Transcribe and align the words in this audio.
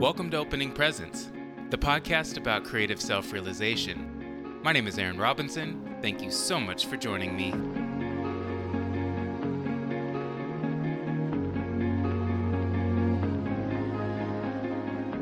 Welcome 0.00 0.30
to 0.30 0.38
Opening 0.38 0.72
Presents, 0.72 1.30
the 1.68 1.76
podcast 1.76 2.38
about 2.38 2.64
creative 2.64 3.02
self 3.02 3.34
realization. 3.34 4.58
My 4.62 4.72
name 4.72 4.86
is 4.86 4.98
Aaron 4.98 5.18
Robinson. 5.18 5.98
Thank 6.00 6.22
you 6.22 6.30
so 6.30 6.58
much 6.58 6.86
for 6.86 6.96
joining 6.96 7.36
me. 7.36 7.50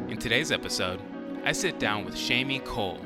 In 0.08 0.16
today's 0.16 0.52
episode, 0.52 1.00
I 1.44 1.50
sit 1.50 1.80
down 1.80 2.04
with 2.04 2.14
Shamie 2.14 2.64
Cole. 2.64 3.04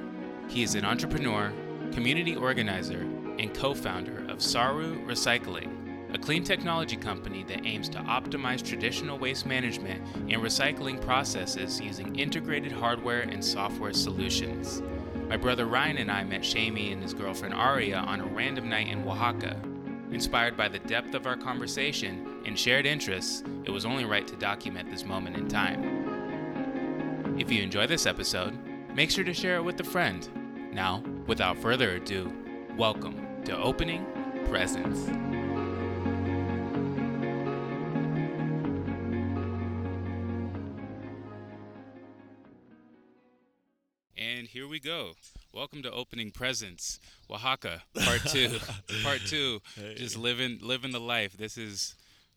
He 0.48 0.62
is 0.62 0.74
an 0.74 0.84
entrepreneur, 0.84 1.54
community 1.90 2.36
organizer, 2.36 3.00
and 3.38 3.54
co 3.54 3.72
founder 3.72 4.30
of 4.30 4.42
Saru 4.42 5.02
Recycling, 5.06 5.81
a 6.12 6.18
clean 6.18 6.44
technology 6.44 6.96
company 6.96 7.42
that 7.44 7.64
aims 7.64 7.88
to 7.88 7.98
optimize 8.00 8.62
traditional 8.62 9.18
waste 9.18 9.46
management 9.46 10.04
and 10.28 10.42
recycling 10.42 11.00
processes 11.00 11.80
using 11.80 12.14
integrated 12.16 12.70
hardware 12.70 13.20
and 13.20 13.42
software 13.42 13.94
solutions. 13.94 14.82
My 15.28 15.38
brother 15.38 15.64
Ryan 15.64 15.96
and 15.96 16.10
I 16.10 16.24
met 16.24 16.42
Shami 16.42 16.92
and 16.92 17.02
his 17.02 17.14
girlfriend 17.14 17.54
Aria 17.54 17.96
on 17.96 18.20
a 18.20 18.26
random 18.26 18.68
night 18.68 18.88
in 18.88 19.08
Oaxaca. 19.08 19.56
Inspired 20.10 20.54
by 20.54 20.68
the 20.68 20.80
depth 20.80 21.14
of 21.14 21.26
our 21.26 21.36
conversation 21.36 22.42
and 22.44 22.58
shared 22.58 22.84
interests, 22.84 23.42
it 23.64 23.70
was 23.70 23.86
only 23.86 24.04
right 24.04 24.28
to 24.28 24.36
document 24.36 24.90
this 24.90 25.06
moment 25.06 25.38
in 25.38 25.48
time. 25.48 27.38
If 27.38 27.50
you 27.50 27.62
enjoy 27.62 27.86
this 27.86 28.04
episode, 28.04 28.58
make 28.94 29.10
sure 29.10 29.24
to 29.24 29.32
share 29.32 29.56
it 29.56 29.64
with 29.64 29.80
a 29.80 29.84
friend. 29.84 30.28
Now, 30.74 31.02
without 31.26 31.56
further 31.56 31.92
ado, 31.92 32.30
welcome 32.76 33.26
to 33.46 33.56
Opening 33.56 34.04
Presents. 34.50 35.08
Welcome 45.72 45.90
to 45.90 45.96
Opening 45.96 46.30
Presents, 46.30 47.00
Oaxaca, 47.30 47.82
Part 48.04 48.20
Two. 48.26 48.58
part 49.02 49.20
Two. 49.24 49.62
Just 49.96 50.18
living 50.18 50.58
living 50.60 50.92
the 50.92 51.00
life. 51.00 51.34
This 51.38 51.56
is 51.56 51.94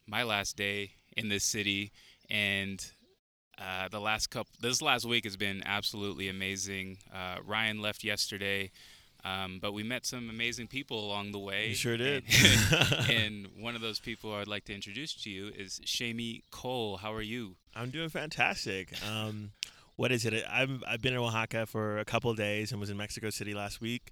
my 0.08 0.24
last 0.24 0.56
day 0.56 0.92
in 1.18 1.28
this 1.28 1.44
city, 1.44 1.92
and 2.30 2.82
uh, 3.58 3.90
the 3.90 4.00
last 4.00 4.28
couple. 4.28 4.54
This 4.62 4.82
last 4.82 5.04
week 5.04 5.26
has 5.26 5.36
been 5.36 5.64
absolutely 5.66 6.30
amazing. 6.30 7.00
Uh, 7.14 7.40
Ryan 7.46 7.82
left 7.82 8.06
yesterday. 8.06 8.72
Um, 9.26 9.60
but 9.60 9.74
we 9.74 9.84
met 9.84 10.06
some 10.06 10.30
amazing 10.30 10.68
people 10.68 11.04
along 11.04 11.32
the 11.34 11.40
way. 11.40 11.70
You 11.70 11.76
sure 11.76 11.98
did. 11.98 12.24
And, 12.72 13.10
and 13.10 13.48
one 13.60 13.76
of 13.76 13.82
those 13.82 14.00
people 14.00 14.34
I'd 14.34 14.48
like 14.48 14.64
to 14.66 14.74
introduce 14.74 15.14
to 15.24 15.30
you 15.30 15.48
is 15.48 15.82
Shamie 15.84 16.44
Cole. 16.52 16.98
How 16.98 17.12
are 17.12 17.24
you? 17.24 17.56
I'm 17.76 17.90
doing 17.90 18.08
fantastic. 18.08 18.94
Um, 19.06 19.52
what 19.96 20.12
is 20.12 20.26
it? 20.26 20.44
I'm, 20.50 20.84
I've 20.88 21.02
been 21.02 21.14
in 21.14 21.20
Oaxaca 21.20 21.66
for 21.66 21.98
a 22.00 22.06
couple 22.06 22.30
of 22.32 22.38
days 22.38 22.72
and 22.72 22.80
was 22.80 22.90
in 22.90 22.98
Mexico 22.98 23.30
City 23.30 23.54
last 23.54 23.82
week. 23.82 24.12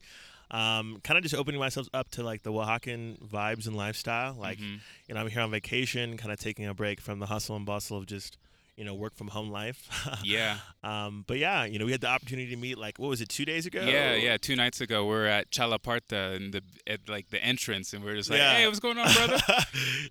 Um, 0.52 1.00
kind 1.04 1.18
of 1.18 1.24
just 1.24 1.34
opening 1.34 1.60
myself 1.60 1.88
up 1.94 2.12
to 2.12 2.24
like 2.24 2.44
the 2.44 2.52
Oaxacan 2.52 3.18
vibes 3.20 3.66
and 3.66 3.76
lifestyle. 3.76 4.34
Like, 4.34 4.60
Mhm. 4.60 4.80
you 5.08 5.16
know, 5.16 5.22
I'm 5.22 5.28
here 5.28 5.42
on 5.42 5.50
vacation, 5.52 6.16
kind 6.18 6.32
of 6.32 6.40
taking 6.40 6.66
a 6.68 6.74
break 6.74 7.02
from 7.02 7.20
the 7.20 7.26
hustle 7.26 7.56
and 7.56 7.66
bustle 7.66 7.98
of 7.98 8.06
just, 8.06 8.38
you 8.78 8.84
know, 8.86 8.94
work 8.94 9.16
from 9.16 9.30
home 9.30 9.50
life. 9.50 9.88
Yeah. 10.24 10.58
Um, 10.84 11.24
but 11.28 11.38
yeah, 11.40 11.66
you 11.66 11.80
know, 11.80 11.86
we 11.86 11.92
had 11.92 12.02
the 12.02 12.08
opportunity 12.08 12.50
to 12.52 12.56
meet 12.56 12.78
like 12.78 13.00
what 13.00 13.08
was 13.10 13.20
it, 13.22 13.30
two 13.30 13.46
days 13.46 13.66
ago? 13.66 13.84
Yeah, 13.84 14.14
yeah. 14.16 14.38
Two 14.38 14.56
nights 14.56 14.80
ago, 14.80 15.06
we're 15.06 15.26
at 15.26 15.50
Chalaparta 15.50 16.36
and 16.36 16.54
the 16.54 16.62
at 16.86 17.00
like 17.10 17.30
the 17.30 17.44
entrance, 17.44 17.94
and 17.94 18.04
we're 18.04 18.16
just 18.16 18.30
like, 18.30 18.40
Yeah. 18.40 18.54
"Hey, 18.56 18.68
what's 18.68 18.80
going 18.80 18.98
on, 19.00 19.12
brother?" 19.14 19.36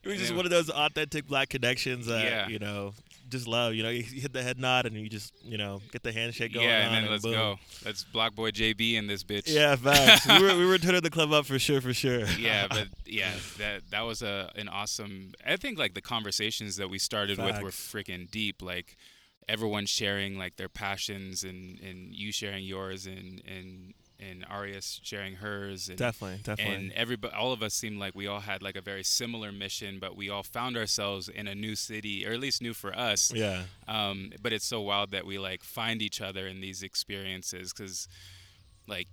it 0.03 0.07
was 0.09 0.19
just 0.19 0.31
Yeah. 0.31 0.37
one 0.37 0.45
of 0.47 0.51
those 0.51 0.71
authentic 0.71 1.27
black 1.27 1.51
connections 1.51 2.07
that 2.07 2.25
Yeah. 2.25 2.49
you 2.49 2.59
know 2.59 2.95
just 3.33 3.49
love. 3.49 3.75
You 3.75 3.83
know, 3.83 3.89
you 3.89 4.03
hit 4.03 4.33
the 4.33 4.43
head 4.43 4.61
nod 4.61 4.87
and 4.87 4.95
you 4.95 5.09
just 5.09 5.33
you 5.43 5.59
know 5.59 5.81
get 5.91 6.05
the 6.05 6.13
handshake 6.13 6.55
going 6.55 6.69
yeah, 6.69 6.87
and 6.87 6.95
then 6.95 7.11
let's 7.11 7.25
boom. 7.25 7.33
go. 7.33 7.59
Let's 7.85 8.05
BlocBoy 8.05 8.53
JB 8.53 8.95
in 8.95 9.09
this 9.09 9.25
bitch. 9.25 9.45
Yeah, 9.47 9.75
facts. 9.75 10.29
we 10.29 10.43
were 10.43 10.57
we 10.57 10.67
were 10.67 10.79
turning 10.87 11.01
the 11.01 11.11
club 11.11 11.33
up 11.33 11.47
for 11.47 11.59
sure, 11.59 11.81
for 11.81 11.93
sure. 11.93 12.27
yeah, 12.39 12.69
but 12.69 12.89
yeah, 13.07 13.33
that 13.59 13.83
that 13.91 14.03
was 14.03 14.23
a 14.23 14.53
an 14.55 14.69
awesome. 14.69 15.33
I 15.45 15.57
think 15.57 15.79
like 15.79 15.95
the 15.95 16.03
conversations 16.03 16.77
that 16.77 16.89
we 16.89 16.99
started 16.99 17.39
with 17.39 17.61
were 17.61 17.71
freaking 17.71 18.31
deep. 18.31 18.63
Like 18.63 18.97
everyone 19.49 19.87
sharing 19.87 20.39
like 20.39 20.57
their 20.57 20.69
passions 20.69 21.43
and 21.43 21.81
and 21.81 22.15
you 22.15 22.31
sharing 22.31 22.65
yours 22.65 23.07
and 23.07 23.43
and 23.47 23.95
and 24.21 24.45
Arias 24.49 25.01
sharing 25.03 25.37
hers 25.37 25.89
and 25.89 25.99
definitely, 25.99 26.39
definitely. 26.43 26.75
and 26.75 26.93
everybody 26.93 27.35
all 27.35 27.53
of 27.53 27.63
us 27.63 27.75
seemed 27.75 27.99
like 27.99 28.15
we 28.15 28.27
all 28.27 28.41
had 28.41 28.63
like 28.63 28.77
a 28.77 28.81
very 28.81 29.03
similar 29.03 29.53
mission 29.53 29.99
but 30.01 30.17
we 30.17 30.31
all 30.31 30.43
found 30.43 30.77
ourselves 30.77 31.29
in 31.29 31.47
a 31.49 31.55
new 31.55 31.75
city 31.75 32.27
or 32.27 32.33
at 32.33 32.41
least 32.41 32.63
new 32.63 32.75
for 32.75 32.97
us 32.97 33.33
yeah, 33.35 33.63
um, 33.89 34.31
but 34.43 34.53
it's 34.53 34.67
so 34.67 34.81
wild 34.81 35.11
that 35.11 35.27
we 35.27 35.39
like 35.39 35.63
find 35.63 36.03
each 36.03 36.21
other 36.21 36.47
in 36.47 36.61
these 36.61 36.83
experiences 36.83 37.73
because 37.73 38.09
like 38.87 39.09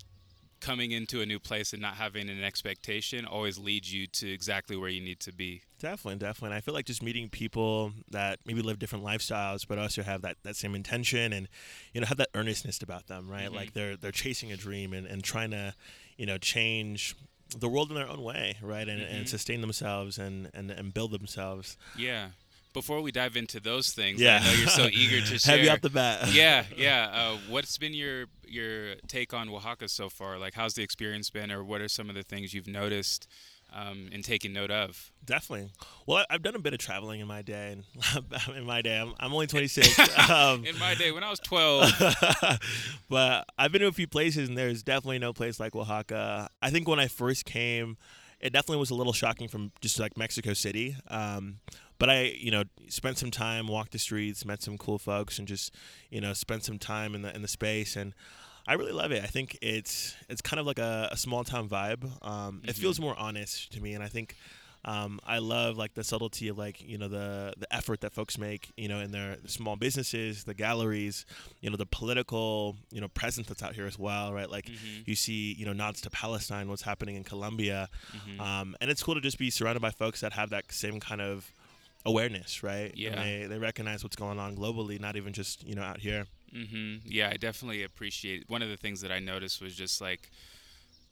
coming 0.60 0.92
into 0.92 1.22
a 1.22 1.26
new 1.26 1.40
place 1.40 1.72
and 1.74 1.82
not 1.82 1.96
having 1.96 2.30
an 2.30 2.44
expectation 2.44 3.26
always 3.26 3.58
leads 3.58 3.94
you 3.94 4.08
to 4.08 4.30
exactly 4.32 4.76
where 4.76 4.90
you 4.90 5.02
need 5.02 5.20
to 5.22 5.32
be 5.34 5.62
definitely, 5.80 6.20
definitely. 6.20 6.48
And 6.48 6.56
I 6.56 6.62
feel 6.62 6.74
like 6.74 6.86
just 6.86 7.02
meeting 7.02 7.30
people 7.30 7.94
that 8.12 8.40
maybe 8.46 8.62
live 8.62 8.80
different 8.80 9.06
lifestyles, 9.06 9.66
but 9.68 9.80
also 9.80 10.04
have 10.04 10.22
that, 10.24 10.36
that 10.44 10.56
same 10.58 10.76
intention 10.76 11.32
and 11.32 11.48
you 11.94 12.02
know 12.02 12.08
have 12.08 12.18
that 12.18 12.30
earnestness 12.36 12.82
about 12.82 13.08
them, 13.08 13.30
right? 13.30 13.50
Mhm. 13.50 13.56
Like 13.56 13.74
they're 13.74 13.96
they're 13.96 14.12
chasing 14.12 14.52
a 14.52 14.58
dream 14.58 14.94
and, 14.94 15.08
and 15.08 15.24
trying 15.24 15.52
to 15.52 15.74
you 16.18 16.26
know 16.26 16.38
change 16.38 17.16
the 17.58 17.68
world 17.70 17.90
in 17.90 17.96
their 17.96 18.08
own 18.10 18.22
way, 18.22 18.58
right? 18.62 18.88
And, 18.88 19.02
Mhm. 19.02 19.12
and 19.12 19.30
sustain 19.30 19.62
themselves 19.62 20.20
and, 20.20 20.52
and, 20.54 20.70
and 20.70 20.94
build 20.94 21.12
themselves. 21.12 21.78
yeah 21.96 22.30
before 22.74 23.02
we 23.02 23.12
dive 23.12 23.36
into 23.36 23.60
those 23.60 23.92
things 23.92 24.20
Yeah, 24.22 24.40
i 24.42 24.46
know 24.46 24.54
you're 24.54 24.68
so 24.68 24.88
eager 24.92 25.20
to 25.26 25.40
share 25.40 25.58
heavy 25.58 25.70
off 25.70 25.82
the 25.82 25.90
bat. 25.90 26.28
yeah 26.34 26.64
yeah 26.78 27.10
uh, 27.14 27.38
what's 27.50 27.78
been 27.78 27.94
your 27.94 28.26
your 28.48 28.96
take 29.08 29.34
on 29.34 29.50
oaxaca 29.50 29.88
so 29.88 30.10
far 30.10 30.38
like 30.38 30.54
how's 30.54 30.74
the 30.74 30.84
experience 30.84 31.30
been 31.30 31.52
or 31.52 31.64
what 31.64 31.82
are 31.82 31.88
some 31.90 32.10
of 32.10 32.16
the 32.16 32.24
things 32.24 32.54
you've 32.54 32.68
noticed 32.68 33.28
um, 33.72 34.10
and 34.12 34.24
taking 34.24 34.52
note 34.52 34.72
of 34.72 35.12
Definitely. 35.24 35.70
Well, 36.08 36.26
I've 36.28 36.42
done 36.42 36.56
a 36.56 36.60
bit 36.60 36.74
of 36.74 36.80
traveling 36.80 37.20
in 37.20 37.28
my 37.28 37.44
day. 37.44 37.74
And 38.18 38.26
in 38.58 38.66
my 38.66 38.82
day, 38.82 38.98
I'm, 39.00 39.14
I'm 39.20 39.32
only 39.32 39.46
26. 39.46 40.28
um, 40.28 40.66
in 40.66 40.76
my 40.80 40.96
day 40.96 41.12
when 41.12 41.24
i 41.24 41.30
was 41.30 41.40
12 41.40 42.60
but 43.10 43.46
I've 43.58 43.72
been 43.72 43.82
to 43.82 43.88
a 43.88 43.92
few 43.92 44.08
places, 44.08 44.50
and 44.50 44.58
there's 44.58 44.82
definitely 44.84 45.20
no 45.20 45.34
place 45.34 45.60
like 45.60 45.76
Oaxaca. 45.76 46.50
I 46.62 46.70
think 46.72 46.88
when 46.88 47.00
I 47.00 47.08
first 47.08 47.46
came, 47.46 47.98
it 48.40 48.54
definitely 48.54 48.78
was 48.78 48.90
a 48.90 48.96
little 48.96 49.14
shocking 49.14 49.48
from 49.48 49.72
just 49.82 50.00
like 50.00 50.18
Mexico 50.18 50.54
City. 50.54 50.96
Um, 51.08 51.60
but 52.00 52.10
I, 52.10 52.24
you 52.40 52.50
know, 52.52 52.64
spent 52.88 53.18
some 53.20 53.30
time, 53.32 53.68
walked 53.68 53.92
the 53.92 54.00
streets, 54.00 54.44
met 54.46 54.64
some 54.64 54.78
cool 54.78 54.98
folks, 54.98 55.38
and 55.40 55.48
just, 55.48 55.76
you 56.10 56.20
know, 56.22 56.34
spent 56.34 56.64
some 56.64 56.80
time 56.80 57.14
in 57.16 57.22
the 57.22 57.34
in 57.36 57.42
the 57.42 57.48
space 57.48 57.96
and. 57.96 58.14
I 58.68 58.74
really 58.74 58.92
love 58.92 59.12
it. 59.12 59.24
I 59.24 59.28
think 59.28 59.58
it's 59.64 60.16
it's 60.30 60.42
kind 60.44 60.60
of 60.60 60.68
like 60.68 60.78
a, 60.78 61.10
a 61.12 61.18
small 61.18 61.44
town 61.44 61.68
vibe. 61.68 62.04
Um, 62.24 62.62
It 62.64 62.76
Mhm. 62.76 62.80
feels 62.80 63.00
more 63.00 63.16
honest 63.18 63.72
to 63.72 63.82
me, 63.82 63.94
and 63.96 64.04
I 64.04 64.10
think 64.10 64.36
um, 64.86 65.20
I 65.26 65.40
love 65.40 65.76
like 65.76 65.96
the 65.96 66.04
subtlety 66.04 66.50
of 66.50 66.58
like 66.60 66.80
you 66.80 67.00
know 67.00 67.08
the 67.08 67.56
the 67.58 67.74
effort 67.74 68.02
that 68.02 68.14
folks 68.14 68.38
make 68.38 68.70
you 68.78 68.88
know 68.88 69.00
in 69.00 69.10
their 69.12 69.38
small 69.48 69.76
businesses, 69.76 70.44
the 70.44 70.54
galleries, 70.54 71.26
you 71.62 71.72
know 71.72 71.78
the 71.78 71.88
political 71.88 72.76
you 72.92 73.02
know 73.02 73.08
presence 73.08 73.48
that's 73.48 73.64
out 73.64 73.74
here 73.74 73.88
as 73.88 73.98
well, 73.98 74.34
right? 74.34 74.52
Like 74.52 74.66
Mhm, 74.68 75.08
you 75.08 75.16
see 75.16 75.54
you 75.58 75.66
know 75.66 75.74
nods 75.74 76.00
to 76.02 76.12
Palestine, 76.12 76.70
what's 76.70 76.84
happening 76.84 77.16
in 77.16 77.24
Colombia, 77.24 77.90
mhm. 78.14 78.40
um, 78.40 78.76
and 78.82 78.92
it's 78.92 79.02
cool 79.02 79.16
to 79.16 79.22
just 79.22 79.40
be 79.40 79.50
surrounded 79.50 79.82
by 79.82 79.90
folks 79.90 80.20
that 80.22 80.34
have 80.34 80.52
that 80.52 80.72
same 80.72 81.00
kind 81.00 81.22
of 81.22 81.52
awareness, 82.06 82.64
right? 82.64 82.92
Yeah. 82.96 83.10
And 83.10 83.20
they 83.22 83.48
they 83.48 83.60
recognize 83.60 84.04
what's 84.04 84.16
going 84.16 84.40
on 84.40 84.56
globally, 84.56 85.00
not 85.00 85.16
even 85.16 85.34
just 85.34 85.64
you 85.66 85.76
know 85.76 85.84
out 85.84 86.00
here. 86.00 86.26
hmm 86.52 86.98
Yeah, 87.06 87.30
I 87.32 87.38
definitely 87.38 87.84
appreciate. 87.84 88.50
One 88.50 88.62
of 88.62 88.70
the 88.70 88.78
things 88.78 89.02
that 89.02 89.12
I 89.12 89.20
noticed 89.20 89.62
was 89.62 89.76
just 89.76 90.02
like, 90.02 90.32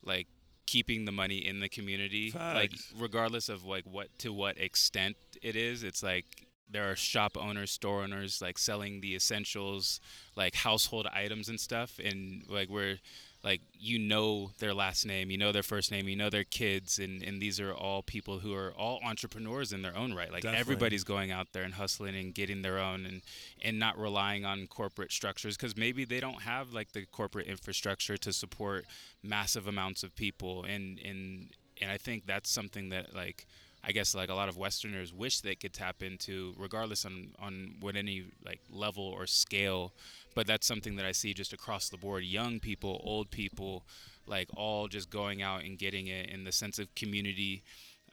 like 0.04 0.28
keeping 0.66 1.06
the 1.06 1.12
money 1.12 1.38
in 1.38 1.60
the 1.60 1.70
community, 1.70 2.32
like 2.36 2.72
regardless 2.98 3.50
of 3.50 3.64
like 3.64 3.86
what 3.86 4.08
to 4.20 4.34
what 4.34 4.58
extent 4.58 5.16
it 5.42 5.56
is. 5.56 5.84
It's 5.84 6.04
like 6.04 6.48
there 6.70 6.90
are 6.92 6.96
shop 6.96 7.38
owners, 7.40 7.72
store 7.72 8.04
owners, 8.04 8.42
like 8.42 8.58
selling 8.58 9.00
the 9.02 9.16
essentials, 9.16 10.02
like 10.36 10.56
household 10.56 11.08
items 11.14 11.48
and 11.50 11.60
stuff, 11.60 12.00
and 12.04 12.44
like 12.50 12.70
we're 12.70 12.98
like 13.44 13.62
you 13.74 14.00
know 14.00 14.52
their 14.60 14.74
last 14.74 15.06
name, 15.06 15.30
you 15.30 15.38
know 15.38 15.52
their 15.52 15.64
first 15.64 15.92
name, 15.92 16.08
you 16.08 16.16
know 16.16 16.30
their 16.30 16.44
kids, 16.44 17.00
and 17.00 17.22
and 17.24 17.42
these 17.42 17.60
are 17.60 17.74
all 17.74 18.02
people 18.02 18.40
who 18.40 18.54
are 18.54 18.72
all 18.78 19.00
entrepreneurs 19.06 19.72
in 19.72 19.82
their 19.82 19.96
own 19.96 20.14
right. 20.14 20.32
Like 20.32 20.44
Definitely. 20.44 20.60
everybody's 20.60 21.04
going 21.04 21.32
out 21.32 21.54
there 21.54 21.64
and 21.64 21.74
hustling 21.74 22.16
and 22.16 22.34
getting 22.34 22.62
their 22.62 22.80
own 22.80 23.06
and 23.06 23.22
and 23.62 23.80
not 23.80 23.98
relying 23.98 24.46
on 24.46 24.68
corporate 24.68 25.12
structures 25.12 25.56
because 25.56 25.78
maybe 25.78 26.06
they 26.06 26.20
don't 26.20 26.42
have 26.42 26.74
like 26.74 26.92
the 26.92 27.06
corporate 27.06 27.48
infrastructure 27.48 28.18
to 28.18 28.34
support 28.34 28.86
massive 29.24 29.68
amounts 29.68 30.04
of 30.04 30.16
people 30.16 30.64
and 30.64 31.00
and 31.00 31.50
and 31.82 31.92
I 31.92 31.98
think 31.98 32.26
that's 32.26 32.50
something 32.50 32.90
that 32.90 33.16
like 33.16 33.46
I 33.84 33.92
guess 33.92 34.16
like 34.16 34.30
a 34.30 34.34
lot 34.34 34.50
of 34.50 34.58
Westerners 34.58 35.14
wish 35.14 35.42
they 35.42 35.56
could 35.56 35.74
tap 35.74 36.04
into, 36.04 36.54
regardless 36.58 37.06
on 37.06 37.30
on 37.40 37.76
what 37.80 37.96
any 37.96 38.26
like 38.46 38.60
level 38.70 39.04
or 39.04 39.28
scale. 39.28 39.94
But 40.38 40.46
that's 40.46 40.68
something 40.68 40.98
that 40.98 41.06
I 41.08 41.14
see 41.14 41.34
just 41.34 41.52
across 41.52 41.90
the 41.90 41.98
board: 41.98 42.24
young 42.24 42.60
people, 42.60 43.02
old 43.04 43.32
people, 43.32 43.88
like 44.28 44.50
all 44.56 44.88
just 44.88 45.10
going 45.10 45.42
out 45.42 45.64
and 45.64 45.80
getting 45.80 46.06
it 46.06 46.30
in 46.30 46.44
the 46.44 46.52
sense 46.52 46.78
of 46.78 46.94
community. 46.94 47.64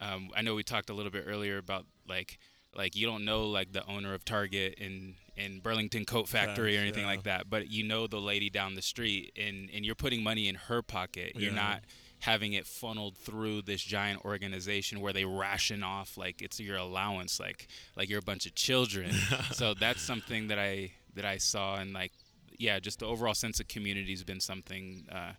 Um, 0.00 0.30
I 0.34 0.40
know 0.40 0.54
we 0.54 0.62
talked 0.62 0.88
a 0.88 0.94
little 0.94 1.12
bit 1.12 1.24
earlier 1.26 1.58
about 1.58 1.84
like 2.08 2.38
like 2.74 2.96
you 2.96 3.06
don't 3.06 3.26
know 3.26 3.44
like 3.44 3.74
the 3.74 3.86
owner 3.86 4.14
of 4.14 4.24
Target 4.24 4.76
in 4.78 5.16
in 5.36 5.60
Burlington 5.60 6.06
Coat 6.06 6.26
Factory 6.26 6.78
or 6.78 6.80
anything 6.80 7.02
yeah. 7.02 7.10
like 7.10 7.24
that, 7.24 7.50
but 7.50 7.70
you 7.70 7.84
know 7.84 8.06
the 8.06 8.22
lady 8.22 8.48
down 8.48 8.74
the 8.74 8.80
street, 8.80 9.34
and 9.36 9.68
and 9.74 9.84
you're 9.84 9.94
putting 9.94 10.22
money 10.22 10.48
in 10.48 10.54
her 10.54 10.80
pocket. 10.80 11.32
You're 11.36 11.52
not 11.52 11.82
having 12.20 12.54
it 12.54 12.66
funneled 12.66 13.18
through 13.18 13.60
this 13.60 13.82
giant 13.82 14.24
organization 14.24 15.02
where 15.02 15.12
they 15.12 15.26
ration 15.26 15.82
off 15.82 16.16
like 16.16 16.40
it's 16.40 16.58
your 16.58 16.78
allowance, 16.78 17.38
like 17.38 17.68
like 17.98 18.08
you're 18.08 18.20
a 18.20 18.22
bunch 18.22 18.46
of 18.46 18.54
children. 18.54 19.12
so 19.52 19.74
that's 19.74 20.00
something 20.00 20.48
that 20.48 20.58
I 20.58 20.92
that 21.14 21.24
I 21.24 21.38
saw, 21.38 21.76
and 21.76 21.92
like 21.92 22.12
yeah, 22.58 22.78
just 22.78 23.00
the 23.00 23.06
overall 23.06 23.34
sense 23.34 23.60
of 23.60 23.68
community 23.68 24.12
has 24.12 24.24
been 24.24 24.40
something 24.40 25.06
uh, 25.10 25.32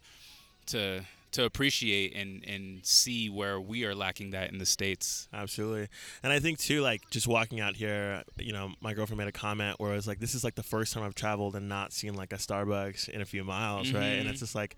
to 0.67 1.01
to 1.31 1.43
appreciate 1.43 2.15
and 2.15 2.43
and 2.47 2.85
see 2.85 3.29
where 3.29 3.59
we 3.59 3.83
are 3.83 3.93
lacking 3.93 4.31
that 4.31 4.51
in 4.51 4.57
the 4.57 4.65
states. 4.65 5.27
Absolutely. 5.33 5.87
And 6.23 6.31
I 6.31 6.39
think 6.39 6.59
too, 6.59 6.81
like 6.81 7.01
just 7.09 7.27
walking 7.27 7.59
out 7.59 7.75
here, 7.75 8.23
you 8.37 8.53
know, 8.53 8.71
my 8.79 8.93
girlfriend 8.93 9.17
made 9.17 9.27
a 9.27 9.33
comment 9.33 9.79
where 9.79 9.91
it 9.91 9.95
was 9.95 10.07
like, 10.07 10.19
this 10.19 10.33
is 10.33 10.43
like 10.43 10.55
the 10.55 10.63
first 10.63 10.93
time 10.93 11.03
I've 11.03 11.15
traveled 11.15 11.55
and 11.55 11.67
not 11.67 11.91
seen 11.91 12.15
like 12.15 12.31
a 12.31 12.37
Starbucks 12.37 13.09
in 13.09 13.21
a 13.21 13.25
few 13.25 13.43
miles, 13.43 13.91
right? 13.91 14.03
And 14.03 14.29
it's 14.29 14.39
just 14.39 14.55
like 14.55 14.77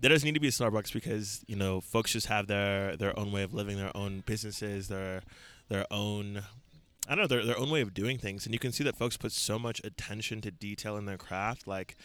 there 0.00 0.10
doesn't 0.10 0.26
need 0.26 0.34
to 0.34 0.40
be 0.40 0.48
a 0.48 0.52
Starbucks 0.52 0.92
because, 0.92 1.44
you 1.46 1.56
know, 1.56 1.80
folks 1.80 2.12
just 2.12 2.26
have 2.26 2.48
their 2.48 2.96
their 2.96 3.16
own 3.18 3.30
way 3.30 3.44
of 3.44 3.54
living, 3.54 3.76
their 3.76 3.96
own 3.96 4.24
businesses, 4.26 4.88
their 4.88 5.22
their 5.68 5.86
own 5.92 6.42
I 7.08 7.14
don't 7.14 7.22
know, 7.22 7.26
their 7.26 7.44
their 7.44 7.58
own 7.58 7.70
way 7.70 7.80
of 7.80 7.92
doing 7.94 8.18
things. 8.18 8.46
And 8.46 8.54
you 8.54 8.58
can 8.58 8.72
see 8.72 8.84
that 8.84 8.96
folks 8.96 9.16
put 9.16 9.32
so 9.32 9.58
much 9.58 9.80
attention 9.84 10.40
to 10.42 10.50
detail 10.50 10.96
in 10.96 11.04
their 11.06 11.18
craft, 11.18 11.66
like 11.66 11.96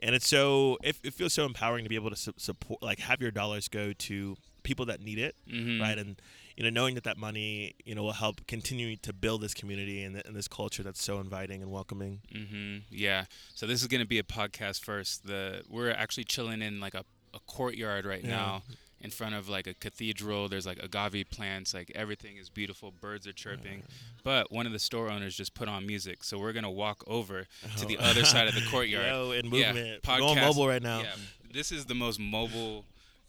and 0.00 0.14
it's 0.14 0.28
so 0.28 0.78
it, 0.82 0.96
it 1.02 1.14
feels 1.14 1.32
so 1.32 1.44
empowering 1.44 1.84
to 1.84 1.88
be 1.88 1.94
able 1.96 2.10
to 2.10 2.16
su- 2.16 2.34
support 2.36 2.82
like 2.82 2.98
have 3.00 3.20
your 3.20 3.30
dollars 3.30 3.68
go 3.68 3.92
to 3.92 4.36
people 4.62 4.86
that 4.86 5.00
need 5.00 5.18
it 5.18 5.34
Mm-hmm. 5.50 5.80
right? 5.80 5.98
And 5.98 6.20
you 6.56 6.62
know, 6.62 6.70
knowing 6.70 6.94
that 6.94 7.02
that 7.04 7.18
money, 7.18 7.74
you 7.84 7.94
know, 7.96 8.02
will 8.04 8.12
help 8.12 8.46
continue 8.46 8.96
to 8.98 9.12
build 9.12 9.40
this 9.40 9.54
community 9.54 10.04
and, 10.04 10.14
th- 10.14 10.24
and 10.24 10.36
this 10.36 10.46
culture 10.46 10.84
that's 10.84 11.02
so 11.02 11.18
inviting 11.18 11.62
and 11.62 11.70
welcoming. 11.72 12.20
Mm-hmm. 12.32 12.76
Yeah. 12.90 13.24
So 13.54 13.66
this 13.66 13.82
is 13.82 13.88
gonna 13.88 14.06
be 14.06 14.18
a 14.20 14.22
podcast 14.22 14.84
first. 14.84 15.26
The 15.26 15.62
we're 15.68 15.90
actually 15.90 16.24
chilling 16.24 16.62
in 16.62 16.78
like 16.80 16.94
a, 16.94 17.04
a 17.34 17.40
courtyard 17.46 18.06
right 18.06 18.22
Yeah. 18.22 18.30
now 18.30 18.62
in 19.04 19.10
front 19.10 19.34
of 19.34 19.48
like 19.48 19.66
a 19.68 19.74
cathedral. 19.74 20.48
There's 20.48 20.66
like 20.66 20.82
agave 20.82 21.30
plants. 21.30 21.74
Like 21.74 21.92
everything 21.94 22.36
is 22.38 22.48
beautiful. 22.48 22.90
Birds 22.90 23.26
are 23.28 23.32
chirping. 23.32 23.82
But 24.24 24.50
one 24.50 24.66
of 24.66 24.72
the 24.72 24.78
store 24.78 25.10
owners 25.10 25.36
just 25.36 25.54
put 25.54 25.68
on 25.68 25.86
music, 25.86 26.24
so 26.24 26.38
we're 26.38 26.52
gonna 26.54 26.70
walk 26.70 27.04
over 27.06 27.46
to 27.76 27.84
the 27.86 27.98
Oh. 27.98 28.04
other 28.10 28.24
side 28.24 28.48
of 28.48 28.54
the 28.54 28.62
courtyard. 28.70 29.06
Yo, 29.06 29.30
in 29.32 29.44
Yeah, 29.52 29.72
movement, 29.72 30.00
We're 30.08 30.18
going 30.18 30.40
mobile 30.40 30.66
right 30.66 30.82
now. 30.82 31.02
Yeah, 31.02 31.12
this 31.52 31.70
is 31.70 31.84
the 31.84 31.94
most 31.94 32.18
mobile 32.18 32.84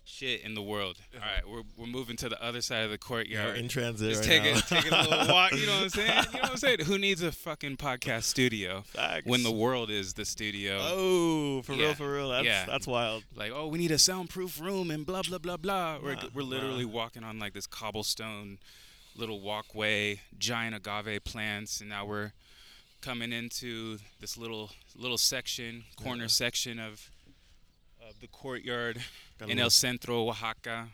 shit 0.05 0.41
in 0.41 0.53
the 0.55 0.61
world. 0.61 0.97
All 1.15 1.19
right, 1.19 1.47
we're, 1.49 1.63
we're 1.77 1.87
moving 1.91 2.15
to 2.17 2.29
the 2.29 2.41
other 2.43 2.61
side 2.61 2.83
of 2.83 2.89
the 2.89 2.93
We're 2.93 3.23
courtyard. 3.23 3.57
in 3.57 3.67
transit 3.67 4.09
Just 4.09 4.29
right 4.29 4.41
take 4.41 4.91
now. 4.91 5.01
a 5.01 5.03
little 5.03 5.27
walk. 5.33 5.51
You 5.53 5.65
know 5.65 5.73
what 5.73 5.83
I'm 5.83 5.89
saying? 5.89 6.07
You 6.09 6.33
know 6.33 6.39
what 6.41 6.51
I'm 6.51 6.57
saying? 6.57 6.79
Who 6.85 6.97
needs 6.97 7.21
a 7.23 7.31
fucking 7.31 7.77
podcast 7.77 8.23
studio 8.23 8.83
Facts. 8.87 9.25
when 9.25 9.43
the 9.43 9.51
world 9.51 9.89
is 9.89 10.13
the 10.13 10.23
studio? 10.25 10.77
oh, 10.81 11.61
for 11.63 11.73
Yeah. 11.73 11.85
real, 11.87 11.93
for 11.95 12.13
real. 12.13 12.29
That's 12.29 12.45
Yeah. 12.45 12.65
that's 12.65 12.87
wild. 12.87 13.23
Like, 13.35 13.51
oh, 13.53 13.67
we 13.67 13.77
need 13.79 13.91
a 13.91 13.97
soundproof 13.99 14.59
room 14.61 14.91
and 14.91 15.05
blah 15.05 15.23
blah 15.23 15.39
blah 15.39 15.57
blah. 15.57 15.97
We're 16.01 16.15
Nah, 16.15 16.27
we're 16.33 16.43
literally 16.43 16.85
nah. 16.85 16.91
walking 16.91 17.23
on 17.23 17.39
like 17.39 17.53
this 17.53 17.67
cobblestone 17.67 18.59
little 19.17 19.41
walkway, 19.41 20.19
giant 20.37 20.75
agave 20.75 21.23
plants, 21.23 21.79
and 21.79 21.89
now 21.89 22.05
we're 22.05 22.33
coming 23.01 23.31
into 23.31 23.97
this 24.19 24.37
little 24.37 24.71
little 24.95 25.17
section, 25.17 25.83
corner 25.95 26.23
Yeah. 26.23 26.27
section 26.27 26.79
of 26.79 27.09
of 28.07 28.19
the 28.19 28.27
courtyard 28.27 29.01
Got 29.39 29.49
in 29.49 29.59
El 29.59 29.69
Centro, 29.69 30.29
Oaxaca. 30.29 30.87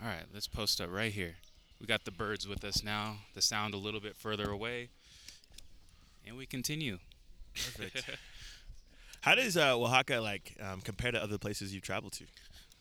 All 0.00 0.06
right, 0.06 0.24
let's 0.32 0.46
post 0.46 0.80
up 0.80 0.92
right 0.92 1.12
here. 1.12 1.36
We 1.80 1.86
got 1.86 2.04
the 2.04 2.10
birds 2.10 2.46
with 2.46 2.64
us 2.64 2.84
now. 2.84 3.16
The 3.34 3.42
sound 3.42 3.74
a 3.74 3.76
little 3.76 4.00
bit 4.00 4.14
further 4.16 4.50
away, 4.50 4.90
and 6.26 6.36
we 6.36 6.46
continue. 6.46 6.98
Perfect. 7.54 8.10
How 9.22 9.34
does 9.34 9.56
uh, 9.56 9.76
Oaxaca 9.76 10.20
like 10.20 10.56
um, 10.60 10.80
compare 10.82 11.10
to 11.10 11.22
other 11.22 11.38
places 11.38 11.74
you've 11.74 11.82
traveled 11.82 12.12
to? 12.12 12.24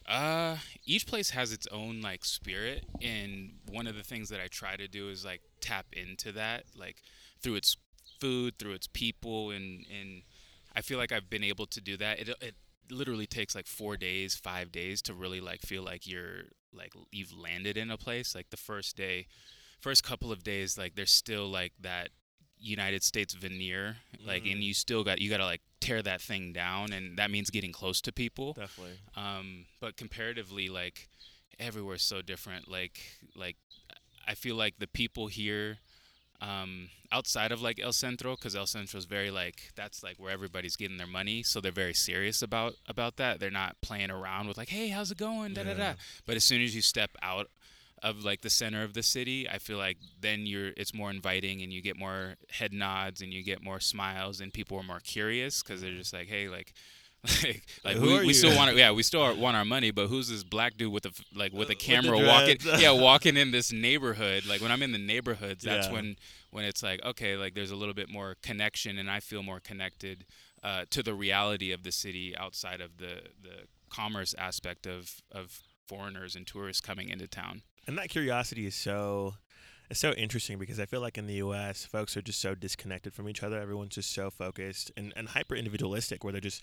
Uh, 0.08 0.58
each 0.86 1.08
place 1.08 1.32
has 1.32 1.52
its 1.52 1.68
own 1.72 2.02
like 2.02 2.24
spirit, 2.24 2.86
and 3.02 3.54
one 3.72 3.88
of 3.88 3.96
the 3.96 4.04
things 4.04 4.30
that 4.30 4.40
I 4.40 4.48
try 4.48 4.76
to 4.76 4.88
do 4.88 5.10
is 5.10 5.26
like 5.26 5.42
tap 5.62 5.88
into 5.94 6.32
that, 6.34 6.66
like 6.78 6.98
through 7.42 7.56
its 7.56 7.78
food, 8.20 8.60
through 8.60 8.74
its 8.74 8.88
people, 8.88 9.52
and 9.52 9.86
and 9.90 10.22
I 10.78 10.82
feel 10.82 10.98
like 11.00 11.12
I've 11.12 11.30
been 11.30 11.44
able 11.44 11.66
to 11.76 11.82
do 11.82 11.98
that. 11.98 12.20
It 12.20 12.30
it 12.42 12.56
literally 12.90 13.28
takes 13.28 13.56
like 13.56 13.68
four 13.68 13.98
days, 13.98 14.36
five 14.36 14.72
days 14.72 15.02
to 15.04 15.14
really 15.14 15.42
like 15.42 15.62
feel 15.62 15.84
like 15.84 16.06
you're 16.08 16.44
like 16.72 16.94
you've 17.12 17.34
landed 17.34 17.76
in 17.78 17.90
a 17.92 17.98
place. 17.98 18.36
Like 18.36 18.50
the 18.52 18.58
first 18.70 18.96
day, 18.96 19.26
first 19.80 20.04
couple 20.04 20.32
of 20.32 20.44
days, 20.44 20.78
like 20.78 20.96
there's 20.96 21.12
still 21.12 21.48
like 21.50 21.74
that 21.82 22.10
United 22.60 23.04
States 23.04 23.34
veneer, 23.34 23.98
like, 24.26 24.44
Mhm. 24.44 24.52
and 24.54 24.64
you 24.64 24.74
still 24.74 25.04
got 25.04 25.20
you 25.22 25.30
got 25.30 25.38
to 25.38 25.46
like 25.46 25.62
tear 25.80 26.02
that 26.04 26.22
thing 26.22 26.54
down, 26.54 26.94
and 26.94 27.18
that 27.18 27.30
means 27.32 27.50
getting 27.50 27.72
close 27.72 28.00
to 28.02 28.12
people 28.12 28.54
Definitely. 28.54 28.98
um, 29.16 29.66
but 29.80 29.96
comparatively 29.98 30.68
like 30.70 31.08
everywhere's 31.60 32.04
so 32.04 32.22
different 32.22 32.68
like 32.70 33.00
like 33.36 33.58
i 34.28 34.36
feel 34.36 34.56
like 34.56 34.76
the 34.78 34.86
people 34.88 35.26
here 35.28 35.80
um, 36.42 36.90
outside 37.12 37.52
of 37.52 37.62
like 37.62 37.80
el 37.80 37.94
centro 37.94 38.36
because 38.36 38.56
el 38.56 38.68
centro 38.68 38.98
is 38.98 39.06
very 39.06 39.32
like 39.32 39.72
that's 39.76 40.04
like 40.04 40.20
where 40.20 40.32
everybody's 40.32 40.76
getting 40.76 40.98
their 40.98 41.08
money 41.08 41.42
so 41.42 41.60
they're 41.60 41.72
very 41.72 41.94
serious 41.94 42.42
about 42.42 42.76
about 42.88 43.18
that. 43.18 43.40
They're 43.40 43.50
not 43.50 43.76
playing 43.82 44.12
around 44.12 44.48
with 44.48 44.58
like 44.58 44.70
hey 44.70 44.90
how's 44.90 45.12
it 45.12 45.18
going? 45.18 45.54
Da 45.54 45.64
da 45.64 45.74
da. 45.74 45.94
But 46.26 46.36
as 46.36 46.44
soon 46.44 46.62
as 46.62 46.76
you 46.76 46.82
step 46.82 47.12
out 47.22 47.50
of 48.04 48.24
like 48.24 48.42
the 48.42 48.50
center 48.50 48.84
of 48.84 48.94
the 48.94 49.02
city 49.02 49.50
i 49.50 49.58
feel 49.58 49.78
like 49.80 49.98
then 50.22 50.46
you're 50.46 50.72
it's 50.78 50.94
more 50.94 51.10
inviting 51.10 51.64
and 51.64 51.74
you 51.74 51.82
get 51.82 51.98
more 51.98 52.36
head 52.52 52.72
nods 52.72 53.22
and 53.22 53.34
you 53.34 53.44
get 53.44 53.64
more 53.64 53.80
smiles 53.80 54.40
and 54.40 54.54
people 54.54 54.78
are 54.78 54.84
more 54.84 55.00
curious 55.00 55.64
because 55.64 55.82
they're 55.82 55.98
just 55.98 56.14
like 56.14 56.28
hey 56.28 56.48
like 56.48 56.74
like, 57.24 57.64
like 57.84 57.98
we, 57.98 58.28
we 58.28 58.34
still 58.34 58.56
want 58.56 58.72
to 58.74 58.78
yeah 58.78 58.92
we 58.92 59.04
still 59.04 59.36
want 59.38 59.58
our 59.58 59.66
money 59.66 59.92
but 59.92 60.08
who's 60.08 60.30
this 60.30 60.44
black 60.44 60.78
dude 60.78 60.92
with 60.92 61.06
a 61.06 61.12
like 61.36 61.52
with 61.52 61.70
a 61.70 61.72
with 61.74 61.80
camera 61.80 62.18
walking 62.18 62.58
yeah 62.80 62.92
walking 62.92 63.36
in 63.38 63.52
this 63.52 63.72
neighborhood 63.72 64.46
like 64.46 64.62
when 64.62 64.72
i'm 64.72 64.84
in 64.84 64.92
the 64.92 64.98
neighborhoods 64.98 65.64
that's 65.64 65.88
Yeah. 65.88 65.94
when 65.94 66.16
when 66.52 66.64
it's 66.64 66.82
like 66.84 67.04
okay 67.04 67.36
like 67.36 67.54
there's 67.56 67.72
a 67.72 67.76
little 67.76 67.94
bit 67.96 68.10
more 68.10 68.36
connection 68.42 68.98
and 68.98 69.10
i 69.10 69.20
feel 69.20 69.44
more 69.44 69.60
connected 69.60 70.26
uh, 70.64 70.86
to 70.90 71.04
the 71.04 71.14
reality 71.14 71.72
of 71.72 71.84
the 71.84 71.92
city 71.92 72.36
outside 72.38 72.82
of 72.82 72.98
the 72.98 73.22
the 73.42 73.68
commerce 73.90 74.34
aspect 74.38 74.86
of 74.88 75.22
of 75.32 75.62
foreigners 75.88 76.36
and 76.36 76.46
tourists 76.48 76.82
coming 76.82 77.10
into 77.10 77.28
town 77.28 77.62
And 77.88 77.98
that 77.98 78.10
curiosity 78.10 78.66
is 78.66 78.76
so 78.76 79.36
it's 79.90 80.02
so 80.02 80.12
interesting 80.14 80.58
because 80.60 80.82
I 80.82 80.86
feel 80.86 81.00
like 81.00 81.18
in 81.18 81.28
the 81.28 81.36
US 81.36 81.86
folks 81.86 82.18
are 82.18 82.22
just 82.22 82.42
so 82.42 82.54
disconnected 82.56 83.14
from 83.14 83.30
each 83.30 83.42
other. 83.42 83.58
Everyone's 83.58 83.96
just 83.96 84.12
so 84.14 84.30
focused 84.30 84.92
and, 84.98 85.14
and 85.16 85.30
hyper 85.30 85.56
individualistic 85.56 86.26
where 86.26 86.34
they're 86.34 86.42
just 86.42 86.62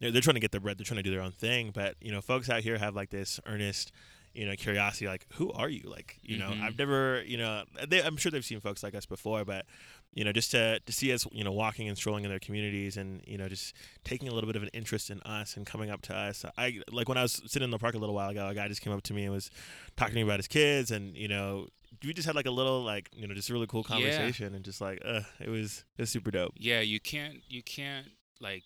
they're, 0.00 0.10
they're 0.10 0.22
trying 0.22 0.34
to 0.34 0.40
get 0.40 0.52
their 0.52 0.60
bread, 0.60 0.78
they're 0.78 0.84
trying 0.84 0.98
to 0.98 1.02
do 1.02 1.10
their 1.10 1.22
own 1.22 1.32
thing. 1.32 1.70
But, 1.74 1.96
you 2.00 2.12
know, 2.12 2.20
folks 2.20 2.48
out 2.50 2.62
here 2.62 2.78
have 2.78 2.94
like 2.94 3.10
this 3.10 3.40
earnest, 3.46 3.92
you 4.34 4.46
know, 4.46 4.54
curiosity 4.56 5.06
like, 5.06 5.26
who 5.34 5.52
are 5.52 5.68
you? 5.68 5.88
Like, 5.88 6.18
you 6.22 6.36
know, 6.36 6.50
Mhm. 6.50 6.62
I've 6.64 6.76
never, 6.78 7.22
you 7.24 7.36
know, 7.36 7.62
they, 7.86 8.02
I'm 8.02 8.16
sure 8.16 8.32
they've 8.32 8.44
seen 8.44 8.58
folks 8.60 8.82
like 8.82 8.94
us 8.94 9.06
before, 9.06 9.44
but 9.44 9.64
you 10.12 10.24
know, 10.24 10.32
just 10.32 10.50
to, 10.52 10.78
to 10.80 10.92
see 10.92 11.12
us, 11.12 11.26
you 11.32 11.42
know, 11.44 11.50
walking 11.52 11.88
and 11.88 11.96
strolling 11.96 12.24
in 12.24 12.30
their 12.30 12.38
communities 12.38 12.96
and, 12.96 13.20
you 13.26 13.36
know, 13.38 13.48
just 13.48 13.74
taking 14.04 14.28
a 14.28 14.32
little 14.32 14.46
bit 14.46 14.54
of 14.56 14.62
an 14.62 14.70
interest 14.72 15.10
in 15.10 15.20
us 15.22 15.56
and 15.56 15.66
coming 15.66 15.90
up 15.90 16.02
to 16.02 16.14
us. 16.16 16.44
I 16.56 16.80
like 16.92 17.08
when 17.08 17.18
I 17.18 17.22
was 17.22 17.42
sitting 17.46 17.64
in 17.64 17.70
the 17.70 17.78
park 17.78 17.94
a 17.94 17.98
little 17.98 18.14
while 18.14 18.30
ago, 18.30 18.46
a 18.48 18.54
guy 18.54 18.68
just 18.68 18.80
came 18.80 18.92
up 18.92 19.02
to 19.04 19.12
me 19.14 19.24
and 19.24 19.32
was 19.32 19.50
talking 19.96 20.12
to 20.12 20.16
me 20.16 20.22
about 20.22 20.38
his 20.38 20.46
kids 20.48 20.90
and, 20.90 21.16
you 21.16 21.26
know, 21.28 21.66
we 22.04 22.12
just 22.12 22.26
had 22.26 22.34
like 22.36 22.46
a 22.46 22.50
little 22.50 22.82
like, 22.82 23.08
you 23.14 23.26
know, 23.26 23.34
just 23.34 23.50
a 23.50 23.52
really 23.52 23.66
cool 23.68 23.80
Yeah. 23.88 23.94
conversation 23.94 24.54
and 24.54 24.64
just 24.64 24.80
like, 24.80 25.00
uh, 25.04 25.20
it 25.40 25.48
was 25.48 25.84
it 25.96 26.02
was 26.02 26.10
super 26.10 26.30
dope. 26.32 26.52
yeah 26.56 26.80
you 26.80 26.98
can't 27.00 27.36
you 27.48 27.62
can't 27.62 28.08
like 28.40 28.62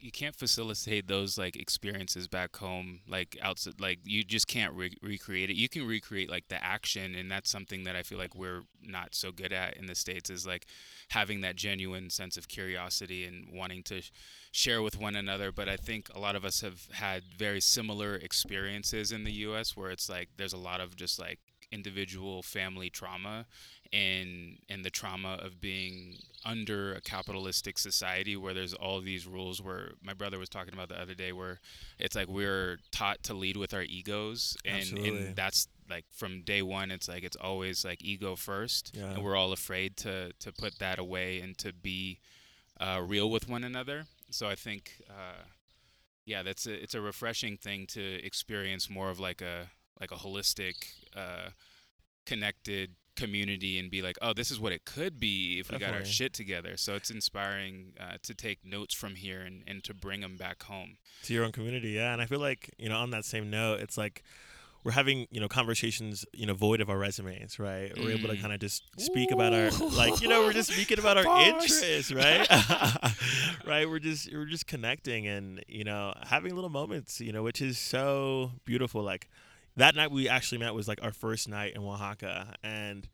you 0.00 0.12
can't 0.12 0.36
facilitate 0.36 1.08
those 1.08 1.36
like 1.36 1.56
experiences 1.56 2.28
back 2.28 2.54
home 2.56 3.00
like 3.08 3.36
outside 3.42 3.80
like 3.80 3.98
you 4.04 4.22
just 4.22 4.46
can't 4.46 4.72
re- 4.74 4.96
recreate 5.02 5.50
it. 5.50 5.56
You 5.56 5.68
can 5.68 5.86
recreate 5.86 6.30
like 6.30 6.48
the 6.48 6.62
action 6.62 7.14
and 7.14 7.30
that's 7.30 7.50
something 7.50 7.84
that 7.84 7.96
i 7.96 8.02
feel 8.02 8.18
like 8.18 8.34
we're 8.34 8.62
not 8.82 9.14
so 9.14 9.32
good 9.32 9.52
at 9.52 9.76
in 9.76 9.86
the 9.86 9.94
states 9.94 10.30
is 10.30 10.46
like 10.46 10.66
having 11.08 11.40
that 11.40 11.56
genuine 11.56 12.10
sense 12.10 12.36
of 12.36 12.48
curiosity 12.48 13.24
and 13.24 13.48
wanting 13.52 13.82
to 13.84 14.00
sh- 14.02 14.10
share 14.52 14.82
with 14.82 14.98
one 14.98 15.16
another. 15.16 15.50
But 15.52 15.68
i 15.68 15.76
think 15.76 16.08
a 16.14 16.20
lot 16.20 16.36
of 16.36 16.44
us 16.44 16.60
have 16.60 16.86
had 16.92 17.22
very 17.36 17.60
similar 17.60 18.14
experiences 18.16 19.12
in 19.12 19.24
the 19.24 19.32
us 19.32 19.76
where 19.76 19.90
it's 19.90 20.08
like 20.08 20.28
there's 20.36 20.52
a 20.52 20.58
lot 20.58 20.80
of 20.80 20.96
just 20.96 21.18
like 21.18 21.38
individual 21.70 22.42
family 22.42 22.88
trauma 22.88 23.46
and 23.92 24.58
and 24.68 24.84
the 24.84 24.90
trauma 24.90 25.38
of 25.40 25.60
being 25.60 26.16
under 26.44 26.92
a 26.94 27.00
capitalistic 27.00 27.78
society 27.78 28.36
where 28.36 28.52
there's 28.54 28.74
all 28.74 29.00
these 29.00 29.26
rules 29.26 29.60
where 29.62 29.92
my 30.02 30.12
brother 30.12 30.38
was 30.38 30.48
talking 30.48 30.74
about 30.74 30.88
the 30.88 31.00
other 31.00 31.14
day 31.14 31.32
where 31.32 31.58
it's 31.98 32.14
like 32.14 32.28
we're 32.28 32.78
taught 32.92 33.22
to 33.22 33.32
lead 33.34 33.56
with 33.56 33.72
our 33.72 33.82
egos 33.82 34.56
and 34.64 34.84
and 34.98 35.36
that's 35.36 35.68
like 35.90 36.04
from 36.12 36.42
day 36.42 36.60
one 36.62 36.90
it's 36.90 37.08
like 37.08 37.22
it's 37.24 37.36
always 37.36 37.84
like 37.84 38.04
ego 38.04 38.36
first 38.36 38.92
Yeah. 38.94 39.12
and 39.12 39.22
we're 39.24 39.36
all 39.36 39.52
afraid 39.52 39.96
to 39.98 40.32
to 40.38 40.52
put 40.52 40.78
that 40.80 40.98
away 40.98 41.40
and 41.40 41.56
to 41.58 41.72
be 41.72 42.18
uh, 42.80 43.00
real 43.04 43.30
with 43.30 43.48
one 43.48 43.64
another 43.64 44.04
so 44.30 44.46
i 44.48 44.54
think 44.54 45.00
uh, 45.10 45.42
yeah 46.26 46.42
that's 46.42 46.66
a 46.66 46.74
it's 46.82 46.94
a 46.94 47.00
refreshing 47.00 47.56
thing 47.56 47.86
to 47.86 48.02
experience 48.24 48.90
more 48.90 49.08
of 49.10 49.18
like 49.18 49.40
a 49.40 49.70
like 50.00 50.12
a 50.12 50.16
holistic 50.16 50.74
uh, 51.16 51.48
connected 52.26 52.90
community 53.22 53.78
and 53.78 53.90
be 53.90 54.00
like, 54.02 54.16
oh, 54.22 54.32
this 54.32 54.50
is 54.50 54.58
what 54.60 54.72
it 54.72 54.82
could 54.94 55.14
be 55.20 55.58
if 55.60 55.70
we 55.70 55.78
got 55.78 55.92
our 55.94 56.04
shit 56.04 56.32
together. 56.32 56.72
So 56.76 56.94
it's 56.98 57.10
inspiring 57.10 57.92
uh, 58.00 58.16
to 58.22 58.32
take 58.34 58.58
notes 58.64 58.94
from 58.94 59.14
here 59.24 59.40
and, 59.48 59.62
and 59.66 59.82
to 59.84 59.92
bring 59.94 60.20
them 60.20 60.36
back 60.36 60.62
home. 60.62 60.96
to 61.24 61.34
your 61.34 61.44
own 61.44 61.52
community 61.52 61.90
yeah 62.00 62.12
and 62.12 62.22
i 62.22 62.26
feel 62.26 62.38
like 62.50 62.70
you 62.78 62.88
know 62.88 62.96
on 63.04 63.10
that 63.10 63.24
same 63.24 63.50
note 63.50 63.80
it's 63.80 63.98
like 63.98 64.22
we're 64.84 64.92
having 64.92 65.26
you 65.34 65.40
know 65.42 65.48
conversations 65.48 66.24
you 66.40 66.46
know 66.46 66.54
void 66.54 66.80
of 66.80 66.88
our 66.88 66.96
resumes 67.06 67.58
right 67.58 67.90
we're 67.98 68.12
able 68.18 68.28
to 68.28 68.36
Mm. 68.36 68.40
kind 68.40 68.52
of 68.54 68.60
just 68.60 68.82
speak 69.08 69.30
about 69.32 69.52
our 69.52 69.68
like 70.02 70.20
you 70.22 70.28
know 70.28 70.40
we're 70.44 70.52
just 70.52 70.70
speaking 70.72 70.98
about 71.00 71.16
our 71.20 71.28
interests 71.48 72.12
right 72.12 72.46
right 73.66 73.88
we're 73.90 73.98
just 73.98 74.32
we're 74.32 74.44
just 74.56 74.66
connecting 74.66 75.26
and 75.26 75.64
you 75.68 75.84
know 75.84 76.14
having 76.34 76.54
little 76.54 76.70
moments 76.70 77.20
you 77.20 77.32
know 77.32 77.42
which 77.42 77.60
is 77.60 77.76
so 77.78 78.52
beautiful 78.64 79.02
like 79.02 79.28
that 79.78 79.94
night 79.96 80.10
we 80.10 80.28
actually 80.28 80.58
met 80.58 80.74
was 80.74 80.86
like 80.88 81.02
our 81.02 81.12
first 81.12 81.48
night 81.48 81.74
in 81.74 81.82
oaxaca 81.82 82.54
and 82.62 83.08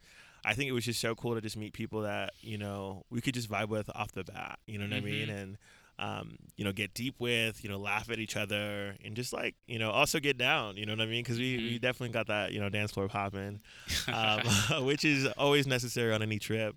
I 0.46 0.52
think 0.54 0.68
it 0.68 0.72
was 0.72 0.84
just 0.84 1.00
so 1.00 1.14
cool 1.14 1.34
to 1.34 1.40
just 1.40 1.56
meet 1.56 1.72
people 1.72 2.02
that 2.02 2.34
you 2.42 2.58
know 2.58 3.04
we 3.08 3.22
could 3.22 3.32
just 3.32 3.50
vibe 3.50 3.68
with 3.68 3.88
off 3.94 4.12
the 4.12 4.24
bat. 4.24 4.58
You 4.66 4.76
know 4.78 4.84
what 4.84 4.92
I 4.92 5.00
mean? 5.00 5.30
And 5.30 5.56
um, 5.98 6.36
you 6.56 6.64
know, 6.66 6.72
get 6.72 6.92
deep 6.92 7.14
with, 7.18 7.64
you 7.64 7.70
know, 7.70 7.78
laugh 7.78 8.10
at 8.10 8.18
each 8.18 8.36
other, 8.36 8.94
and 9.02 9.16
just 9.16 9.32
like 9.32 9.54
you 9.66 9.78
know, 9.78 9.90
also 9.90 10.20
get 10.20 10.36
down. 10.36 10.76
You 10.76 10.84
know 10.84 10.92
what 10.92 11.00
I 11.00 11.06
mean? 11.06 11.22
Because 11.22 11.38
we, 11.38 11.56
we 11.56 11.78
Mhm. 11.78 11.80
definitely 11.80 12.12
got 12.12 12.26
that 12.26 12.52
you 12.52 12.60
know 12.60 12.68
dance 12.68 12.90
floor 12.92 13.08
popping, 13.08 13.60
um, 14.12 14.40
which 14.84 15.02
is 15.04 15.26
always 15.38 15.66
necessary 15.66 16.12
on 16.12 16.20
any 16.20 16.38
trip. 16.38 16.76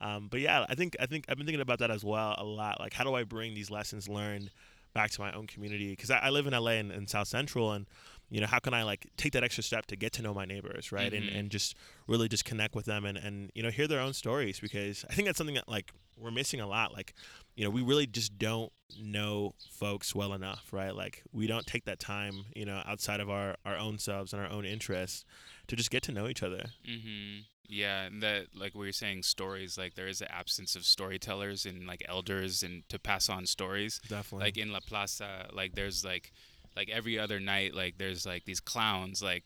Um, 0.00 0.26
but 0.28 0.40
yeah, 0.40 0.66
I 0.68 0.74
think 0.74 0.96
I 0.98 1.06
think 1.06 1.26
I've 1.28 1.36
been 1.36 1.46
thinking 1.46 1.60
about 1.60 1.78
that 1.78 1.92
as 1.92 2.04
well 2.04 2.34
a 2.38 2.44
lot. 2.44 2.80
Like, 2.80 2.92
how 2.92 3.04
do 3.04 3.14
I 3.14 3.22
bring 3.22 3.54
these 3.54 3.70
lessons 3.70 4.08
learned 4.08 4.50
back 4.94 5.10
to 5.12 5.20
my 5.20 5.30
own 5.32 5.46
community? 5.46 5.90
Because 5.90 6.10
I, 6.10 6.18
I 6.18 6.30
live 6.30 6.46
in 6.48 6.54
LA 6.54 6.72
and, 6.72 6.90
and 6.90 7.08
South 7.08 7.28
Central, 7.28 7.70
and 7.72 7.86
you 8.28 8.40
know, 8.40 8.46
how 8.46 8.58
can 8.58 8.74
I 8.74 8.82
like 8.82 9.06
take 9.16 9.32
that 9.32 9.44
extra 9.44 9.62
step 9.62 9.86
to 9.86 9.96
get 9.96 10.12
to 10.14 10.22
know 10.22 10.34
my 10.34 10.44
neighbors, 10.44 10.92
right? 10.92 11.12
Mhm. 11.12 11.18
And 11.18 11.28
and 11.28 11.50
just 11.50 11.76
really 12.06 12.28
just 12.28 12.44
connect 12.44 12.74
with 12.74 12.86
them 12.86 13.04
and 13.04 13.16
and 13.16 13.50
you 13.54 13.62
know 13.62 13.70
hear 13.70 13.86
their 13.86 14.00
own 14.00 14.12
stories 14.12 14.60
because 14.60 15.04
I 15.08 15.14
think 15.14 15.26
that's 15.26 15.38
something 15.38 15.54
that 15.54 15.68
like 15.68 15.92
we're 16.18 16.30
missing 16.30 16.60
a 16.60 16.66
lot. 16.66 16.92
Like, 16.92 17.14
you 17.56 17.64
know, 17.64 17.70
we 17.70 17.82
really 17.82 18.06
just 18.06 18.38
don't 18.38 18.72
know 18.98 19.54
folks 19.70 20.14
well 20.14 20.32
enough, 20.32 20.72
right? 20.72 20.94
Like, 20.94 21.22
we 21.32 21.46
don't 21.46 21.66
take 21.66 21.84
that 21.84 21.98
time, 21.98 22.46
you 22.54 22.64
know, 22.64 22.82
outside 22.86 23.20
of 23.20 23.28
our 23.30 23.56
our 23.64 23.76
own 23.76 23.98
selves 23.98 24.32
and 24.32 24.42
our 24.42 24.50
own 24.50 24.64
interests 24.64 25.24
to 25.68 25.76
just 25.76 25.90
get 25.90 26.02
to 26.04 26.12
know 26.12 26.28
each 26.28 26.42
other. 26.42 26.66
Mm-hmm. 26.88 27.40
Yeah, 27.68 28.04
and 28.04 28.22
that 28.22 28.46
like 28.54 28.74
we 28.74 28.86
were 28.86 28.92
saying, 28.92 29.24
stories 29.24 29.76
like 29.76 29.94
there 29.94 30.06
is 30.06 30.20
an 30.20 30.28
absence 30.30 30.76
of 30.76 30.84
storytellers 30.84 31.66
and 31.66 31.86
like 31.86 32.04
elders 32.08 32.62
and 32.62 32.88
to 32.88 32.98
pass 32.98 33.28
on 33.28 33.44
stories. 33.46 34.00
Definitely. 34.08 34.46
Like 34.46 34.56
in 34.56 34.70
La 34.72 34.80
Plaza, 34.80 35.48
like 35.52 35.74
there's 35.74 36.04
like 36.04 36.32
like 36.76 36.88
every 36.90 37.18
other 37.18 37.40
night, 37.40 37.74
like 37.74 37.98
there's 37.98 38.26
like 38.26 38.44
these 38.44 38.60
clowns, 38.60 39.22
like 39.22 39.44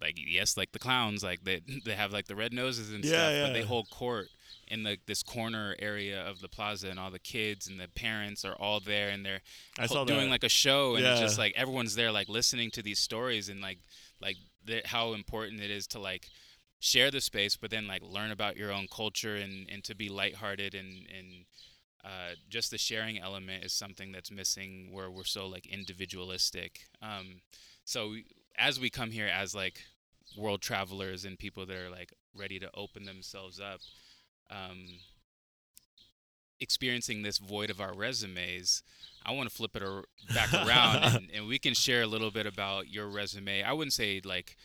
like 0.00 0.14
yes, 0.16 0.56
like 0.56 0.72
the 0.72 0.78
clowns, 0.78 1.22
like 1.22 1.44
they 1.44 1.60
they 1.84 1.94
have 1.94 2.12
like 2.12 2.26
the 2.26 2.36
red 2.36 2.52
noses 2.52 2.92
and 2.92 3.04
Yeah, 3.04 3.30
stuff, 3.30 3.34
but 3.40 3.52
they 3.52 3.62
hold 3.62 3.90
court 3.90 4.30
in 4.66 4.82
the 4.82 4.98
this 5.06 5.22
corner 5.22 5.76
area 5.78 6.20
of 6.26 6.40
the 6.40 6.48
plaza, 6.48 6.88
and 6.88 6.98
all 6.98 7.10
the 7.10 7.18
kids 7.18 7.66
and 7.68 7.78
the 7.80 7.88
parents 7.88 8.44
are 8.44 8.54
all 8.54 8.80
there, 8.80 9.10
and 9.10 9.24
they're 9.24 9.40
I 9.78 9.86
ho- 9.86 9.86
saw 9.86 10.04
doing 10.04 10.28
like 10.30 10.44
a 10.44 10.48
show, 10.48 10.96
and 10.96 11.06
it's 11.06 11.18
just 11.18 11.38
like 11.38 11.54
everyone's 11.56 11.94
there, 11.94 12.12
like 12.12 12.28
listening 12.28 12.70
to 12.72 12.82
these 12.82 12.98
stories, 12.98 13.48
and 13.48 13.60
like 13.60 13.78
like 14.20 14.36
the, 14.64 14.82
how 14.84 15.12
important 15.12 15.60
it 15.60 15.70
is 15.70 15.86
to 15.88 15.98
like 15.98 16.30
share 16.80 17.10
the 17.10 17.20
space, 17.20 17.56
but 17.56 17.70
then 17.70 17.86
like 17.86 18.02
learn 18.02 18.30
about 18.30 18.56
your 18.56 18.72
own 18.72 18.86
culture 18.94 19.36
and 19.36 19.68
and 19.70 19.84
to 19.84 19.94
be 19.94 20.08
lighthearted 20.08 20.74
and 20.74 21.06
and 21.16 21.44
uh, 22.04 22.34
just 22.50 22.70
the 22.70 22.78
sharing 22.78 23.18
element 23.18 23.64
is 23.64 23.72
something 23.72 24.12
that's 24.12 24.30
missing 24.30 24.90
where 24.92 25.10
we're 25.10 25.24
so 25.24 25.46
like 25.46 25.66
individualistic. 25.66 26.82
Um, 27.00 27.40
so 27.84 28.10
we, 28.10 28.26
as 28.58 28.78
we 28.78 28.90
come 28.90 29.10
here 29.10 29.26
as 29.26 29.54
like 29.54 29.80
world 30.36 30.60
travelers 30.60 31.24
and 31.24 31.38
people 31.38 31.64
that 31.64 31.76
are 31.76 31.90
like 31.90 32.12
ready 32.36 32.58
to 32.58 32.70
open 32.74 33.04
themselves 33.04 33.58
up, 33.58 33.80
um, 34.50 34.86
experiencing 36.60 37.22
this 37.22 37.38
void 37.38 37.70
of 37.70 37.80
our 37.80 37.94
resumes, 37.94 38.82
I 39.24 39.32
want 39.32 39.48
to 39.48 39.54
flip 39.54 39.74
it 39.74 39.82
ar- 39.82 40.04
back 40.34 40.52
around 40.52 40.96
and, 41.04 41.30
and 41.34 41.48
we 41.48 41.58
can 41.58 41.72
share 41.72 42.02
a 42.02 42.06
little 42.06 42.30
bit 42.30 42.46
about 42.46 42.90
your 42.90 43.08
resume. 43.08 43.62
I 43.62 43.72
wouldn't 43.72 43.94
say 43.94 44.20
like 44.22 44.56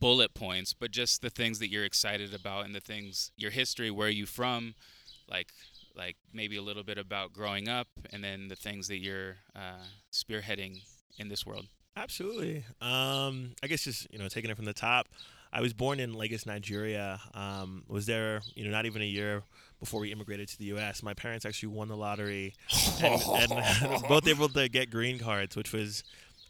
bullet 0.00 0.32
points, 0.32 0.72
but 0.72 0.90
just 0.90 1.20
the 1.20 1.30
things 1.30 1.58
that 1.58 1.70
you're 1.70 1.84
excited 1.84 2.32
about 2.32 2.64
and 2.64 2.74
the 2.74 2.80
things, 2.80 3.30
your 3.36 3.50
history, 3.50 3.90
where 3.90 4.08
are 4.08 4.10
you 4.10 4.26
from, 4.26 4.74
like 5.30 5.52
like 5.98 6.16
maybe 6.32 6.56
a 6.56 6.62
little 6.62 6.84
bit 6.84 6.96
about 6.96 7.32
growing 7.32 7.68
up 7.68 7.88
and 8.12 8.22
then 8.22 8.48
the 8.48 8.56
things 8.56 8.88
that 8.88 8.98
you're 8.98 9.36
uh, 9.54 9.84
spearheading 10.12 10.80
in 11.18 11.28
this 11.28 11.44
world. 11.44 11.66
Absolutely. 11.96 12.64
Um, 12.80 13.54
I 13.62 13.66
guess 13.66 13.82
just 13.82 14.06
you 14.12 14.18
know 14.18 14.28
taking 14.28 14.50
it 14.50 14.56
from 14.56 14.64
the 14.64 14.72
top. 14.72 15.08
I 15.52 15.60
was 15.60 15.72
born 15.72 15.98
in 15.98 16.12
Lagos, 16.14 16.46
Nigeria. 16.46 17.20
Um, 17.34 17.82
was 17.88 18.06
there, 18.06 18.42
you 18.54 18.64
know, 18.64 18.70
not 18.70 18.86
even 18.86 19.02
a 19.02 19.06
year 19.06 19.42
before 19.80 20.00
we 20.00 20.12
immigrated 20.12 20.48
to 20.48 20.58
the 20.58 20.66
U.S. 20.66 21.02
My 21.02 21.14
parents 21.14 21.46
actually 21.46 21.70
won 21.70 21.88
the 21.88 21.96
lottery 21.96 22.54
and, 23.02 23.22
and 23.50 24.02
both 24.08 24.28
able 24.28 24.48
to 24.50 24.68
get 24.68 24.90
green 24.90 25.18
cards, 25.18 25.56
which 25.56 25.72
was 25.72 26.04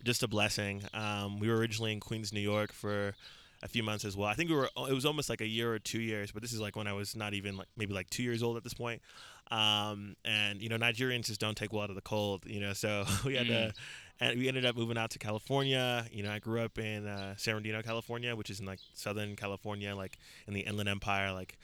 just 0.04 0.22
a 0.22 0.28
blessing. 0.28 0.82
Um, 0.94 1.38
we 1.38 1.48
were 1.48 1.56
originally 1.56 1.92
in 1.92 2.00
Queens, 2.00 2.32
New 2.32 2.40
York, 2.40 2.72
for 2.72 3.14
a 3.62 3.68
few 3.68 3.82
months 3.82 4.04
as 4.04 4.16
well. 4.16 4.28
I 4.28 4.34
think 4.34 4.50
we 4.50 4.56
were. 4.56 4.68
It 4.88 4.94
was 4.94 5.06
almost 5.06 5.28
like 5.28 5.40
a 5.40 5.46
year 5.46 5.72
or 5.72 5.78
two 5.78 6.00
years, 6.00 6.32
but 6.32 6.42
this 6.42 6.52
is 6.52 6.60
like 6.60 6.76
when 6.76 6.86
I 6.86 6.92
was 6.92 7.16
not 7.16 7.34
even 7.34 7.56
like 7.56 7.68
maybe 7.76 7.92
like 7.92 8.08
two 8.10 8.22
years 8.22 8.42
old 8.42 8.56
at 8.56 8.64
this 8.64 8.74
point. 8.74 9.02
Um, 9.50 10.16
and 10.24 10.60
you 10.60 10.68
know, 10.68 10.76
Nigerians 10.76 11.26
just 11.26 11.40
don't 11.40 11.56
take 11.56 11.72
well 11.72 11.88
to 11.88 11.94
the 11.94 12.00
cold. 12.00 12.44
You 12.46 12.60
know, 12.60 12.72
so 12.72 13.04
we 13.24 13.36
had 13.36 13.46
to. 13.48 13.74
And 14.20 14.36
we 14.36 14.48
ended 14.48 14.66
up 14.66 14.76
moving 14.76 14.98
out 14.98 15.10
to 15.10 15.18
California. 15.20 16.04
You 16.10 16.24
know, 16.24 16.32
I 16.32 16.40
grew 16.40 16.60
up 16.60 16.76
in 16.76 17.06
uh, 17.06 17.36
San 17.36 17.54
Bernardino, 17.54 17.82
California, 17.82 18.34
which 18.34 18.50
is 18.50 18.58
in 18.58 18.66
like 18.66 18.80
Southern 18.92 19.36
California, 19.36 19.94
like 19.94 20.18
in 20.48 20.54
the 20.54 20.60
Inland 20.62 20.88
Empire, 20.88 21.32
like 21.32 21.56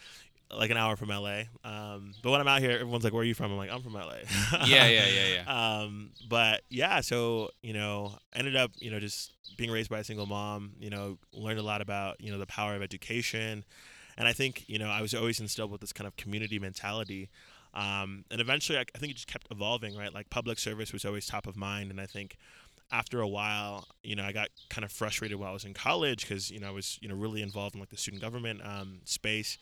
like 0.52 0.70
an 0.70 0.76
hour 0.76 0.96
from 0.96 1.08
LA. 1.08 1.42
Um, 1.64 2.14
but 2.22 2.30
when 2.30 2.40
I'm 2.40 2.48
out 2.48 2.60
here, 2.60 2.72
everyone's 2.72 3.04
like, 3.04 3.12
"Where 3.12 3.22
are 3.22 3.26
you 3.26 3.34
from?" 3.34 3.52
I'm 3.52 3.56
like, 3.56 3.70
"I'm 3.70 3.82
from 3.82 3.94
LA." 3.94 4.18
yeah, 4.66 4.86
yeah, 4.86 5.06
yeah, 5.06 5.26
yeah. 5.34 5.80
um, 5.82 6.10
but 6.28 6.62
yeah, 6.68 7.00
so 7.00 7.50
you 7.62 7.72
know, 7.72 8.16
ended 8.34 8.56
up 8.56 8.72
you 8.78 8.90
know 8.90 9.00
just 9.00 9.32
being 9.56 9.70
raised 9.70 9.90
by 9.90 10.00
a 10.00 10.04
single 10.04 10.26
mom. 10.26 10.72
You 10.78 10.90
know, 10.90 11.18
learned 11.32 11.58
a 11.58 11.62
lot 11.62 11.80
about 11.80 12.20
you 12.20 12.30
know 12.30 12.38
the 12.38 12.46
power 12.46 12.74
of 12.74 12.82
education, 12.82 13.64
and 14.16 14.28
I 14.28 14.32
think 14.32 14.64
you 14.68 14.78
know 14.78 14.88
I 14.88 15.00
was 15.00 15.14
always 15.14 15.40
instilled 15.40 15.70
with 15.70 15.80
this 15.80 15.92
kind 15.92 16.06
of 16.06 16.16
community 16.16 16.58
mentality. 16.58 17.30
Um, 17.74 18.24
and 18.30 18.40
eventually, 18.40 18.78
I, 18.78 18.84
I 18.94 18.98
think 18.98 19.10
it 19.10 19.14
just 19.14 19.26
kept 19.26 19.48
evolving, 19.50 19.96
right? 19.96 20.14
Like 20.14 20.30
public 20.30 20.58
service 20.58 20.92
was 20.92 21.04
always 21.04 21.26
top 21.26 21.46
of 21.46 21.56
mind, 21.56 21.90
and 21.90 22.00
I 22.00 22.06
think 22.06 22.36
after 22.92 23.20
a 23.20 23.28
while, 23.28 23.88
you 24.02 24.14
know, 24.14 24.24
I 24.24 24.32
got 24.32 24.48
kind 24.68 24.84
of 24.84 24.92
frustrated 24.92 25.38
while 25.38 25.50
I 25.50 25.52
was 25.52 25.64
in 25.64 25.74
college 25.74 26.28
because 26.28 26.50
you 26.50 26.60
know 26.60 26.68
I 26.68 26.70
was 26.70 26.98
you 27.02 27.08
know 27.08 27.16
really 27.16 27.42
involved 27.42 27.74
in 27.74 27.80
like 27.80 27.90
the 27.90 27.96
student 27.96 28.22
government 28.22 28.60
um, 28.64 29.00
space, 29.04 29.58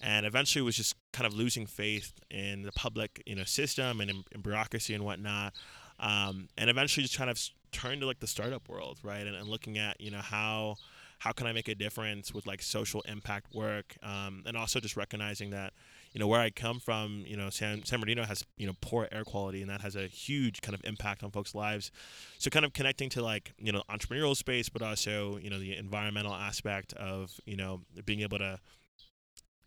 and 0.00 0.24
eventually 0.24 0.62
was 0.62 0.76
just 0.76 0.94
kind 1.12 1.26
of 1.26 1.34
losing 1.34 1.66
faith 1.66 2.12
in 2.30 2.62
the 2.62 2.72
public 2.72 3.22
you 3.26 3.36
know 3.36 3.44
system 3.44 4.00
and 4.00 4.10
in, 4.10 4.24
in 4.32 4.40
bureaucracy 4.40 4.94
and 4.94 5.04
whatnot, 5.04 5.54
um, 5.98 6.48
and 6.56 6.70
eventually 6.70 7.02
just 7.02 7.18
kind 7.18 7.30
of 7.30 7.38
turned 7.72 8.00
to 8.00 8.06
like 8.06 8.20
the 8.20 8.26
startup 8.26 8.68
world, 8.68 8.98
right? 9.02 9.26
And, 9.26 9.36
and 9.36 9.48
looking 9.48 9.76
at 9.76 10.00
you 10.00 10.10
know 10.10 10.18
how 10.18 10.76
how 11.18 11.32
can 11.32 11.46
I 11.46 11.52
make 11.52 11.68
a 11.68 11.74
difference 11.74 12.32
with 12.32 12.46
like 12.46 12.62
social 12.62 13.02
impact 13.02 13.54
work, 13.54 13.96
um, 14.02 14.44
and 14.46 14.56
also 14.56 14.80
just 14.80 14.96
recognizing 14.96 15.50
that 15.50 15.74
you 16.12 16.18
know 16.20 16.26
where 16.26 16.40
I 16.40 16.50
come 16.50 16.80
from, 16.80 17.24
you 17.26 17.36
know 17.36 17.50
San 17.50 17.84
San 17.84 18.00
Bernardino 18.00 18.24
has 18.24 18.44
you 18.56 18.66
know 18.66 18.74
poor 18.80 19.08
air 19.12 19.24
quality, 19.24 19.60
and 19.60 19.70
that 19.70 19.80
has 19.80 19.96
a 19.96 20.06
huge 20.06 20.60
kind 20.60 20.74
of 20.74 20.80
impact 20.84 21.22
on 21.22 21.30
folks' 21.30 21.54
lives. 21.54 21.90
So 22.38 22.50
kind 22.50 22.64
of 22.64 22.72
connecting 22.72 23.10
to 23.10 23.22
like 23.22 23.52
you 23.58 23.72
know 23.72 23.82
entrepreneurial 23.90 24.36
space, 24.36 24.68
but 24.68 24.82
also 24.82 25.38
you 25.38 25.50
know 25.50 25.58
the 25.58 25.76
environmental 25.76 26.34
aspect 26.34 26.92
of 26.94 27.40
you 27.46 27.56
know 27.56 27.82
being 28.04 28.20
able 28.20 28.38
to 28.38 28.58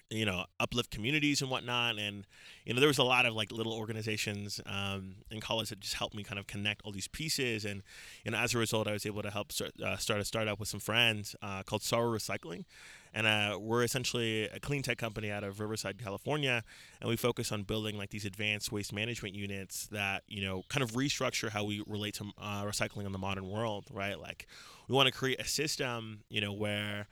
you 0.10 0.26
know 0.26 0.46
uplift 0.60 0.92
communities 0.92 1.42
and 1.42 1.50
whatnot 1.50 1.98
and 1.98 2.26
you 2.66 2.74
know 2.74 2.80
there 2.80 2.88
was 2.88 2.98
a 2.98 3.04
lot 3.04 3.26
of 3.26 3.34
like 3.34 3.52
little 3.52 3.74
organizations 3.74 4.62
um, 4.66 5.16
in 5.32 5.40
college 5.40 5.70
that 5.70 5.80
just 5.80 5.96
helped 5.96 6.16
me 6.16 6.24
kind 6.24 6.40
of 6.40 6.48
connect 6.48 6.82
all 6.84 6.92
these 6.92 7.08
pieces 7.08 7.66
and 7.66 7.82
you 8.24 8.32
know 8.32 8.38
as 8.38 8.54
a 8.54 8.58
result 8.58 8.88
i 8.88 8.92
was 8.92 9.06
able 9.06 9.22
to 9.22 9.32
help 9.32 9.52
start, 9.52 9.72
uh, 9.82 9.98
start 9.98 10.20
a 10.20 10.26
startup 10.26 10.60
with 10.60 10.70
some 10.70 10.80
friends 10.80 11.36
uh, 11.42 11.64
called 11.64 11.82
Saru 11.82 12.16
Recycling 12.16 12.66
and 13.14 13.28
uh, 13.28 13.58
we're 13.60 13.84
essentially 13.84 14.46
a 14.46 14.60
clean 14.60 14.82
tech 14.82 14.98
company 14.98 15.30
out 15.30 15.44
of 15.44 15.60
Riverside, 15.60 16.02
California, 16.04 16.64
and 17.00 17.10
we 17.10 17.16
focus 17.16 17.52
on 17.52 17.62
building 17.64 17.98
like 17.98 18.10
these 18.10 18.26
advanced 18.26 18.72
waste 18.72 18.92
management 18.92 19.36
units 19.36 19.88
that 19.88 20.24
you 20.28 20.44
know 20.44 20.64
kind 20.70 20.82
of 20.82 20.94
restructure 20.94 21.50
how 21.50 21.64
we 21.64 21.84
relate 21.86 22.16
to 22.16 22.26
uh, 22.42 22.64
recycling 22.64 23.06
in 23.06 23.12
the 23.12 23.20
modern 23.20 23.48
world, 23.48 23.86
right? 23.92 24.20
Like 24.20 24.48
we 24.88 24.96
want 24.96 25.08
to 25.08 25.14
create 25.14 25.40
a 25.40 25.48
system, 25.48 26.22
you 26.30 26.42
know, 26.42 26.52
where 26.52 27.08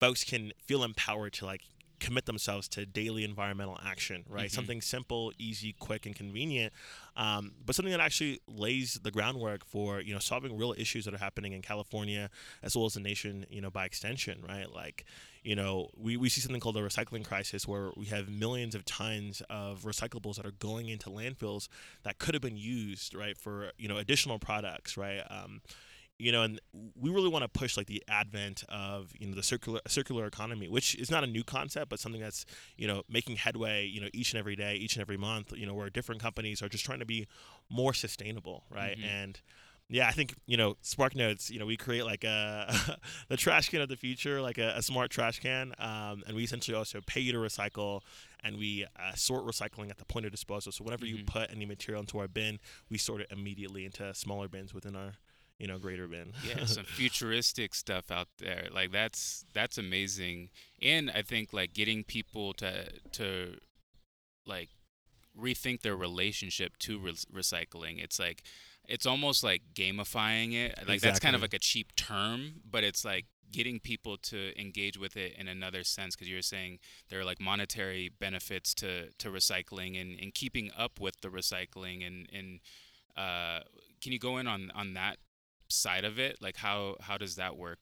folks 0.00 0.24
can 0.24 0.52
feel 0.58 0.82
empowered 0.82 1.32
to 1.34 1.46
like 1.46 1.62
commit 2.00 2.26
themselves 2.26 2.68
to 2.68 2.84
daily 2.86 3.24
environmental 3.24 3.78
action, 3.84 4.24
right? 4.28 4.50
Mhm. 4.50 4.54
Something 4.54 4.80
simple, 4.80 5.32
easy, 5.38 5.72
quick, 5.72 6.06
and 6.06 6.14
convenient, 6.14 6.72
um, 7.16 7.54
but 7.64 7.74
something 7.74 7.92
that 7.92 8.00
actually 8.00 8.40
lays 8.48 8.94
the 9.02 9.10
groundwork 9.10 9.64
for 9.64 10.00
you 10.00 10.12
know 10.12 10.18
solving 10.20 10.56
real 10.56 10.74
issues 10.76 11.04
that 11.04 11.14
are 11.14 11.18
happening 11.18 11.52
in 11.52 11.62
California 11.62 12.30
as 12.62 12.76
well 12.76 12.86
as 12.86 12.94
the 12.94 13.00
nation, 13.00 13.46
you 13.50 13.60
know, 13.60 13.70
by 13.70 13.84
extension, 13.84 14.42
right? 14.46 14.72
Like, 14.72 15.04
you 15.42 15.54
know, 15.54 15.90
we, 15.96 16.16
we 16.16 16.28
see 16.28 16.40
something 16.40 16.60
called 16.60 16.76
the 16.76 16.80
recycling 16.80 17.24
crisis 17.24 17.68
where 17.68 17.90
we 17.96 18.06
have 18.06 18.28
millions 18.28 18.74
of 18.74 18.84
tons 18.84 19.42
of 19.50 19.82
recyclables 19.82 20.36
that 20.36 20.46
are 20.46 20.52
going 20.52 20.88
into 20.88 21.10
landfills 21.10 21.68
that 22.02 22.18
could 22.18 22.34
have 22.34 22.42
been 22.42 22.56
used, 22.56 23.14
right, 23.14 23.36
for 23.36 23.72
you 23.78 23.88
know 23.88 23.96
additional 23.98 24.38
products, 24.38 24.96
right? 24.96 25.22
Um, 25.30 25.60
you 26.18 26.30
know, 26.30 26.42
and 26.42 26.60
we 26.94 27.10
really 27.10 27.28
want 27.28 27.42
to 27.42 27.48
push 27.48 27.76
like 27.76 27.86
the 27.86 28.02
advent 28.08 28.62
of 28.68 29.12
you 29.18 29.26
know 29.26 29.34
the 29.34 29.42
circular 29.42 29.80
circular 29.88 30.26
economy, 30.26 30.68
which 30.68 30.94
is 30.94 31.10
not 31.10 31.24
a 31.24 31.26
new 31.26 31.42
concept, 31.44 31.88
but 31.90 31.98
something 31.98 32.20
that's 32.20 32.46
you 32.76 32.86
know 32.86 33.02
making 33.08 33.36
headway, 33.36 33.84
you 33.86 34.00
know, 34.00 34.08
each 34.12 34.32
and 34.32 34.38
every 34.38 34.54
day, 34.56 34.76
each 34.76 34.94
and 34.94 35.00
every 35.00 35.16
month. 35.16 35.52
You 35.56 35.66
know, 35.66 35.74
where 35.74 35.90
different 35.90 36.20
companies 36.22 36.62
are 36.62 36.68
just 36.68 36.84
trying 36.84 37.00
to 37.00 37.04
be 37.06 37.26
more 37.68 37.92
sustainable, 37.94 38.64
right? 38.70 38.96
Mhm. 38.98 39.04
And 39.04 39.40
yeah, 39.90 40.08
I 40.08 40.12
think 40.12 40.34
you 40.46 40.56
know 40.56 40.76
Spark 40.82 41.14
Notes. 41.16 41.50
You 41.50 41.58
know, 41.58 41.66
we 41.66 41.76
create 41.76 42.04
like 42.04 42.24
a 42.24 42.72
the 43.28 43.36
trash 43.36 43.68
can 43.68 43.80
of 43.80 43.88
the 43.88 43.96
future, 43.96 44.40
like 44.40 44.58
a, 44.58 44.74
a 44.76 44.82
smart 44.82 45.10
trash 45.10 45.40
can, 45.40 45.74
um, 45.78 46.22
and 46.26 46.34
we 46.36 46.44
essentially 46.44 46.76
also 46.76 47.00
pay 47.06 47.20
you 47.20 47.32
to 47.32 47.38
recycle, 47.38 48.00
and 48.42 48.56
we 48.56 48.86
uh, 48.98 49.14
sort 49.14 49.44
recycling 49.44 49.90
at 49.90 49.98
the 49.98 50.04
point 50.04 50.26
of 50.26 50.32
disposal. 50.32 50.70
So 50.72 50.84
whenever 50.84 51.04
you 51.06 51.18
Mhm. 51.18 51.26
put 51.26 51.50
any 51.50 51.66
material 51.66 52.00
into 52.00 52.18
our 52.18 52.28
bin, 52.28 52.60
we 52.88 52.98
sort 52.98 53.20
it 53.20 53.26
immediately 53.30 53.84
into 53.84 54.14
smaller 54.14 54.48
bins 54.48 54.72
within 54.72 54.94
our 54.96 55.14
you 55.64 55.68
know 55.68 55.78
greater 55.78 56.06
bin. 56.06 56.34
yeah 56.46 56.64
some 56.66 56.84
futuristic 56.84 57.74
stuff 57.74 58.10
out 58.10 58.28
there. 58.38 58.68
Like 58.70 58.92
that's 58.92 59.46
that's 59.54 59.78
amazing. 59.78 60.50
And 60.82 61.10
i 61.10 61.22
think 61.22 61.54
like 61.54 61.72
getting 61.72 62.04
people 62.04 62.52
to 62.54 62.90
to 63.12 63.54
like 64.46 64.68
rethink 65.34 65.80
their 65.80 65.96
relationship 65.96 66.76
to 66.80 66.98
re- 66.98 67.12
recycling. 67.34 68.04
It's 68.04 68.18
like 68.18 68.42
it's 68.86 69.06
almost 69.06 69.42
like 69.42 69.62
gamifying 69.74 70.52
it. 70.52 70.78
Like 70.86 71.00
that's 71.00 71.18
kind 71.18 71.34
of 71.34 71.40
like 71.40 71.54
a 71.54 71.58
cheap 71.58 71.96
term 71.96 72.60
but 72.70 72.84
it's 72.84 73.02
like 73.02 73.24
getting 73.50 73.80
people 73.80 74.18
to 74.18 74.60
engage 74.60 74.98
with 74.98 75.16
it 75.16 75.32
in 75.38 75.48
another 75.48 75.82
sense 75.82 76.14
because 76.14 76.28
you're 76.28 76.42
saying 76.42 76.78
there 77.08 77.20
are 77.20 77.24
like 77.24 77.40
monetary 77.40 78.10
benefits 78.20 78.74
to 78.74 79.08
to 79.16 79.30
recycling 79.30 79.98
and, 79.98 80.20
and 80.20 80.34
keeping 80.34 80.70
up 80.76 81.00
with 81.00 81.22
the 81.22 81.28
recycling 81.28 82.06
and 82.06 82.28
and 82.34 82.60
uh, 83.16 83.60
can 84.02 84.12
you 84.12 84.18
go 84.18 84.36
in 84.36 84.46
on 84.46 84.70
on 84.74 84.92
that 84.94 85.16
side 85.74 86.04
of 86.04 86.18
it 86.18 86.40
like 86.40 86.56
how 86.56 86.96
how 87.00 87.16
does 87.16 87.36
that 87.36 87.56
work 87.56 87.80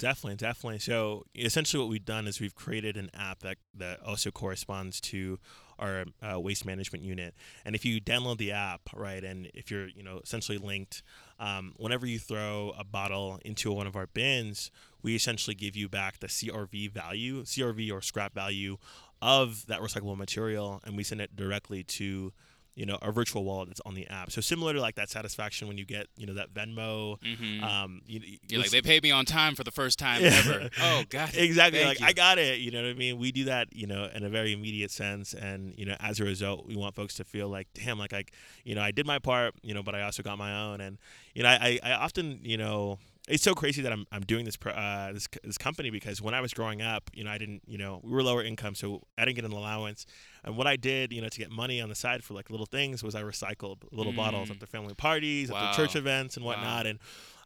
Definitely, 0.00 0.36
definitely. 0.36 0.78
So 0.78 1.26
essentially, 1.34 1.78
what 1.78 1.90
we've 1.90 2.02
done 2.02 2.26
is 2.26 2.40
we've 2.40 2.54
created 2.54 2.96
an 2.96 3.10
app 3.12 3.40
that 3.40 3.58
that 3.74 4.00
also 4.02 4.30
corresponds 4.30 4.98
to 5.02 5.38
our 5.78 6.06
uh, 6.22 6.40
waste 6.40 6.64
management 6.64 7.04
unit. 7.04 7.34
And 7.66 7.74
if 7.74 7.84
you 7.84 8.00
download 8.00 8.38
the 8.38 8.52
app, 8.52 8.80
right, 8.94 9.22
and 9.22 9.50
if 9.52 9.70
you're 9.70 9.88
you 9.88 10.02
know 10.02 10.20
essentially 10.24 10.56
linked, 10.56 11.02
um, 11.38 11.74
whenever 11.76 12.06
you 12.06 12.18
throw 12.18 12.72
a 12.78 12.82
bottle 12.82 13.40
into 13.44 13.70
one 13.72 13.86
of 13.86 13.94
our 13.94 14.06
bins, 14.06 14.70
we 15.02 15.14
essentially 15.14 15.54
give 15.54 15.76
you 15.76 15.86
back 15.86 16.20
the 16.20 16.28
CRV 16.28 16.90
value, 16.92 17.42
CRV 17.42 17.92
or 17.92 18.00
scrap 18.00 18.32
value 18.32 18.78
of 19.20 19.66
that 19.66 19.80
recyclable 19.80 20.16
material, 20.16 20.80
and 20.84 20.96
we 20.96 21.02
send 21.02 21.20
it 21.20 21.36
directly 21.36 21.82
to 21.82 22.32
you 22.76 22.86
know 22.86 22.98
a 23.02 23.10
virtual 23.12 23.44
wallet 23.44 23.68
that's 23.68 23.80
on 23.84 23.94
the 23.94 24.06
app. 24.08 24.30
So 24.30 24.40
similar 24.40 24.72
to 24.72 24.80
like 24.80 24.94
that 24.94 25.10
satisfaction 25.10 25.68
when 25.68 25.76
you 25.76 25.84
get 25.84 26.06
you 26.16 26.26
know 26.26 26.34
that 26.34 26.54
Venmo. 26.54 27.18
mm-hmm. 27.20 27.64
Um, 27.64 28.00
you, 28.06 28.20
you're 28.48 28.60
like 28.60 28.70
they 28.70 28.80
paid 28.82 29.02
me 29.02 29.10
on 29.10 29.24
time 29.24 29.54
for 29.54 29.64
the 29.64 29.70
first 29.70 29.98
time 29.98 30.22
Yeah. 30.22 30.40
ever 30.44 30.70
oh 30.80 31.02
god 31.10 31.30
exactly 31.34 31.78
Thank 31.80 31.88
like 31.88 32.00
you. 32.00 32.06
i 32.06 32.12
got 32.12 32.38
it 32.38 32.60
you 32.60 32.70
know 32.70 32.82
what 32.82 32.90
i 32.90 32.94
mean 32.94 33.18
we 33.18 33.32
do 33.32 33.44
that 33.44 33.68
you 33.72 33.86
know 33.86 34.08
in 34.14 34.24
a 34.24 34.28
very 34.28 34.52
immediate 34.52 34.90
sense 34.90 35.34
and 35.34 35.74
you 35.76 35.84
know 35.84 35.96
as 36.00 36.20
a 36.20 36.24
result 36.24 36.66
we 36.66 36.76
want 36.76 36.94
folks 36.94 37.14
to 37.14 37.24
feel 37.24 37.48
like 37.48 37.68
damn 37.74 37.98
like 37.98 38.12
i 38.12 38.24
you 38.64 38.74
know 38.74 38.82
i 38.82 38.90
did 38.90 39.06
my 39.06 39.18
part 39.18 39.54
you 39.62 39.74
know 39.74 39.82
but 39.82 39.94
i 39.94 40.02
also 40.02 40.22
got 40.22 40.38
my 40.38 40.54
own 40.64 40.80
and 40.80 40.98
you 41.34 41.42
know 41.42 41.48
i 41.48 41.78
i 41.82 41.92
often 41.92 42.38
you 42.42 42.56
know 42.56 42.98
it's 43.30 43.42
so 43.42 43.54
crazy 43.54 43.80
that 43.82 43.92
I'm, 43.92 44.06
I'm 44.12 44.22
doing 44.22 44.44
this 44.44 44.58
uh, 44.66 45.12
this 45.12 45.28
this 45.44 45.56
company 45.58 45.90
because 45.90 46.20
when 46.20 46.34
I 46.34 46.40
was 46.40 46.52
growing 46.52 46.82
up, 46.82 47.10
you 47.14 47.24
know, 47.24 47.30
I 47.30 47.38
didn't, 47.38 47.62
you 47.66 47.78
know, 47.78 48.00
we 48.02 48.10
were 48.12 48.22
lower 48.22 48.42
income, 48.42 48.74
so 48.74 49.02
I 49.16 49.24
didn't 49.24 49.36
get 49.36 49.44
an 49.44 49.52
allowance. 49.52 50.04
And 50.44 50.56
what 50.56 50.66
I 50.66 50.76
did, 50.76 51.12
you 51.12 51.22
know, 51.22 51.28
to 51.28 51.38
get 51.38 51.50
money 51.50 51.80
on 51.80 51.88
the 51.88 51.94
side 51.94 52.22
for 52.24 52.34
like 52.34 52.50
little 52.50 52.66
things 52.66 53.02
was 53.02 53.14
I 53.14 53.22
recycled 53.22 53.78
little 53.92 54.12
bottles 54.12 54.48
Mm. 54.48 54.54
at 54.54 54.60
the 54.60 54.66
family 54.66 54.94
parties, 54.94 55.50
at 55.50 55.58
the 55.60 55.76
church 55.76 55.94
events, 55.96 56.36
and 56.36 56.44
Wow. 56.44 56.52
whatnot. 56.52 56.86
And 56.86 56.98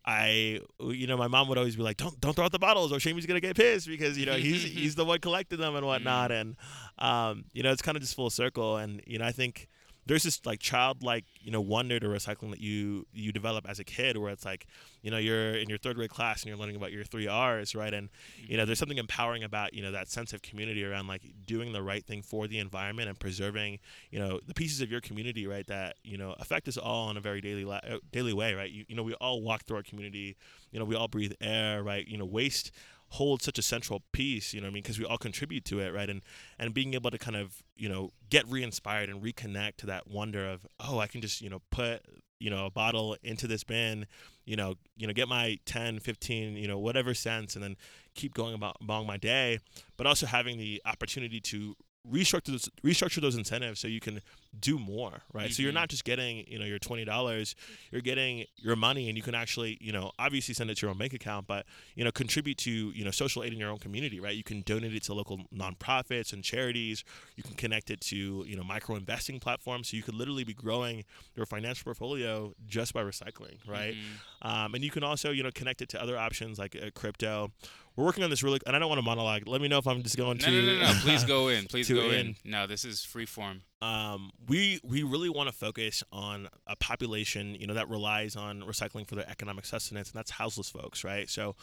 I, 0.07 0.61
you 0.81 1.07
know, 1.07 1.17
my 1.17 1.29
mom 1.29 1.49
would 1.49 1.57
always 1.59 1.77
be 1.77 1.83
like, 1.83 1.97
"Don't 1.97 2.21
don't 2.21 2.35
throw 2.35 2.45
out 2.45 2.53
the 2.53 2.59
bottles, 2.59 2.93
or 2.93 3.01
Shamey's 3.01 3.27
gonna 3.27 3.41
get 3.41 3.57
pissed 3.57 3.87
because 3.87 4.19
you 4.19 4.27
know 4.27 4.37
he's 4.37 4.63
he's 4.79 4.95
the 4.97 5.05
one 5.05 5.19
collecting 5.21 5.59
them 5.59 5.77
and 5.77 5.87
whatnot." 5.87 6.31
And 6.33 6.57
um, 6.99 7.45
you 7.53 7.63
know, 7.63 7.73
it's 7.73 7.83
kind 7.83 7.97
of 7.97 8.03
just 8.03 8.15
full 8.15 8.31
circle. 8.31 8.77
And 8.77 9.03
you 9.07 9.19
know, 9.19 9.25
I 9.25 9.33
think 9.33 9.69
there's 10.07 10.23
this 10.23 10.45
like 10.45 10.61
childlike 10.61 11.25
you 11.41 11.51
know 11.51 11.61
wonder 11.61 11.99
to 11.99 12.07
recycling 12.07 12.51
that 12.51 12.61
you 12.61 13.07
you 13.13 13.33
develop 13.33 13.69
as 13.69 13.79
a 13.79 13.85
kid, 13.85 14.17
where 14.17 14.31
it's 14.31 14.45
like 14.45 14.67
you 15.03 15.11
know 15.11 15.19
you're 15.19 15.55
in 15.55 15.69
your 15.69 15.79
third 15.79 15.97
grade 15.97 16.11
class 16.11 16.43
and 16.43 16.49
you're 16.49 16.59
learning 16.59 16.77
about 16.77 16.93
your 16.93 17.05
three 17.05 17.27
R's, 17.27 17.75
right? 17.75 17.93
And 17.93 18.09
you 18.47 18.57
know, 18.57 18.65
there's 18.65 18.79
something 18.79 18.99
empowering 18.99 19.45
about 19.45 19.75
you 19.75 19.83
know 19.83 19.93
that 19.93 20.09
sense 20.09 20.33
of 20.33 20.43
community 20.43 20.85
around 20.85 21.07
like 21.07 21.23
doing 21.47 21.73
the 21.73 21.83
right 21.83 22.05
thing 22.05 22.23
for 22.23 22.47
the 22.47 22.59
environment 22.59 23.09
and 23.09 23.19
preserving 23.19 23.79
you 24.11 24.19
know 24.19 24.41
the 24.47 24.55
pieces 24.55 24.81
of 24.81 24.91
your 24.91 25.01
community, 25.01 25.47
right? 25.47 25.67
That 25.67 25.97
you 26.05 26.19
know 26.19 26.35
affect 26.39 26.69
us 26.69 26.77
all 26.77 27.11
in 27.11 27.17
a 27.17 27.21
very 27.21 27.41
daily 27.41 27.65
li- 27.65 27.81
uh, 27.89 27.99
daily 28.13 28.33
way, 28.33 28.55
right? 28.55 28.71
You, 28.71 28.85
you 28.89 28.97
know, 28.97 29.03
we 29.03 29.15
all 29.15 29.43
walk 29.43 29.65
through 29.65 29.79
our 29.79 29.83
community. 29.83 30.37
You 30.71 30.81
know, 30.81 30.85
we 30.85 30.97
all 30.97 31.09
breathe 31.09 31.33
air, 31.41 31.83
right? 31.83 32.07
You 32.07 32.19
know, 32.19 32.25
waste 32.25 32.73
holds 33.09 33.45
such 33.45 33.59
a 33.59 33.63
central 33.63 34.03
piece, 34.13 34.53
you 34.53 34.61
know 34.61 34.67
I 34.67 34.71
mean? 34.71 34.83
Because 34.83 34.99
we 34.99 35.05
all 35.05 35.19
contribute 35.19 35.65
to 35.67 35.81
it, 35.81 35.93
right? 35.93 36.11
And 36.11 36.23
and 36.59 36.75
being 36.75 36.95
able 36.95 37.11
to 37.11 37.19
kind 37.19 37.37
of, 37.37 37.63
you 37.77 37.89
know, 37.89 38.11
get 38.31 38.49
re-inspired 38.49 39.09
and 39.09 39.23
reconnect 39.23 39.77
to 39.79 39.87
that 39.87 40.09
wonder 40.09 40.49
of, 40.49 40.67
oh, 40.81 40.99
I 40.99 41.07
can 41.07 41.21
just, 41.21 41.41
you 41.41 41.49
know, 41.49 41.61
put, 41.71 42.03
you 42.41 42.51
know, 42.51 42.67
a 42.67 42.71
bottle 42.71 43.17
into 43.23 43.47
this 43.47 43.65
bin, 43.65 44.07
you 44.45 44.57
know, 44.57 44.75
you 44.97 45.07
know, 45.07 45.13
get 45.13 45.29
my 45.29 45.59
10, 45.65 46.01
15, 46.01 46.57
you 46.57 46.69
know, 46.69 46.79
whatever 46.79 47.15
cents 47.15 47.55
and 47.55 47.63
then 47.63 47.77
keep 48.15 48.35
going 48.35 48.55
about 48.55 48.77
along 48.81 49.07
my 49.07 49.17
day, 49.17 49.59
but 49.97 50.07
also 50.07 50.27
having 50.27 50.59
the 50.59 50.83
opportunity 50.85 51.41
to 51.41 51.77
restructure 52.11 52.47
those, 52.53 52.69
restructure 52.83 53.21
those 53.21 53.35
incentives 53.37 53.81
so 53.81 53.89
you 53.89 54.01
can 54.01 54.21
do 54.61 54.79
more, 54.79 55.23
right? 55.33 55.53
So 55.53 55.63
you're 55.63 55.73
Mhm. 55.73 55.75
not 55.77 55.89
just 55.89 56.05
getting, 56.05 56.47
you 56.47 56.59
know, 56.59 56.65
your 56.65 56.79
twenty 56.79 57.05
dollars, 57.05 57.57
you're 57.91 58.03
getting 58.03 58.45
your 58.57 58.77
money, 58.77 59.09
and 59.09 59.17
you 59.17 59.23
can 59.23 59.35
actually, 59.35 59.79
you 59.81 59.91
know, 59.91 60.13
obviously 60.19 60.55
send 60.55 60.71
it 60.71 60.77
to 60.77 60.83
your 60.87 60.91
own 60.91 60.99
bank 60.99 61.13
account, 61.15 61.47
but 61.47 61.67
you 61.97 62.05
know, 62.05 62.13
contribute 62.13 62.59
to, 62.59 62.71
you 62.71 63.05
know, 63.05 63.11
social 63.11 63.43
aid 63.43 63.53
in 63.53 63.59
your 63.59 63.71
own 63.71 63.79
community, 63.79 64.21
right? 64.21 64.37
You 64.37 64.45
can 64.45 64.61
donate 64.63 64.95
it 64.95 65.03
to 65.05 65.15
local 65.15 65.47
nonprofits 65.53 66.33
and 66.33 66.45
charities. 66.45 67.05
You 67.37 67.43
can 67.43 67.55
connect 67.55 67.91
it 67.91 68.01
to, 68.03 68.45
you 68.47 68.57
know, 68.57 68.63
micro 68.65 68.97
investing 68.97 69.41
platforms. 69.41 69.89
So 69.91 69.97
you 69.97 70.03
could 70.03 70.15
literally 70.15 70.45
be 70.45 70.55
growing 70.55 71.05
your 71.35 71.47
financial 71.47 71.85
portfolio 71.85 72.55
just 72.67 72.93
by 72.95 73.03
recycling, 73.03 73.59
right? 73.67 73.95
Mhm. 73.95 74.47
Um, 74.47 74.75
and 74.75 74.85
you 74.85 74.91
can 74.91 75.03
also, 75.03 75.31
you 75.31 75.43
know, 75.43 75.51
connect 75.53 75.81
it 75.83 75.89
to 75.91 76.03
other 76.03 76.19
options 76.19 76.59
like 76.59 76.77
uh, 76.77 76.91
crypto. 76.95 77.51
We're 77.97 78.05
working 78.05 78.25
on 78.25 78.31
this 78.31 78.43
really, 78.43 78.59
and 78.67 78.75
I 78.75 78.79
don't 78.79 78.89
want 78.89 78.99
to 78.99 79.05
monologue. 79.05 79.47
Let 79.47 79.61
me 79.61 79.69
know 79.69 79.79
if 79.79 79.87
I'm 79.87 80.03
just 80.03 80.17
going 80.17 80.39
no, 80.39 80.47
too. 80.47 80.63
no, 80.67 80.75
no, 80.75 80.83
no. 80.83 80.93
Please 81.03 81.25
go 81.25 81.49
in. 81.49 81.67
Please 81.67 81.89
go 81.89 82.11
in. 82.11 82.27
in. 82.29 82.37
No, 82.45 82.67
this 82.67 82.85
is 82.85 83.05
free 83.05 83.27
form. 83.27 83.63
um, 83.83 84.31
we 84.49 84.81
we 84.83 85.03
really 85.03 85.29
want 85.29 85.49
to 85.49 85.55
focus 85.55 86.03
on 86.11 86.49
a 86.67 86.75
population, 86.77 87.55
you 87.55 87.67
know, 87.67 87.75
that 87.75 87.89
relies 87.89 88.35
on 88.35 88.63
recycling 88.63 89.07
for 89.07 89.15
their 89.15 89.29
economic 89.31 89.65
sustenance, 89.65 90.11
and 90.11 90.19
that's 90.19 90.31
houseless 90.33 90.71
folks, 90.71 91.05
right? 91.05 91.29
So, 91.31 91.55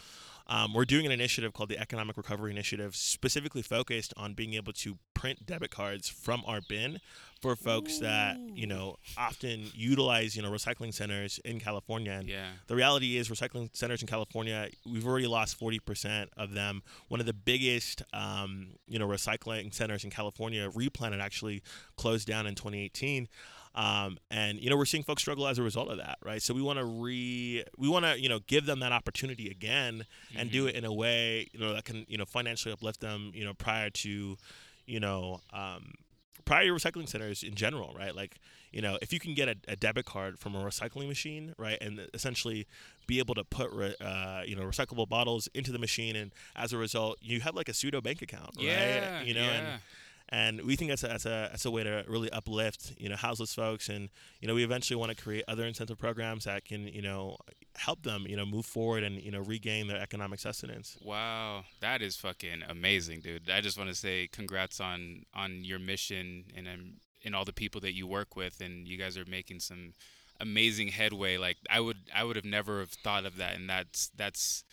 um, 0.51 0.73
we're 0.73 0.85
doing 0.85 1.05
an 1.05 1.11
initiative 1.13 1.53
called 1.53 1.69
the 1.69 1.79
Economic 1.79 2.17
Recovery 2.17 2.51
Initiative, 2.51 2.95
specifically 2.95 3.61
focused 3.61 4.13
on 4.17 4.33
being 4.33 4.53
able 4.53 4.73
to 4.73 4.97
print 5.13 5.45
debit 5.45 5.71
cards 5.71 6.09
from 6.09 6.43
our 6.45 6.59
bin 6.67 6.99
for 7.41 7.55
folks 7.55 7.99
that 7.99 8.37
you 8.53 8.67
know 8.67 8.97
often 9.17 9.71
utilize 9.73 10.35
you 10.35 10.41
know 10.43 10.51
recycling 10.51 10.93
centers 10.93 11.39
in 11.45 11.59
California. 11.59 12.11
And 12.11 12.27
Yeah. 12.27 12.49
the 12.67 12.75
reality 12.75 13.17
is, 13.17 13.29
recycling 13.29 13.69
centers 13.75 14.01
in 14.01 14.07
California, 14.07 14.69
we've 14.85 15.07
already 15.07 15.27
lost 15.27 15.57
40% 15.59 16.27
of 16.35 16.53
them. 16.53 16.83
One 17.07 17.19
of 17.21 17.25
the 17.25 17.33
biggest, 17.33 18.01
um, 18.13 18.75
you 18.87 18.99
know, 18.99 19.07
recycling 19.07 19.73
centers 19.73 20.03
in 20.03 20.09
California, 20.11 20.69
Replanet, 20.69 21.21
actually 21.21 21.63
closed 21.95 22.27
down 22.27 22.45
in 22.45 22.55
2018. 22.55 23.27
Um, 23.73 24.17
and 24.29 24.59
you 24.59 24.69
know 24.69 24.75
we're 24.77 24.85
seeing 24.85 25.03
folks 25.03 25.21
struggle 25.21 25.47
as 25.47 25.57
a 25.57 25.63
result 25.63 25.89
of 25.89 25.97
that, 25.97 26.17
right? 26.23 26.41
So 26.41 26.53
we 26.53 26.61
want 26.61 26.79
to 26.79 26.85
re, 26.85 27.63
we 27.77 27.87
want 27.87 28.03
to 28.05 28.19
you 28.19 28.27
know 28.29 28.39
give 28.47 28.65
them 28.65 28.79
that 28.81 28.91
opportunity 28.91 29.49
again 29.49 30.05
and 30.35 30.51
do 30.51 30.65
Mhm. 30.65 30.69
it 30.69 30.75
in 30.75 30.85
a 30.85 30.93
way 30.93 31.47
you 31.53 31.59
know 31.59 31.73
that 31.73 31.85
can 31.85 32.05
you 32.09 32.17
know 32.17 32.25
financially 32.25 32.73
uplift 32.73 32.99
them, 32.99 33.31
you 33.33 33.45
know, 33.45 33.53
prior 33.53 33.89
to, 33.89 34.37
you 34.85 34.99
know, 34.99 35.39
um, 35.53 35.93
prior 36.43 36.65
to 36.65 36.73
recycling 36.73 37.07
centers 37.07 37.43
in 37.43 37.55
general, 37.55 37.93
right? 37.97 38.13
Like 38.15 38.35
you 38.73 38.81
know, 38.81 38.97
if 39.01 39.11
you 39.11 39.19
can 39.19 39.33
get 39.33 39.49
a, 39.49 39.55
a 39.67 39.75
debit 39.75 40.05
card 40.05 40.39
from 40.39 40.55
a 40.55 40.59
recycling 40.63 41.07
machine, 41.09 41.53
right, 41.57 41.77
and 41.81 42.07
essentially 42.13 42.67
be 43.05 43.19
able 43.19 43.35
to 43.35 43.43
put, 43.43 43.69
re, 43.73 43.93
uh, 43.99 44.43
you 44.45 44.55
know, 44.55 44.63
recyclable 44.63 45.07
bottles 45.09 45.49
into 45.53 45.73
the 45.73 45.79
machine, 45.79 46.15
and 46.15 46.31
as 46.55 46.71
a 46.71 46.77
result, 46.77 47.17
you 47.21 47.41
have 47.41 47.53
like 47.53 47.67
a 47.67 47.73
pseudo 47.73 47.99
bank 47.99 48.21
account, 48.21 48.51
right? 48.57 48.65
Yeah. 48.65 49.21
You 49.23 49.33
know, 49.33 49.41
yeah. 49.43 49.51
and 49.51 49.81
and 50.31 50.61
we 50.61 50.75
think 50.75 50.89
that's 50.89 51.03
a, 51.03 51.07
that's 51.07 51.25
a 51.25 51.49
that's 51.51 51.65
a 51.65 51.71
way 51.71 51.83
to 51.83 52.05
really 52.07 52.31
uplift 52.31 52.93
you 52.97 53.09
know 53.09 53.15
houseless 53.15 53.53
folks. 53.53 53.89
And 53.89 54.09
you 54.39 54.47
know 54.47 54.55
we 54.55 54.63
eventually 54.63 54.97
want 54.97 55.15
to 55.15 55.21
create 55.21 55.43
other 55.47 55.65
incentive 55.65 55.97
programs 55.97 56.45
that 56.45 56.65
can 56.65 56.87
you 56.87 57.01
know 57.01 57.37
help 57.75 58.03
them 58.03 58.25
you 58.27 58.35
know 58.35 58.45
move 58.45 58.65
forward 58.65 59.03
and 59.03 59.21
you 59.21 59.31
know 59.31 59.39
regain 59.39 59.87
their 59.87 60.01
economic 60.01 60.39
sustenance. 60.39 60.97
Wow, 61.03 61.63
that 61.81 62.01
is 62.01 62.15
fucking 62.15 62.63
amazing, 62.69 63.21
dude. 63.21 63.49
I 63.49 63.61
just 63.61 63.77
want 63.77 63.89
to 63.89 63.95
say 63.95 64.29
congrats 64.31 64.79
on 64.79 65.25
on 65.33 65.63
your 65.63 65.79
mission 65.79 66.45
and 66.55 66.67
um, 66.67 66.93
and 67.23 67.35
all 67.35 67.45
the 67.45 67.53
people 67.53 67.81
that 67.81 67.93
you 67.93 68.07
work 68.07 68.35
with, 68.35 68.61
and 68.61 68.87
you 68.87 68.97
guys 68.97 69.17
are 69.17 69.25
making 69.25 69.59
some 69.59 69.93
amazing 70.39 70.89
headway. 70.89 71.37
Like 71.37 71.57
I 71.69 71.79
would 71.79 71.97
I 72.15 72.23
would 72.23 72.35
have 72.35 72.45
never 72.45 72.79
have 72.79 72.91
thought 72.91 73.25
of 73.25 73.37
that, 73.37 73.55
and 73.55 73.69
that's 73.69 74.11
that's 74.15 74.63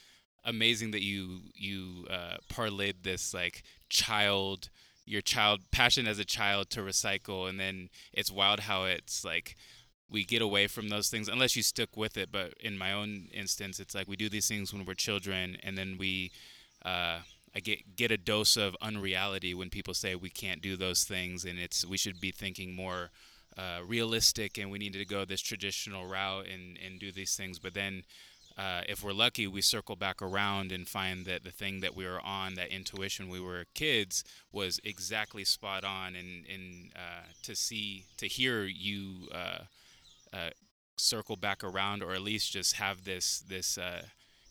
amazing 0.44 0.92
that 0.92 1.02
you 1.02 1.40
you 1.54 2.06
uh, 2.08 2.36
parlayed 2.48 3.02
this 3.02 3.34
like 3.34 3.64
child 3.88 4.70
your 5.08 5.22
child 5.22 5.60
passion 5.70 6.06
as 6.06 6.18
a 6.18 6.24
child 6.24 6.70
to 6.70 6.80
recycle, 6.80 7.48
and 7.48 7.58
then 7.58 7.88
it's 8.12 8.30
wild 8.30 8.60
how 8.60 8.84
it's 8.84 9.24
like 9.24 9.56
we 10.10 10.24
get 10.24 10.42
away 10.42 10.66
from 10.66 10.88
those 10.88 11.08
things 11.08 11.28
unless 11.28 11.56
you 11.56 11.62
stick 11.62 11.96
with 11.96 12.16
it. 12.16 12.30
But 12.30 12.54
in 12.60 12.78
my 12.78 12.92
own 12.92 13.28
instance, 13.32 13.80
it's 13.80 13.94
like 13.94 14.08
we 14.08 14.16
do 14.16 14.28
these 14.28 14.48
things 14.48 14.72
when 14.72 14.84
we're 14.84 14.94
children, 14.94 15.56
and 15.62 15.76
then 15.76 15.96
we, 15.98 16.30
uh, 16.84 17.18
I 17.54 17.60
get 17.60 17.96
get 17.96 18.10
a 18.10 18.16
dose 18.16 18.56
of 18.56 18.76
unreality 18.80 19.54
when 19.54 19.70
people 19.70 19.94
say 19.94 20.14
we 20.14 20.30
can't 20.30 20.62
do 20.62 20.76
those 20.76 21.04
things, 21.04 21.44
and 21.44 21.58
it's 21.58 21.84
we 21.86 21.96
should 21.96 22.20
be 22.20 22.30
thinking 22.30 22.74
more 22.74 23.10
uh, 23.56 23.80
realistic, 23.86 24.58
and 24.58 24.70
we 24.70 24.78
need 24.78 24.92
to 24.92 25.04
go 25.04 25.24
this 25.24 25.40
traditional 25.40 26.06
route 26.06 26.46
and 26.46 26.78
and 26.84 27.00
do 27.00 27.12
these 27.12 27.34
things. 27.34 27.58
But 27.58 27.74
then. 27.74 28.04
Uh, 28.58 28.82
if 28.88 29.04
we're 29.04 29.12
lucky, 29.12 29.46
we 29.46 29.62
circle 29.62 29.94
back 29.94 30.20
around 30.20 30.72
and 30.72 30.88
find 30.88 31.24
that 31.26 31.44
the 31.44 31.50
thing 31.52 31.78
that 31.80 31.94
we 31.94 32.04
were 32.04 32.20
on, 32.20 32.54
that 32.54 32.72
intuition 32.72 33.28
we 33.28 33.40
were 33.40 33.64
kids, 33.74 34.24
was 34.50 34.80
exactly 34.82 35.44
spot 35.44 35.84
on. 35.84 36.16
And, 36.16 36.44
and 36.52 36.90
uh, 36.96 37.26
to 37.44 37.54
see, 37.54 38.06
to 38.16 38.26
hear 38.26 38.64
you 38.64 39.28
uh, 39.32 39.58
uh, 40.32 40.50
circle 40.96 41.36
back 41.36 41.62
around, 41.62 42.02
or 42.02 42.14
at 42.14 42.22
least 42.22 42.52
just 42.52 42.74
have 42.76 43.04
this 43.04 43.38
this 43.38 43.78
uh, 43.78 44.02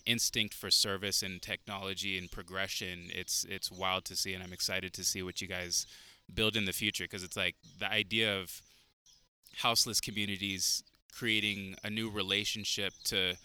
instinct 0.06 0.54
for 0.54 0.72
service 0.72 1.22
and 1.22 1.42
technology 1.42 2.18
and 2.18 2.32
progression. 2.32 3.10
It's 3.14 3.46
it's 3.50 3.70
wild 3.70 4.06
to 4.06 4.16
see, 4.16 4.34
and 4.34 4.42
I'm 4.42 4.54
excited 4.54 4.94
to 4.94 5.04
see 5.04 5.22
what 5.22 5.42
you 5.42 5.50
guys 5.50 5.86
build 6.34 6.56
in 6.56 6.66
the 6.66 6.74
future 6.74 7.04
because 7.04 7.24
it's 7.24 7.38
like 7.38 7.56
the 7.80 7.92
idea 7.92 8.40
of 8.40 8.62
houseless 9.58 10.00
communities 10.00 10.84
creating 11.14 11.76
a 11.84 11.90
new 11.90 12.10
relationship 12.10 12.94
to 13.06 13.36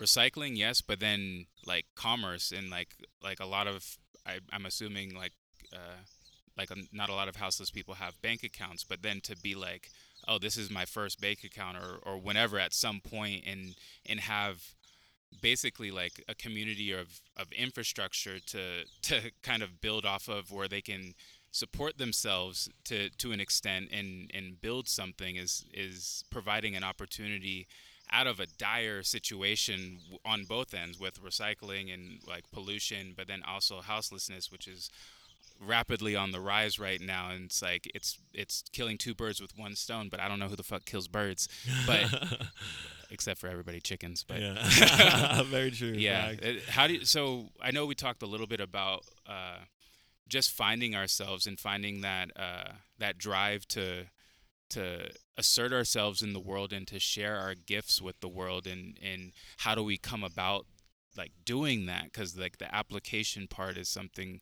recycling 0.00 0.56
yes 0.56 0.80
but 0.80 1.00
then 1.00 1.46
like 1.66 1.86
commerce 1.94 2.52
and 2.52 2.70
like 2.70 2.94
like 3.22 3.40
a 3.40 3.46
lot 3.46 3.66
of 3.66 3.96
I, 4.26 4.38
i'm 4.52 4.66
assuming 4.66 5.14
like 5.14 5.32
uh, 5.72 6.02
like 6.56 6.70
not 6.92 7.08
a 7.08 7.14
lot 7.14 7.28
of 7.28 7.36
houseless 7.36 7.70
people 7.70 7.94
have 7.94 8.20
bank 8.22 8.42
accounts 8.42 8.84
but 8.84 9.02
then 9.02 9.20
to 9.22 9.36
be 9.36 9.54
like 9.54 9.90
oh, 10.28 10.38
this 10.38 10.56
is 10.56 10.70
my 10.70 10.84
first 10.84 11.20
bank 11.20 11.44
account 11.44 11.76
or, 11.76 11.98
or 12.02 12.18
whenever 12.18 12.58
at 12.58 12.72
some 12.72 13.00
point 13.00 13.44
and 13.46 13.74
and 14.06 14.20
have 14.20 14.62
basically 15.40 15.90
like 15.90 16.22
a 16.28 16.34
community 16.34 16.92
of, 16.92 17.20
of 17.36 17.50
infrastructure 17.52 18.38
to 18.38 18.84
to 19.02 19.30
kind 19.42 19.62
of 19.62 19.80
build 19.80 20.04
off 20.04 20.28
of 20.28 20.50
where 20.50 20.68
they 20.68 20.80
can 20.80 21.14
support 21.50 21.98
themselves 21.98 22.68
to 22.84 23.10
to 23.10 23.32
an 23.32 23.40
extent 23.40 23.88
and 23.92 24.30
and 24.34 24.60
build 24.60 24.88
something 24.88 25.36
is 25.36 25.64
is 25.72 26.24
providing 26.30 26.74
an 26.74 26.82
opportunity 26.82 27.66
out 28.10 28.26
of 28.26 28.40
a 28.40 28.46
dire 28.58 29.02
situation 29.02 29.98
on 30.24 30.44
both 30.44 30.74
ends 30.74 30.98
with 30.98 31.22
recycling 31.22 31.92
and 31.92 32.20
like 32.26 32.50
pollution 32.52 33.12
but 33.16 33.26
then 33.26 33.42
also 33.46 33.80
houselessness 33.80 34.50
which 34.50 34.68
is 34.68 34.90
rapidly 35.60 36.16
on 36.16 36.32
the 36.32 36.40
rise 36.40 36.78
right 36.78 37.00
now 37.00 37.30
and 37.30 37.46
it's 37.46 37.62
like 37.62 37.90
it's 37.94 38.18
it's 38.32 38.64
killing 38.72 38.98
two 38.98 39.14
birds 39.14 39.40
with 39.40 39.56
one 39.56 39.74
stone 39.74 40.08
but 40.08 40.20
i 40.20 40.28
don't 40.28 40.38
know 40.38 40.48
who 40.48 40.56
the 40.56 40.62
fuck 40.62 40.84
kills 40.84 41.08
birds. 41.08 41.48
But 41.86 42.42
except 43.10 43.38
for 43.40 43.48
everybody 43.48 43.80
chickens 43.80 44.24
but 44.26 44.40
yeah. 44.40 45.42
Very 45.44 45.70
true. 45.70 45.92
Yeah. 45.92 46.30
It, 46.30 46.64
how 46.68 46.86
do 46.86 46.94
you, 46.94 47.04
so 47.04 47.50
i 47.60 47.70
know 47.70 47.86
we 47.86 47.94
talked 47.94 48.22
a 48.22 48.26
little 48.26 48.46
bit 48.46 48.60
about 48.60 49.04
uh, 49.26 49.58
just 50.28 50.50
finding 50.50 50.94
ourselves 50.94 51.46
and 51.46 51.58
finding 51.58 52.00
that 52.00 52.30
uh, 52.36 52.72
that 52.98 53.18
drive 53.18 53.66
to 53.68 54.06
to 54.70 55.10
assert 55.36 55.72
ourselves 55.72 56.22
in 56.22 56.32
the 56.32 56.40
world 56.40 56.72
and 56.72 56.86
to 56.88 56.98
share 56.98 57.36
our 57.36 57.54
gifts 57.54 58.00
with 58.00 58.20
the 58.20 58.28
world 58.28 58.66
and 58.66 58.98
and 59.02 59.32
how 59.58 59.74
do 59.74 59.82
we 59.82 59.96
come 59.96 60.24
about 60.24 60.66
like 61.16 61.32
doing 61.44 61.86
that 61.86 62.04
because 62.04 62.36
like 62.38 62.58
the 62.58 62.74
application 62.74 63.46
part 63.46 63.76
is 63.76 63.88
something 63.88 64.40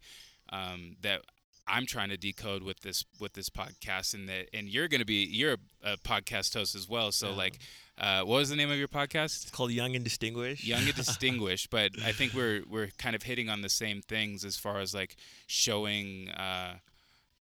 um, 0.53 0.97
that 1.03 1.23
I'm 1.67 1.87
trying 1.87 2.09
to 2.09 2.17
decode 2.17 2.63
with 2.63 2.81
this 2.81 3.05
with 3.21 3.35
this 3.35 3.49
podcast, 3.49 4.15
and 4.15 4.29
that 4.29 4.49
and 4.53 4.69
you're 4.69 4.89
going 4.89 5.01
to 5.01 5.07
be 5.07 5.25
you're 5.25 5.55
a, 5.83 5.93
a, 5.93 5.97
podcast 5.97 6.55
host 6.55 6.75
as 6.75 6.89
well. 6.89 7.13
So 7.13 7.31
yeah. 7.31 7.37
like, 7.37 7.59
uh, 7.99 8.23
what 8.23 8.39
was 8.39 8.51
the 8.51 8.57
name 8.57 8.71
of 8.71 8.79
your 8.79 8.89
podcast? 8.89 9.43
It's 9.43 9.51
called 9.51 9.71
Young 9.71 9.95
and 9.95 10.05
Distinguished. 10.05 10.65
Young 10.65 10.83
and 10.83 10.95
Distinguished, 10.97 11.71
but 11.71 11.93
I 12.05 12.13
think 12.13 12.35
we're 12.35 12.63
we're 12.69 12.89
kind 12.99 13.15
of 13.15 13.23
hitting 13.23 13.49
on 13.49 13.63
the 13.63 13.69
same 13.69 14.03
things 14.03 14.45
as 14.45 14.57
far 14.57 14.81
as 14.81 14.95
like 14.95 15.17
showing 15.47 16.31
uh, 16.31 16.75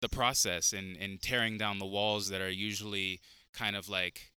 the 0.01 0.09
process 0.09 0.73
and 0.73 0.97
and 0.97 1.21
tearing 1.21 1.57
down 1.57 1.79
the 1.79 1.85
walls 1.85 2.29
that 2.29 2.41
are 2.41 2.49
usually 2.49 3.19
kind 3.53 3.75
of 3.75 3.89
like 3.89 4.31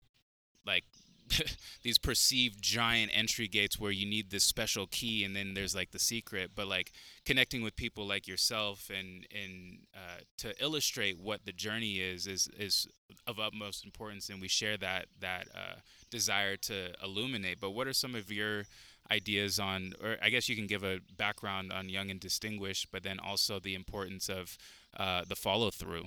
like 0.66 0.84
these 1.82 1.98
perceived 1.98 2.60
giant 2.60 3.10
entry 3.14 3.48
gates 3.48 3.78
where 3.78 3.90
you 3.90 4.06
need 4.06 4.30
this 4.30 4.44
special 4.44 4.86
key 4.86 5.24
and 5.24 5.34
then 5.34 5.54
there's 5.54 5.74
like 5.74 5.90
the 5.90 5.98
secret. 5.98 6.50
But 6.54 6.68
like 6.68 6.92
connecting 7.24 7.62
with 7.62 7.76
people 7.76 8.06
like 8.06 8.28
yourself 8.28 8.90
and 8.90 9.26
and 9.32 9.78
uh, 9.94 10.20
to 10.38 10.62
illustrate 10.62 11.18
what 11.18 11.44
the 11.44 11.52
journey 11.52 12.00
is 12.00 12.26
is 12.26 12.48
is 12.58 12.86
of 13.26 13.38
utmost 13.38 13.84
importance. 13.84 14.28
And 14.28 14.40
we 14.40 14.48
share 14.48 14.76
that 14.78 15.06
that 15.20 15.48
uh, 15.54 15.80
desire 16.10 16.56
to 16.56 16.92
illuminate. 17.02 17.60
But 17.60 17.70
what 17.70 17.86
are 17.86 17.92
some 17.92 18.14
of 18.14 18.30
your 18.30 18.64
ideas 19.10 19.58
on 19.58 19.92
or 20.02 20.16
i 20.22 20.30
guess 20.30 20.48
you 20.48 20.56
can 20.56 20.66
give 20.66 20.82
a 20.82 20.98
background 21.18 21.70
on 21.70 21.90
young 21.90 22.10
and 22.10 22.20
distinguished 22.20 22.88
but 22.90 23.02
then 23.02 23.18
also 23.18 23.60
the 23.60 23.74
importance 23.74 24.30
of 24.30 24.56
uh, 24.96 25.22
the 25.28 25.36
follow 25.36 25.70
through 25.70 26.04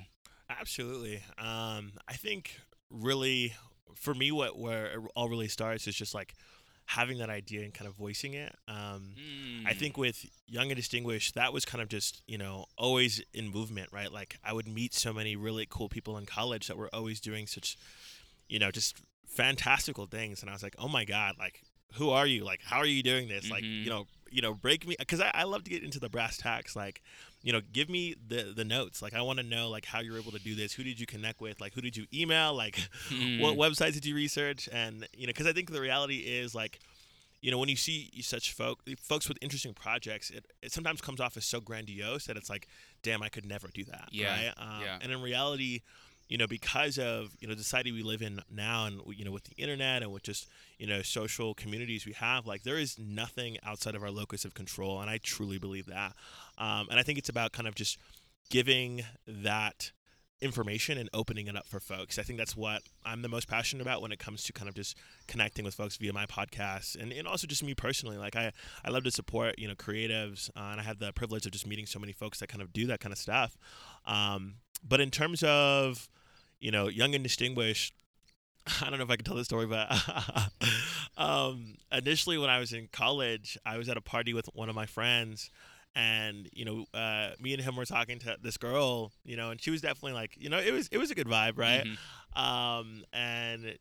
absolutely 0.49 1.21
um, 1.37 1.93
i 2.07 2.13
think 2.13 2.59
really 2.89 3.53
for 3.97 4.13
me, 4.13 4.31
what 4.31 4.57
where 4.57 4.85
it 4.87 4.99
all 5.15 5.29
really 5.29 5.47
starts 5.47 5.87
is 5.87 5.95
just 5.95 6.13
like 6.13 6.33
having 6.85 7.17
that 7.17 7.29
idea 7.29 7.63
and 7.63 7.73
kind 7.73 7.87
of 7.87 7.95
voicing 7.95 8.33
it. 8.33 8.55
Um, 8.67 9.15
mm. 9.15 9.65
I 9.65 9.73
think 9.73 9.95
hmm. 9.95 10.01
with 10.01 10.25
Young 10.47 10.67
and 10.67 10.75
Distinguished, 10.75 11.35
that 11.35 11.51
was 11.51 11.65
kind 11.65 11.81
of 11.81 11.89
just 11.89 12.21
you 12.27 12.37
know 12.37 12.65
always 12.77 13.21
in 13.33 13.49
movement, 13.49 13.89
right? 13.91 14.11
Like 14.11 14.37
I 14.43 14.53
would 14.53 14.67
meet 14.67 14.93
so 14.93 15.11
many 15.13 15.35
really 15.35 15.67
cool 15.69 15.89
people 15.89 16.17
in 16.17 16.25
college 16.25 16.67
that 16.67 16.77
were 16.77 16.89
always 16.93 17.19
doing 17.19 17.47
such, 17.47 17.77
you 18.47 18.59
know, 18.59 18.71
just 18.71 18.97
fantastical 19.25 20.05
things, 20.05 20.41
and 20.41 20.49
I 20.49 20.53
was 20.53 20.63
like, 20.63 20.75
oh 20.77 20.87
my 20.87 21.05
god, 21.05 21.35
like 21.37 21.61
who 21.93 22.09
are 22.09 22.27
you? 22.27 22.45
Like 22.45 22.61
how 22.63 22.77
are 22.77 22.85
you 22.85 23.03
doing 23.03 23.27
this? 23.27 23.45
Mm-hmm. 23.45 23.53
Like 23.53 23.63
you 23.63 23.89
know, 23.89 24.07
you 24.31 24.41
know, 24.41 24.53
break 24.53 24.87
me 24.87 24.95
because 24.97 25.21
I, 25.21 25.31
I 25.33 25.43
love 25.43 25.63
to 25.65 25.69
get 25.69 25.83
into 25.83 25.99
the 25.99 26.09
brass 26.09 26.37
tacks, 26.37 26.75
like 26.75 27.01
you 27.43 27.53
know, 27.53 27.61
give 27.73 27.89
me 27.89 28.15
the 28.27 28.53
the 28.55 28.65
notes. 28.65 29.01
Like 29.01 29.13
I 29.13 29.21
want 29.21 29.39
to 29.39 29.45
know 29.45 29.69
like 29.69 29.85
how 29.85 29.99
you're 29.99 30.17
able 30.17 30.31
to 30.31 30.39
do 30.39 30.55
this. 30.55 30.73
Who 30.73 30.83
did 30.83 30.99
you 30.99 31.05
connect 31.05 31.41
with? 31.41 31.61
Like 31.61 31.73
who 31.73 31.81
did 31.81 31.95
you 31.97 32.05
email? 32.13 32.53
Like 32.53 32.77
mm. 33.09 33.41
what 33.41 33.55
websites 33.55 33.93
did 33.93 34.05
you 34.05 34.15
research? 34.15 34.69
And 34.71 35.07
you 35.15 35.27
know, 35.27 35.31
because 35.31 35.47
I 35.47 35.53
think 35.53 35.71
the 35.71 35.81
reality 35.81 36.17
is 36.17 36.53
like 36.53 36.79
you 37.41 37.51
know 37.51 37.57
when 37.57 37.69
you 37.69 37.75
see 37.75 38.09
such 38.21 38.53
folk 38.53 38.79
folks 38.97 39.29
with 39.29 39.37
interesting 39.41 39.73
projects 39.73 40.29
it, 40.29 40.45
it 40.61 40.71
sometimes 40.71 41.01
comes 41.01 41.21
off 41.21 41.37
as 41.37 41.45
so 41.45 41.61
grandiose 41.61 42.25
that 42.25 42.35
it's 42.35 42.49
like 42.49 42.67
damn 43.03 43.21
i 43.21 43.29
could 43.29 43.45
never 43.45 43.67
do 43.73 43.83
that 43.83 44.09
yeah, 44.11 44.31
right 44.31 44.53
um, 44.57 44.81
yeah. 44.83 44.97
and 45.01 45.11
in 45.11 45.21
reality 45.21 45.81
you 46.27 46.37
know, 46.37 46.47
because 46.47 46.97
of 46.97 47.35
you 47.39 47.47
know 47.47 47.53
the 47.53 47.63
society 47.63 47.91
we 47.91 48.03
live 48.03 48.21
in 48.21 48.41
now, 48.51 48.85
and 48.85 49.01
you 49.15 49.25
know 49.25 49.31
with 49.31 49.45
the 49.45 49.55
internet 49.55 50.03
and 50.03 50.11
with 50.11 50.23
just 50.23 50.47
you 50.77 50.87
know 50.87 51.01
social 51.01 51.53
communities 51.53 52.05
we 52.05 52.13
have, 52.13 52.45
like 52.45 52.63
there 52.63 52.77
is 52.77 52.97
nothing 52.99 53.57
outside 53.63 53.95
of 53.95 54.03
our 54.03 54.11
locus 54.11 54.45
of 54.45 54.53
control, 54.53 55.01
and 55.01 55.09
I 55.09 55.19
truly 55.19 55.57
believe 55.57 55.85
that. 55.87 56.13
Um, 56.57 56.87
and 56.89 56.99
I 56.99 57.03
think 57.03 57.17
it's 57.17 57.29
about 57.29 57.51
kind 57.51 57.67
of 57.67 57.75
just 57.75 57.97
giving 58.49 59.03
that 59.27 59.91
information 60.39 60.97
and 60.97 61.09
opening 61.13 61.47
it 61.47 61.55
up 61.55 61.65
for 61.65 61.79
folks. 61.79 62.19
I 62.19 62.23
think 62.23 62.37
that's 62.37 62.55
what 62.55 62.83
I'm 63.03 63.21
the 63.21 63.29
most 63.29 63.47
passionate 63.47 63.81
about 63.81 64.01
when 64.01 64.11
it 64.11 64.19
comes 64.19 64.43
to 64.43 64.53
kind 64.53 64.69
of 64.69 64.75
just 64.75 64.95
connecting 65.27 65.65
with 65.65 65.73
folks 65.73 65.97
via 65.97 66.13
my 66.13 66.25
podcast 66.25 66.95
and, 66.95 67.11
and 67.11 67.27
also 67.27 67.47
just 67.47 67.63
me 67.63 67.73
personally. 67.73 68.17
Like 68.17 68.35
I, 68.35 68.51
I 68.85 68.89
love 68.91 69.03
to 69.05 69.11
support, 69.11 69.57
you 69.57 69.67
know, 69.67 69.73
creatives 69.73 70.49
uh, 70.55 70.69
and 70.71 70.79
I 70.79 70.83
have 70.83 70.99
the 70.99 71.11
privilege 71.11 71.45
of 71.45 71.51
just 71.51 71.65
meeting 71.65 71.85
so 71.85 71.99
many 71.99 72.13
folks 72.13 72.39
that 72.39 72.49
kind 72.49 72.61
of 72.61 72.71
do 72.71 72.85
that 72.87 72.99
kind 72.99 73.11
of 73.11 73.17
stuff. 73.17 73.57
Um, 74.05 74.55
but 74.83 75.01
in 75.01 75.11
terms 75.11 75.43
of, 75.43 76.09
you 76.59 76.71
know, 76.71 76.87
young 76.87 77.15
and 77.15 77.23
distinguished, 77.23 77.93
I 78.81 78.89
don't 78.89 78.99
know 78.99 79.05
if 79.05 79.11
I 79.11 79.15
can 79.15 79.25
tell 79.25 79.35
this 79.35 79.45
story, 79.45 79.65
but 79.65 79.87
um, 81.17 81.75
initially 81.91 82.37
when 82.37 82.49
I 82.49 82.59
was 82.59 82.73
in 82.73 82.87
college, 82.91 83.57
I 83.65 83.77
was 83.77 83.89
at 83.89 83.97
a 83.97 84.01
party 84.01 84.33
with 84.33 84.49
one 84.53 84.69
of 84.69 84.75
my 84.75 84.85
friends, 84.85 85.49
and 85.95 86.47
you 86.53 86.65
know, 86.65 86.85
uh, 86.93 87.31
me 87.39 87.53
and 87.53 87.61
him 87.61 87.75
were 87.75 87.85
talking 87.85 88.19
to 88.19 88.37
this 88.41 88.57
girl, 88.57 89.11
you 89.23 89.35
know, 89.35 89.49
and 89.51 89.61
she 89.61 89.71
was 89.71 89.81
definitely 89.81 90.13
like, 90.13 90.31
you 90.37 90.49
know, 90.49 90.59
it 90.59 90.71
was 90.71 90.87
it 90.91 90.97
was 90.97 91.11
a 91.11 91.15
good 91.15 91.27
vibe, 91.27 91.57
right? 91.57 91.85
Mm-hmm. 91.85 92.43
Um, 92.43 93.03
and 93.13 93.77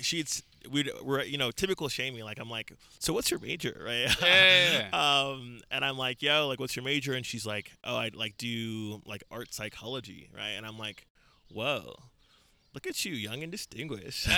she'd 0.00 0.28
we 0.70 0.90
were 1.02 1.22
you 1.22 1.38
know 1.38 1.50
typical 1.50 1.88
shaming 1.88 2.24
like 2.24 2.38
i'm 2.38 2.50
like 2.50 2.72
so 2.98 3.12
what's 3.12 3.30
your 3.30 3.40
major 3.40 3.80
right 3.84 4.14
yeah. 4.22 4.88
um 4.92 5.60
and 5.70 5.84
i'm 5.84 5.96
like 5.98 6.22
yo 6.22 6.48
like 6.48 6.60
what's 6.60 6.76
your 6.76 6.84
major 6.84 7.12
and 7.14 7.24
she's 7.26 7.46
like 7.46 7.72
oh 7.84 7.96
i 7.96 8.10
like 8.14 8.36
do 8.36 9.00
like 9.06 9.22
art 9.30 9.52
psychology 9.52 10.30
right 10.34 10.50
and 10.50 10.66
i'm 10.66 10.78
like 10.78 11.06
whoa 11.52 11.94
look 12.74 12.86
at 12.86 13.04
you, 13.04 13.12
young 13.12 13.42
and 13.42 13.52
distinguished. 13.52 14.28
uh, 14.30 14.34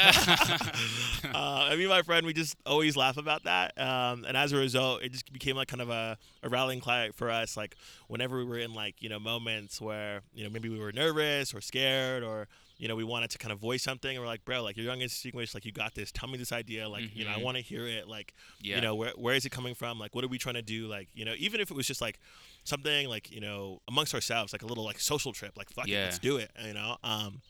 I 1.34 1.76
mean, 1.76 1.88
my 1.88 2.02
friend, 2.02 2.26
we 2.26 2.32
just 2.32 2.56
always 2.66 2.96
laugh 2.96 3.16
about 3.16 3.44
that. 3.44 3.78
Um, 3.80 4.24
and 4.26 4.36
as 4.36 4.52
a 4.52 4.56
result, 4.56 5.02
it 5.02 5.12
just 5.12 5.32
became 5.32 5.56
like 5.56 5.68
kind 5.68 5.80
of 5.80 5.90
a, 5.90 6.18
a 6.42 6.48
rallying 6.48 6.80
cry 6.80 7.10
for 7.14 7.30
us. 7.30 7.56
Like 7.56 7.76
whenever 8.08 8.38
we 8.38 8.44
were 8.44 8.58
in 8.58 8.74
like, 8.74 9.02
you 9.02 9.08
know, 9.08 9.18
moments 9.18 9.80
where, 9.80 10.22
you 10.34 10.44
know, 10.44 10.50
maybe 10.50 10.68
we 10.68 10.78
were 10.78 10.92
nervous 10.92 11.54
or 11.54 11.60
scared 11.60 12.22
or, 12.22 12.48
you 12.76 12.88
know, 12.88 12.96
we 12.96 13.04
wanted 13.04 13.30
to 13.30 13.38
kind 13.38 13.52
of 13.52 13.58
voice 13.58 13.82
something 13.82 14.10
and 14.10 14.20
we're 14.20 14.26
like, 14.26 14.44
bro, 14.44 14.62
like 14.62 14.76
you're 14.76 14.86
young 14.86 15.00
and 15.00 15.10
distinguished, 15.10 15.54
like 15.54 15.64
you 15.64 15.72
got 15.72 15.94
this. 15.94 16.10
Tell 16.10 16.28
me 16.28 16.36
this 16.36 16.52
idea. 16.52 16.88
Like, 16.88 17.04
mm-hmm. 17.04 17.18
you 17.18 17.24
know, 17.24 17.30
I 17.30 17.34
mm-hmm. 17.34 17.44
want 17.44 17.56
to 17.56 17.62
hear 17.62 17.86
it. 17.86 18.08
Like, 18.08 18.34
yeah. 18.60 18.76
you 18.76 18.82
know, 18.82 18.94
where, 18.94 19.12
where 19.16 19.34
is 19.34 19.44
it 19.44 19.50
coming 19.50 19.74
from? 19.74 19.98
Like, 19.98 20.14
what 20.14 20.24
are 20.24 20.28
we 20.28 20.38
trying 20.38 20.56
to 20.56 20.62
do? 20.62 20.86
Like, 20.86 21.08
you 21.14 21.24
know, 21.24 21.34
even 21.38 21.60
if 21.60 21.70
it 21.70 21.76
was 21.76 21.86
just 21.86 22.00
like 22.00 22.18
something 22.64 23.08
like, 23.08 23.30
you 23.30 23.40
know, 23.40 23.80
amongst 23.88 24.14
ourselves, 24.14 24.52
like 24.52 24.62
a 24.62 24.66
little 24.66 24.84
like 24.84 24.98
social 24.98 25.32
trip, 25.32 25.52
like 25.56 25.70
fuck 25.70 25.86
yeah. 25.86 26.02
it, 26.02 26.04
let's 26.04 26.18
do 26.18 26.36
it, 26.36 26.50
you 26.66 26.74
know? 26.74 26.96
Um, 27.04 27.42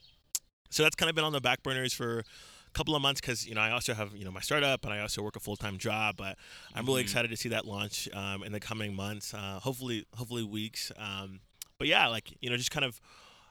so 0.71 0.83
that's 0.83 0.97
kind 0.97 1.09
of 1.09 1.15
been 1.15 1.25
on 1.25 1.33
the 1.33 1.41
back 1.41 1.63
burners 1.63 1.93
for 1.93 2.19
a 2.19 2.25
couple 2.73 2.97
of 2.97 3.01
months 3.01 3.21
because 3.21 3.47
you 3.47 3.55
know 3.55 3.61
I 3.61 3.71
also 3.71 3.95
have 3.95 4.15
you 4.17 4.25
know 4.25 4.33
my 4.33 4.41
startup 4.41 4.85
and 4.85 4.93
I 4.93 5.01
also 5.01 5.23
work 5.23 5.37
a 5.37 5.41
full 5.41 5.57
time 5.57 5.79
job. 5.79 6.17
But 6.17 6.37
I'm 6.75 6.85
really 6.85 7.03
Mhm. 7.03 7.05
excited 7.05 7.31
to 7.31 7.37
see 7.37 7.51
that 7.51 7.65
launch 7.65 8.09
um, 8.13 8.43
in 8.43 8.51
the 8.51 8.59
coming 8.59 8.95
months. 8.95 9.33
Uh, 9.33 9.61
hopefully, 9.63 10.05
hopefully 10.15 10.43
weeks. 10.43 10.91
Um, 10.97 11.41
but 11.79 11.87
yeah, 11.87 12.09
like 12.09 12.37
you 12.41 12.51
know, 12.51 12.57
just 12.57 12.73
kind 12.73 12.85
of 12.85 13.01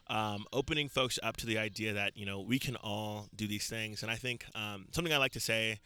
um, 0.08 0.46
opening 0.52 0.89
folks 0.89 1.18
up 1.24 1.38
to 1.38 1.46
the 1.46 1.58
idea 1.58 1.94
that 1.94 2.18
you 2.18 2.26
know 2.26 2.42
we 2.42 2.60
can 2.60 2.76
all 2.78 3.28
do 3.36 3.48
these 3.48 3.68
things. 3.68 4.02
And 4.04 4.12
I 4.12 4.16
think 4.16 4.46
um, 4.56 4.86
something 4.92 5.13
I 5.13 5.18
like 5.18 5.32
to 5.34 5.39
say 5.39 5.80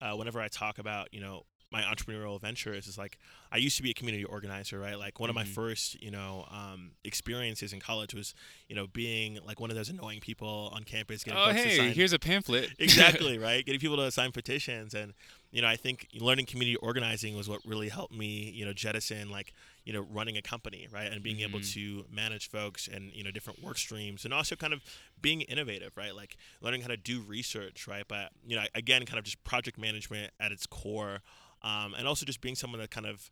uh, 0.00 0.12
whenever 0.14 0.40
I 0.40 0.48
talk 0.48 0.78
about 0.78 1.08
you 1.12 1.20
know 1.20 1.44
my 1.70 1.80
entrepreneurial 1.82 2.38
ventures 2.38 2.86
is 2.86 2.98
like 2.98 3.16
I 3.50 3.56
used 3.56 3.78
to 3.78 3.82
be 3.82 3.90
a 3.90 3.94
community 3.94 4.24
organizer, 4.24 4.78
right? 4.78 4.98
Like 4.98 5.18
one 5.18 5.30
of 5.30 5.34
my 5.34 5.44
Mhm. 5.44 5.54
first, 5.54 6.02
you 6.02 6.10
know, 6.10 6.46
um, 6.50 6.90
experiences 7.02 7.72
in 7.72 7.80
college 7.80 8.12
was, 8.12 8.34
you 8.68 8.76
know, 8.76 8.86
being 8.88 9.38
like 9.46 9.58
one 9.58 9.70
of 9.70 9.76
those 9.76 9.88
annoying 9.88 10.20
people 10.20 10.70
on 10.74 10.84
campus. 10.84 11.24
Getting 11.24 11.40
Oh, 11.42 11.50
hey, 11.50 11.78
sign- 11.78 11.94
here's 11.94 12.12
a 12.12 12.18
pamphlet. 12.18 12.72
exactly 12.78 13.38
right 13.48 13.64
getting 13.64 13.80
people 13.80 13.96
to 13.96 14.10
sign 14.10 14.32
petitions 14.32 14.92
and 14.92 15.14
you 15.52 15.62
know 15.62 15.68
i 15.68 15.76
think 15.76 16.08
learning 16.18 16.46
community 16.46 16.76
organizing 16.76 17.36
was 17.36 17.48
what 17.48 17.60
really 17.64 17.88
helped 17.88 18.12
me 18.14 18.50
you 18.50 18.64
know 18.64 18.72
jettison 18.72 19.30
like 19.30 19.52
you 19.84 19.92
know 19.92 20.00
running 20.10 20.36
a 20.36 20.42
company 20.42 20.88
right 20.92 21.12
and 21.12 21.22
being 21.22 21.40
able 21.40 21.60
Mhm. 21.60 21.72
to 21.74 22.04
manage 22.10 22.48
folks 22.48 22.88
and 22.88 23.12
you 23.12 23.22
know 23.22 23.30
different 23.30 23.62
work 23.62 23.78
streams 23.78 24.24
and 24.24 24.32
also 24.34 24.56
kind 24.56 24.72
of 24.72 24.82
being 25.20 25.42
innovative 25.42 25.96
right 25.96 26.16
like 26.16 26.36
learning 26.60 26.80
how 26.80 26.88
to 26.88 26.96
do 26.96 27.20
research 27.20 27.86
right 27.86 28.04
but 28.08 28.30
you 28.46 28.56
know 28.56 28.64
again 28.74 29.04
kind 29.06 29.18
of 29.18 29.24
just 29.24 29.42
project 29.44 29.78
management 29.78 30.32
at 30.40 30.50
its 30.52 30.66
core 30.66 31.20
um, 31.62 31.94
and 31.96 32.08
also 32.08 32.26
just 32.26 32.40
being 32.40 32.56
someone 32.56 32.80
that 32.80 32.90
kind 32.90 33.06
of 33.06 33.30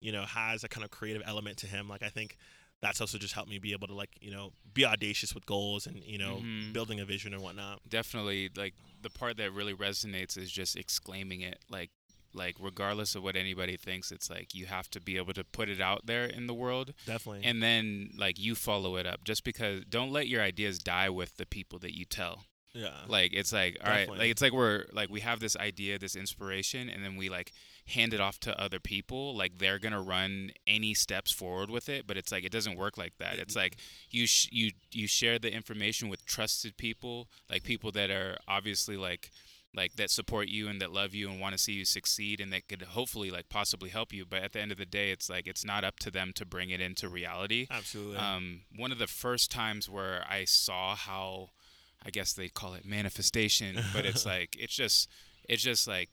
you 0.00 0.10
know 0.12 0.22
has 0.22 0.64
a 0.64 0.68
kind 0.68 0.84
of 0.84 0.90
creative 0.90 1.22
element 1.26 1.56
to 1.58 1.66
him 1.66 1.88
like 1.88 2.02
i 2.02 2.08
think 2.08 2.36
that's 2.80 3.00
also 3.00 3.18
just 3.18 3.34
helped 3.34 3.50
me 3.50 3.58
be 3.58 3.72
able 3.72 3.86
to 3.88 3.94
like 3.94 4.10
you 4.20 4.30
know 4.30 4.52
be 4.72 4.84
audacious 4.84 5.34
with 5.34 5.44
goals 5.46 5.86
and 5.86 6.02
you 6.04 6.18
know 6.18 6.36
Mhm. 6.44 6.72
building 6.72 7.00
a 7.00 7.04
vision 7.04 7.32
and 7.34 7.42
whatnot 7.42 7.80
Definitely, 7.88 8.50
like 8.56 8.74
the 9.02 9.10
part 9.10 9.36
that 9.38 9.52
really 9.52 9.74
resonates 9.74 10.36
is 10.38 10.50
just 10.50 10.76
exclaiming 10.76 11.40
it, 11.40 11.58
like 11.70 11.90
like 12.34 12.56
regardless 12.60 13.14
of 13.14 13.22
what 13.22 13.36
anybody 13.36 13.76
thinks, 13.76 14.12
it's 14.12 14.28
like 14.28 14.54
you 14.54 14.66
have 14.66 14.88
to 14.90 15.00
be 15.00 15.16
able 15.16 15.32
to 15.32 15.42
put 15.44 15.68
it 15.68 15.80
out 15.80 16.02
there 16.06 16.26
in 16.26 16.46
the 16.46 16.52
world, 16.54 16.92
definitely 17.06 17.42
and 17.44 17.62
then 17.62 18.10
like 18.16 18.38
you 18.38 18.54
follow 18.54 18.96
it 18.96 19.06
up. 19.06 19.24
Just 19.24 19.44
because, 19.44 19.82
don't 19.88 20.12
let 20.12 20.28
your 20.28 20.42
ideas 20.42 20.78
die 20.78 21.08
with 21.08 21.36
the 21.38 21.46
people 21.46 21.78
that 21.80 21.96
you 21.96 22.04
tell. 22.04 22.44
yeah 22.74 23.04
Like 23.08 23.32
it's 23.32 23.52
like 23.52 23.78
all 23.82 23.88
right, 23.90 24.00
Definitely. 24.00 24.18
like 24.18 24.30
it's 24.30 24.42
like 24.42 24.52
we're 24.52 24.84
like 24.92 25.08
we 25.08 25.20
have 25.20 25.40
this 25.40 25.56
idea, 25.56 25.98
this 25.98 26.14
inspiration, 26.14 26.88
and 26.90 27.02
then 27.04 27.16
we 27.16 27.28
like 27.30 27.50
hand 27.88 28.14
it 28.14 28.20
off 28.20 28.38
to 28.40 28.60
other 28.60 28.78
people. 28.78 29.36
Like 29.36 29.58
they're 29.58 29.78
gonna 29.78 30.02
run 30.02 30.50
any 30.66 30.94
steps 30.94 31.32
forward 31.32 31.70
with 31.70 31.88
it, 31.88 32.06
but 32.06 32.16
it's 32.16 32.32
like 32.32 32.44
it 32.44 32.52
doesn't 32.52 32.76
work 32.76 32.98
like 32.98 33.16
that. 33.18 33.38
It's 33.38 33.56
like 33.56 33.76
you 34.10 34.26
sh- 34.26 34.48
you 34.50 34.72
you 34.92 35.06
share 35.06 35.38
the 35.38 35.52
information 35.52 36.08
with 36.08 36.24
trusted 36.24 36.76
people, 36.76 37.28
like 37.50 37.62
people 37.62 37.90
that 37.92 38.10
are 38.10 38.38
obviously 38.46 38.96
like 38.96 39.30
like 39.74 39.96
that 39.96 40.10
support 40.10 40.48
you 40.48 40.68
and 40.68 40.80
that 40.80 40.92
love 40.92 41.14
you 41.14 41.28
and 41.28 41.40
want 41.40 41.52
to 41.52 41.58
see 41.58 41.72
you 41.72 41.84
succeed 41.84 42.40
and 42.40 42.52
that 42.52 42.68
could 42.68 42.82
hopefully 42.82 43.30
like 43.30 43.48
possibly 43.48 43.90
help 43.90 44.12
you. 44.12 44.24
But 44.24 44.42
at 44.42 44.52
the 44.52 44.60
end 44.60 44.72
of 44.72 44.78
the 44.78 44.86
day, 44.86 45.10
it's 45.10 45.28
like 45.28 45.46
it's 45.46 45.64
not 45.64 45.84
up 45.84 45.98
to 46.00 46.10
them 46.10 46.32
to 46.34 46.46
bring 46.46 46.70
it 46.70 46.80
into 46.80 47.08
reality. 47.08 47.66
Absolutely. 47.70 48.16
Um, 48.16 48.62
one 48.76 48.92
of 48.92 48.98
the 48.98 49.06
first 49.06 49.50
times 49.50 49.88
where 49.88 50.24
I 50.28 50.44
saw 50.44 50.94
how, 50.96 51.50
I 52.04 52.10
guess 52.10 52.32
they 52.32 52.48
call 52.48 52.74
it 52.74 52.84
manifestation, 52.84 53.78
but 53.92 54.04
it's 54.04 54.24
like 54.34 54.56
it's 54.58 54.74
just 54.74 55.08
it's 55.48 55.62
just 55.62 55.86
like 55.86 56.10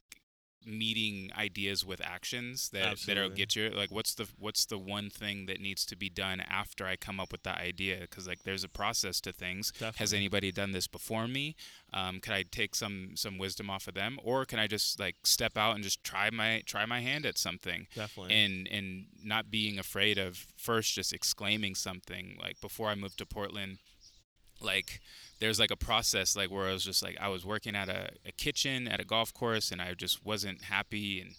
meeting 0.65 1.31
ideas 1.37 1.85
with 1.85 2.01
actions 2.01 2.69
that 2.69 2.97
that'll 3.05 3.29
get 3.29 3.55
you 3.55 3.69
like 3.69 3.91
what's 3.91 4.15
the 4.15 4.27
what's 4.37 4.65
the 4.65 4.77
one 4.77 5.09
thing 5.09 5.45
that 5.45 5.59
needs 5.59 5.85
to 5.85 5.95
be 5.95 6.09
done 6.09 6.41
after 6.41 6.85
I 6.85 6.95
come 6.95 7.19
up 7.19 7.31
with 7.31 7.43
that 7.43 7.59
idea? 7.59 7.99
Because 8.01 8.27
like 8.27 8.43
there's 8.43 8.63
a 8.63 8.69
process 8.69 9.21
to 9.21 9.31
things. 9.31 9.71
Has 9.97 10.13
anybody 10.13 10.51
done 10.51 10.71
this 10.71 10.87
before 10.87 11.27
me? 11.27 11.55
Um, 11.93 12.19
can 12.19 12.33
I 12.33 12.43
take 12.43 12.75
some 12.75 13.11
some 13.15 13.37
wisdom 13.37 13.69
off 13.69 13.87
of 13.87 13.93
them? 13.93 14.19
Or 14.23 14.45
can 14.45 14.59
I 14.59 14.67
just 14.67 14.99
like 14.99 15.15
step 15.23 15.57
out 15.57 15.75
and 15.75 15.83
just 15.83 16.03
try 16.03 16.29
my 16.29 16.63
try 16.65 16.85
my 16.85 17.01
hand 17.01 17.25
at 17.25 17.37
something? 17.37 17.87
Definitely. 17.95 18.33
and 18.33 18.67
and 18.67 19.05
not 19.23 19.51
being 19.51 19.79
afraid 19.79 20.17
of 20.17 20.47
first 20.57 20.93
just 20.95 21.13
exclaiming 21.13 21.75
something 21.75 22.37
like 22.41 22.59
before 22.61 22.89
I 22.89 22.95
moved 22.95 23.17
to 23.19 23.25
Portland 23.25 23.77
like 24.61 25.01
there's 25.39 25.59
like 25.59 25.71
a 25.71 25.75
process 25.75 26.35
like 26.35 26.49
where 26.49 26.67
I 26.67 26.73
was 26.73 26.83
just 26.83 27.03
like 27.03 27.17
I 27.19 27.27
was 27.29 27.45
working 27.45 27.75
at 27.75 27.89
a, 27.89 28.09
a 28.25 28.31
kitchen 28.31 28.87
at 28.87 28.99
a 28.99 29.05
golf 29.05 29.33
course 29.33 29.71
and 29.71 29.81
I 29.81 29.93
just 29.93 30.25
wasn't 30.25 30.63
happy 30.63 31.21
and 31.21 31.35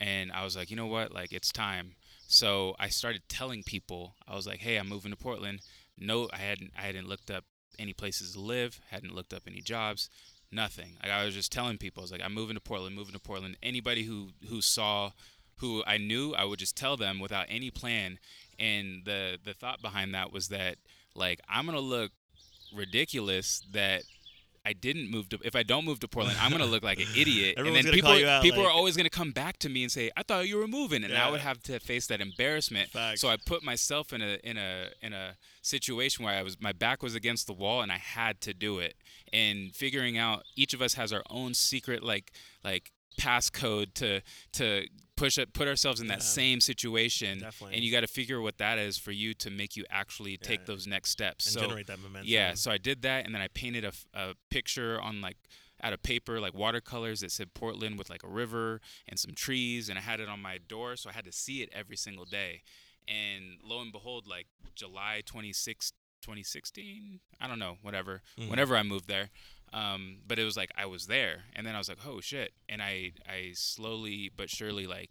and 0.00 0.32
I 0.32 0.44
was 0.44 0.56
like 0.56 0.70
you 0.70 0.76
know 0.76 0.86
what? 0.86 1.12
Like 1.12 1.32
it's 1.32 1.52
time. 1.52 1.92
So 2.28 2.74
I 2.78 2.88
started 2.88 3.22
telling 3.28 3.62
people 3.62 4.14
I 4.26 4.34
was 4.34 4.46
like 4.46 4.60
hey 4.60 4.76
I'm 4.76 4.88
moving 4.88 5.12
to 5.12 5.16
Portland. 5.16 5.60
No 5.98 6.28
I 6.32 6.38
hadn't 6.38 6.72
I 6.78 6.82
hadn't 6.82 7.08
looked 7.08 7.30
up 7.30 7.44
any 7.78 7.92
places 7.92 8.32
to 8.32 8.40
live 8.40 8.80
hadn't 8.90 9.14
looked 9.14 9.32
up 9.32 9.42
any 9.46 9.60
jobs 9.60 10.08
nothing. 10.50 10.96
Like 11.02 11.12
I 11.12 11.24
was 11.24 11.34
just 11.34 11.52
telling 11.52 11.78
people 11.78 12.00
I 12.00 12.04
was 12.04 12.12
like 12.12 12.22
I'm 12.24 12.34
moving 12.34 12.56
to 12.56 12.60
Portland 12.60 12.96
moving 12.96 13.14
to 13.14 13.20
Portland. 13.20 13.56
Anybody 13.62 14.04
who 14.04 14.30
who 14.48 14.60
saw 14.60 15.12
who 15.60 15.82
I 15.86 15.96
knew 15.98 16.34
I 16.34 16.44
would 16.44 16.58
just 16.58 16.76
tell 16.76 16.96
them 16.96 17.20
without 17.20 17.46
any 17.48 17.70
plan. 17.70 18.18
And 18.58 19.04
the 19.04 19.38
the 19.42 19.54
thought 19.54 19.80
behind 19.82 20.14
that 20.14 20.32
was 20.32 20.48
that 20.48 20.76
like 21.14 21.40
I'm 21.48 21.66
gonna 21.66 21.80
look 21.80 22.12
ridiculous 22.74 23.62
that 23.72 24.02
I 24.64 24.72
didn't 24.72 25.10
move 25.12 25.28
to 25.28 25.38
if 25.44 25.54
I 25.54 25.62
don't 25.62 25.84
move 25.84 26.00
to 26.00 26.08
Portland 26.08 26.36
I'm 26.40 26.50
gonna 26.50 26.66
look 26.66 26.82
like 26.82 26.98
an 26.98 27.06
idiot. 27.16 27.54
And 27.58 27.74
then 27.74 27.84
people 27.84 28.10
out, 28.10 28.42
people 28.42 28.62
like- 28.62 28.68
are 28.68 28.72
always 28.72 28.96
gonna 28.96 29.08
come 29.08 29.30
back 29.30 29.58
to 29.60 29.68
me 29.68 29.84
and 29.84 29.92
say 29.92 30.10
I 30.16 30.24
thought 30.24 30.48
you 30.48 30.56
were 30.58 30.66
moving 30.66 31.04
and 31.04 31.14
I 31.16 31.30
would 31.30 31.40
have 31.40 31.62
to 31.64 31.78
face 31.78 32.08
that 32.08 32.20
embarrassment. 32.20 32.90
Facts. 32.90 33.20
so 33.20 33.28
I 33.28 33.36
put 33.36 33.62
myself 33.62 34.12
in 34.12 34.22
a 34.22 34.38
in 34.42 34.56
a 34.56 34.88
in 35.00 35.12
a 35.12 35.36
situation 35.62 36.24
where 36.24 36.34
I 36.34 36.42
was 36.42 36.60
my 36.60 36.72
back 36.72 37.02
was 37.02 37.14
against 37.14 37.46
the 37.46 37.52
wall 37.52 37.80
and 37.80 37.92
I 37.92 37.98
had 37.98 38.40
to 38.42 38.52
do 38.52 38.80
it. 38.80 38.96
And 39.32 39.74
figuring 39.74 40.18
out 40.18 40.42
each 40.56 40.74
of 40.74 40.82
us 40.82 40.94
has 40.94 41.12
our 41.12 41.22
own 41.30 41.54
secret 41.54 42.02
like 42.02 42.32
like 42.64 42.90
passcode 43.20 43.94
to 43.94 44.20
to 44.54 44.86
push 45.16 45.38
it 45.38 45.52
put 45.54 45.66
ourselves 45.66 46.00
in 46.00 46.06
that 46.08 46.18
Yeah. 46.18 46.24
same 46.24 46.60
situation 46.60 47.38
Definitely. 47.40 47.76
and 47.76 47.84
you 47.84 47.90
got 47.90 48.00
to 48.02 48.06
figure 48.06 48.40
what 48.40 48.58
that 48.58 48.78
is 48.78 48.98
for 48.98 49.12
you 49.12 49.32
to 49.34 49.50
make 49.50 49.76
you 49.76 49.84
actually 49.90 50.36
take 50.36 50.60
Yeah. 50.60 50.66
those 50.66 50.86
next 50.86 51.10
steps 51.10 51.46
and 51.46 51.54
so 51.54 51.60
generate 51.62 51.86
that 51.86 51.98
momentum. 51.98 52.28
yeah 52.28 52.54
so 52.54 52.70
i 52.70 52.78
did 52.78 53.02
that 53.02 53.24
and 53.24 53.34
then 53.34 53.40
i 53.42 53.48
painted 53.48 53.84
a, 53.84 53.92
a 54.14 54.34
picture 54.50 55.00
on 55.00 55.20
like 55.20 55.36
out 55.82 55.92
of 55.92 56.02
paper 56.02 56.38
like 56.40 56.54
watercolors 56.54 57.20
that 57.20 57.30
said 57.32 57.52
portland 57.54 57.98
with 57.98 58.08
like 58.10 58.22
a 58.24 58.28
river 58.28 58.80
and 59.08 59.18
some 59.18 59.32
trees 59.34 59.88
and 59.88 59.98
i 59.98 60.02
had 60.02 60.20
it 60.20 60.28
on 60.28 60.40
my 60.40 60.58
door 60.58 60.96
so 60.96 61.08
i 61.10 61.12
had 61.12 61.24
to 61.24 61.32
see 61.32 61.62
it 61.62 61.68
every 61.72 61.96
single 61.96 62.24
day 62.24 62.62
and 63.08 63.58
lo 63.62 63.80
and 63.80 63.92
behold 63.92 64.26
like 64.26 64.46
july 64.74 65.22
26 65.24 65.92
2016 66.22 67.20
i 67.40 67.46
don't 67.46 67.58
know 67.58 67.76
whatever 67.82 68.22
Mhm. 68.38 68.48
whenever 68.48 68.76
i 68.76 68.82
moved 68.82 69.06
there 69.08 69.30
um, 69.80 70.18
but 70.26 70.38
it 70.38 70.44
was 70.44 70.56
like 70.56 70.70
i 70.76 70.86
was 70.86 71.06
there 71.06 71.44
and 71.54 71.66
then 71.66 71.74
i 71.74 71.78
was 71.78 71.88
like 71.88 71.98
oh 72.06 72.20
shit 72.20 72.52
and 72.68 72.80
i 72.82 73.12
i 73.28 73.50
slowly 73.54 74.30
but 74.36 74.48
surely 74.48 74.86
like 74.86 75.10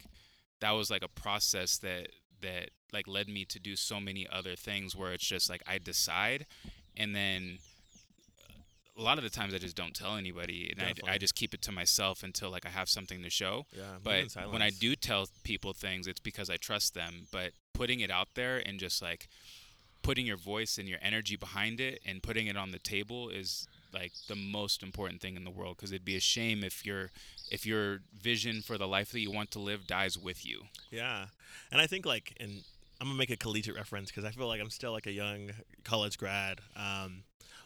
that 0.61 0.71
was 0.71 0.89
like 0.89 1.03
a 1.03 1.07
process 1.07 1.77
that 1.77 2.07
that 2.41 2.69
like 2.93 3.07
led 3.07 3.27
me 3.27 3.45
to 3.45 3.59
do 3.59 3.75
so 3.75 3.99
many 3.99 4.25
other 4.31 4.55
things 4.55 4.95
where 4.95 5.13
it's 5.13 5.25
just 5.25 5.49
like 5.49 5.61
i 5.67 5.77
decide 5.77 6.45
and 6.97 7.15
then 7.15 7.57
a 8.97 9.01
lot 9.01 9.17
of 9.17 9.23
the 9.23 9.29
times 9.29 9.53
i 9.53 9.57
just 9.57 9.75
don't 9.75 9.93
tell 9.93 10.15
anybody 10.15 10.69
and 10.71 10.79
I, 10.81 10.93
I 11.13 11.17
just 11.17 11.35
keep 11.35 11.53
it 11.53 11.61
to 11.63 11.71
myself 11.71 12.23
until 12.23 12.49
like 12.49 12.65
i 12.65 12.69
have 12.69 12.87
something 12.89 13.21
to 13.23 13.29
show 13.29 13.65
Yeah. 13.75 13.83
but 14.03 14.13
when 14.53 14.61
I 14.61 14.69
do 14.69 14.95
tell 14.95 15.27
people 15.43 15.73
things, 15.73 16.07
it's 16.07 16.19
because 16.21 16.49
I 16.49 16.55
trust 16.57 16.93
them. 16.93 17.27
But 17.31 17.51
putting 17.73 17.99
it 17.99 18.09
out 18.09 18.29
there 18.35 18.57
and 18.65 18.79
just 18.79 19.01
like 19.01 19.27
putting 20.01 20.25
your 20.25 20.37
voice 20.37 20.77
and 20.77 20.87
your 20.87 20.99
energy 21.01 21.35
behind 21.35 21.79
it 21.81 21.99
and 22.05 22.23
putting 22.23 22.47
it 22.47 22.55
on 22.55 22.71
the 22.71 22.79
table 22.79 23.29
is 23.29 23.67
like 23.95 24.11
the 24.27 24.35
most 24.35 24.83
important 24.83 25.21
thing 25.21 25.35
in 25.35 25.43
the 25.45 25.49
world 25.49 25.77
because 25.77 25.91
it'd 25.91 26.05
be 26.05 26.17
a 26.17 26.21
shame 26.21 26.63
if 26.63 26.85
your 26.85 27.09
if 27.49 27.65
your 27.65 27.99
vision 28.13 28.61
for 28.61 28.77
the 28.77 28.87
life 28.87 29.11
that 29.11 29.21
you 29.21 29.31
want 29.31 29.49
to 29.51 29.59
live 29.59 29.87
dies 29.87 30.17
with 30.17 30.45
you. 30.45 30.63
Yeah, 30.91 31.27
and 31.71 31.81
I 31.81 31.87
think 31.87 32.05
like, 32.05 32.35
and 32.39 32.63
I'm 32.99 33.07
gonna 33.07 33.17
make 33.17 33.31
a 33.31 33.37
collegiate 33.37 33.75
reference 33.75 34.11
because 34.11 34.25
I 34.25 34.31
feel 34.31 34.47
like 34.47 34.61
I'm 34.61 34.69
still 34.69 34.91
like 34.91 35.07
a 35.07 35.11
young 35.11 35.51
college 35.83 36.17
grad. 36.17 36.59
Um, 36.75 37.23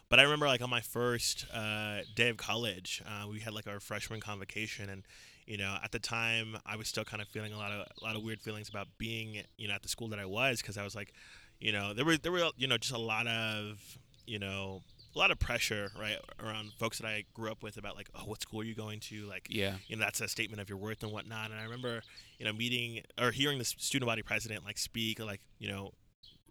but 0.08 0.18
I 0.18 0.22
remember 0.22 0.46
like 0.46 0.62
on 0.62 0.70
my 0.70 0.80
first 0.80 1.46
uh, 1.52 1.98
day 2.14 2.28
of 2.28 2.36
college, 2.36 3.02
uh, 3.06 3.28
we 3.28 3.40
had 3.40 3.52
like 3.52 3.66
our 3.66 3.80
freshman 3.80 4.20
convocation, 4.20 4.88
and 4.88 5.02
you 5.46 5.58
know 5.58 5.78
at 5.82 5.92
the 5.92 5.98
time 5.98 6.56
I 6.64 6.76
was 6.76 6.88
still 6.88 7.04
kind 7.04 7.20
of 7.20 7.28
feeling 7.28 7.52
a 7.52 7.58
lot 7.58 7.72
of 7.72 7.86
a 8.00 8.04
lot 8.04 8.16
of 8.16 8.22
weird 8.22 8.40
feelings 8.40 8.68
about 8.68 8.86
being 8.98 9.42
you 9.56 9.68
know 9.68 9.74
at 9.74 9.82
the 9.82 9.88
school 9.88 10.08
that 10.08 10.18
I 10.18 10.26
was 10.26 10.60
because 10.62 10.78
I 10.78 10.84
was 10.84 10.94
like, 10.94 11.12
you 11.58 11.72
know 11.72 11.92
there 11.92 12.04
were 12.04 12.16
there 12.16 12.32
were 12.32 12.50
you 12.56 12.68
know 12.68 12.78
just 12.78 12.94
a 12.94 12.98
lot 12.98 13.26
of 13.26 13.98
you 14.26 14.38
know 14.38 14.82
a 15.14 15.18
lot 15.18 15.30
of 15.30 15.38
pressure 15.38 15.90
right 15.98 16.18
around 16.42 16.72
folks 16.78 16.98
that 16.98 17.06
I 17.06 17.24
grew 17.34 17.50
up 17.50 17.62
with 17.62 17.76
about 17.76 17.96
like 17.96 18.08
oh 18.14 18.20
what 18.26 18.40
school 18.42 18.60
are 18.60 18.64
you 18.64 18.74
going 18.74 19.00
to 19.00 19.26
like 19.26 19.48
Yeah. 19.50 19.74
you 19.88 19.96
know 19.96 20.04
that's 20.04 20.20
a 20.20 20.28
statement 20.28 20.60
of 20.60 20.68
your 20.68 20.78
worth 20.78 21.02
and 21.02 21.12
whatnot. 21.12 21.50
And 21.50 21.58
I 21.58 21.64
remember, 21.64 22.02
you 22.38 22.44
know, 22.46 22.52
meeting 22.52 23.02
or 23.20 23.30
hearing 23.30 23.58
the 23.58 23.64
student 23.64 24.06
body 24.06 24.22
president 24.22 24.64
like 24.64 24.78
speak, 24.78 25.18
like 25.18 25.40
you 25.58 25.68
know, 25.68 25.92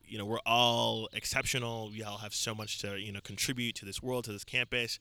you 0.06 0.18
know, 0.18 0.26
we're 0.26 0.40
all 0.46 1.08
exceptional. 1.14 1.90
We 1.92 2.04
all 2.04 2.18
have 2.18 2.34
so 2.34 2.54
much 2.56 2.80
to 2.80 3.00
you 3.00 3.12
know 3.12 3.22
contribute 3.24 3.76
to 3.76 3.86
this 3.86 4.02
world, 4.04 4.26
to 4.26 4.32
this 4.32 4.44
campus. 4.44 5.00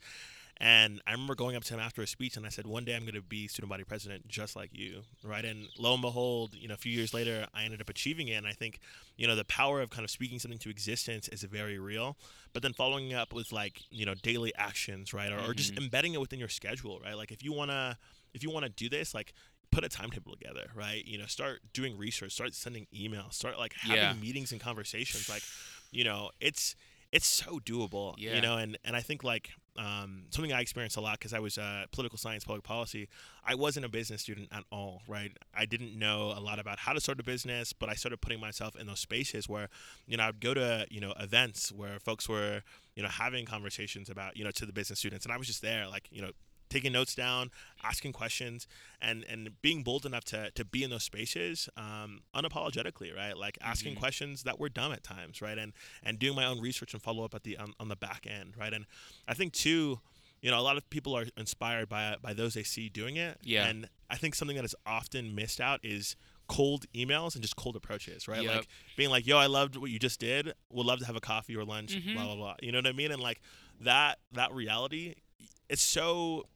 And 0.61 1.01
I 1.07 1.13
remember 1.13 1.37
going 1.37 1.55
up 1.55 1.63
to 1.65 1.75
him 1.75 1.81
after 1.81 2.03
a 2.03 2.07
speech 2.07 2.37
and 2.37 2.45
I 2.45 2.49
said, 2.49 2.67
one 2.67 2.85
day 2.85 2.97
I'm 2.97 3.03
going 3.03 3.15
to 3.15 3.23
be 3.23 3.47
student 3.47 3.71
body 3.71 3.85
president 3.85 4.27
just 4.27 4.57
like 4.57 4.71
you, 4.73 5.03
right? 5.23 5.45
And 5.45 5.69
lo 5.79 5.93
and 5.93 6.03
behold, 6.03 6.55
you 6.55 6.67
know, 6.67 6.75
a 6.75 6.79
few 6.79 6.91
years 6.91 7.15
later, 7.15 7.47
I 7.55 7.63
ended 7.63 7.81
up 7.81 7.89
achieving 7.89 8.27
it. 8.27 8.35
And 8.35 8.47
I 8.47 8.53
think, 8.53 8.81
you 9.17 9.29
know, 9.29 9.37
the 9.37 9.45
power 9.45 9.81
of 9.81 9.91
kind 9.91 10.05
of 10.05 10.11
speaking 10.11 10.41
something 10.41 10.59
to 10.59 10.71
existence 10.71 11.29
is 11.29 11.45
very 11.45 11.79
real. 11.79 12.17
But 12.53 12.63
then 12.63 12.73
following 12.73 13.15
up 13.15 13.33
with 13.33 13.53
like, 13.53 13.83
you 13.91 14.05
know, 14.05 14.15
daily 14.15 14.53
actions, 14.57 15.15
right? 15.15 15.31
Or, 15.31 15.37
mm-hmm. 15.37 15.51
or 15.51 15.55
just 15.55 15.75
mm-hmm. 15.75 15.85
embedding 15.85 16.15
it 16.15 16.21
within 16.21 16.41
your 16.41 16.49
schedule, 16.49 16.99
right? 17.05 17.17
Like 17.17 17.31
if 17.31 17.45
you 17.45 17.53
want 17.53 17.71
to, 17.71 17.97
if 18.35 18.43
you 18.43 18.51
want 18.51 18.67
to 18.67 18.71
do 18.71 18.89
this, 18.89 19.15
like 19.15 19.35
put 19.71 19.85
a 19.85 19.89
timetable 19.89 20.33
together, 20.33 20.71
right? 20.75 21.05
You 21.05 21.19
know, 21.19 21.27
start 21.27 21.61
doing 21.73 21.97
research, 21.97 22.33
start 22.33 22.55
sending 22.55 22.89
emails, 22.93 23.35
start 23.35 23.59
like 23.59 23.75
having 23.75 23.97
yeah. 23.97 24.13
meetings 24.15 24.51
and 24.51 24.61
conversations. 24.61 25.29
Like, 25.29 25.43
you 25.93 26.03
know, 26.03 26.31
it's, 26.41 26.75
it's 27.13 27.27
so 27.27 27.61
doable, 27.61 28.15
yeah. 28.19 28.35
you 28.35 28.41
know, 28.43 28.57
and, 28.57 28.77
and 28.85 28.97
I 28.97 29.01
think 29.01 29.23
like 29.23 29.51
um, 29.79 30.25
something 30.31 30.53
I 30.53 30.61
experienced 30.61 30.97
a 30.97 31.01
lot 31.01 31.19
because 31.19 31.33
I 31.33 31.39
was 31.39 31.57
uh, 31.57 31.85
political 31.93 32.19
science, 32.19 32.45
public 32.45 32.65
policy. 32.65 33.09
I 33.47 33.55
wasn't 33.55 33.87
a 33.87 33.89
business 33.89 34.21
student 34.21 34.49
at 34.51 34.65
all, 34.73 35.03
right? 35.07 35.33
I 35.57 35.67
didn't 35.67 35.97
know 35.97 36.35
a 36.37 36.41
lot 36.41 36.59
about 36.59 36.81
how 36.81 36.93
to 36.93 37.01
start 37.01 37.21
a 37.21 37.23
business, 37.23 37.73
but 37.73 37.89
I 37.89 37.95
started 37.95 38.21
putting 38.21 38.41
myself 38.41 38.75
in 38.75 38.89
those 38.89 38.99
spaces 38.99 39.49
where, 39.49 39.69
you 40.07 40.17
know, 40.17 40.25
I'd 40.25 40.41
go 40.41 40.53
to, 40.53 40.87
you 40.91 41.01
know, 41.01 41.15
events 41.21 41.71
where 41.71 42.01
folks 42.01 42.29
were, 42.29 42.63
you 42.97 43.03
know, 43.05 43.09
having 43.09 43.47
conversations 43.47 44.11
about, 44.11 44.37
you 44.37 44.43
know, 44.43 44.51
to 44.51 44.67
the 44.67 44.73
business 44.73 44.99
students. 44.99 45.25
And 45.25 45.33
I 45.33 45.37
was 45.37 45.47
just 45.47 45.63
there, 45.63 45.87
like, 45.87 46.09
you 46.11 46.23
know, 46.23 46.33
taking 46.69 46.93
notes 46.93 47.15
down, 47.15 47.51
asking 47.83 48.13
questions, 48.13 48.67
and 49.01 49.25
and 49.29 49.61
being 49.63 49.83
bold 49.83 50.07
enough 50.07 50.25
to 50.27 50.51
to 50.53 50.65
be 50.65 50.83
in 50.83 50.91
those 50.91 51.05
spaces 51.05 51.69
um, 51.77 52.21
unapologetically, 52.35 53.15
right? 53.15 53.37
Like 53.37 53.59
asking 53.61 53.93
mm-hmm. 53.93 54.01
questions 54.01 54.43
that 54.45 54.59
were 54.59 54.69
dumb 54.69 54.93
at 54.93 55.05
times, 55.05 55.41
right? 55.41 55.59
And 55.59 55.73
and 56.03 56.19
doing 56.19 56.37
my 56.37 56.45
own 56.45 56.61
research 56.61 56.93
and 56.93 57.03
follow 57.03 57.25
up 57.25 57.35
at 57.35 57.45
the 57.45 57.57
on, 57.57 57.75
on 57.79 57.89
the 57.89 57.97
back 57.97 58.27
end, 58.29 58.55
right? 58.59 58.73
And 58.73 58.87
I 59.27 59.35
think 59.35 59.53
too, 59.53 60.01
you 60.41 60.51
know, 60.51 60.59
a 60.59 60.63
lot 60.63 60.77
of 60.77 60.89
people 60.91 61.17
are 61.17 61.27
inspired 61.37 61.89
by 61.89 62.17
by 62.21 62.33
those 62.33 62.55
they 62.55 62.63
see 62.63 62.89
doing 62.89 63.17
it. 63.17 63.39
Yeah. 63.43 63.67
And 63.67 63.89
I 64.11 64.17
think 64.17 64.35
something 64.35 64.57
that 64.57 64.65
is 64.65 64.75
often 64.87 65.35
missed 65.35 65.61
out 65.61 65.81
is 65.83 66.17
cold 66.49 66.87
emails 66.95 67.35
and 67.35 67.43
just 67.43 67.57
cold 67.57 67.77
approaches, 67.77 68.27
right? 68.27 68.43
Yep. 68.43 68.55
Like 68.55 68.69
being 68.97 69.11
like, 69.11 69.27
"Yo, 69.27 69.37
I 69.39 69.47
loved 69.47 69.77
what 69.77 69.91
you 69.91 69.99
just 69.99 70.19
did. 70.19 70.55
Would 70.73 70.87
love 70.87 70.99
to 71.01 71.07
have 71.07 71.17
a 71.17 71.21
coffee 71.21 71.57
or 71.57 71.65
lunch." 71.65 71.95
Mm-hmm. 71.95 72.15
Blah 72.15 72.25
blah 72.25 72.35
blah. 72.37 72.55
You 72.61 72.73
know 72.73 72.79
what 72.79 72.87
I 72.87 72.93
mean? 72.93 73.13
And 73.13 73.23
like 73.23 73.41
that 73.81 74.19
that 74.33 74.53
reality, 74.53 75.15
it's 75.69 75.83
so 75.83 76.47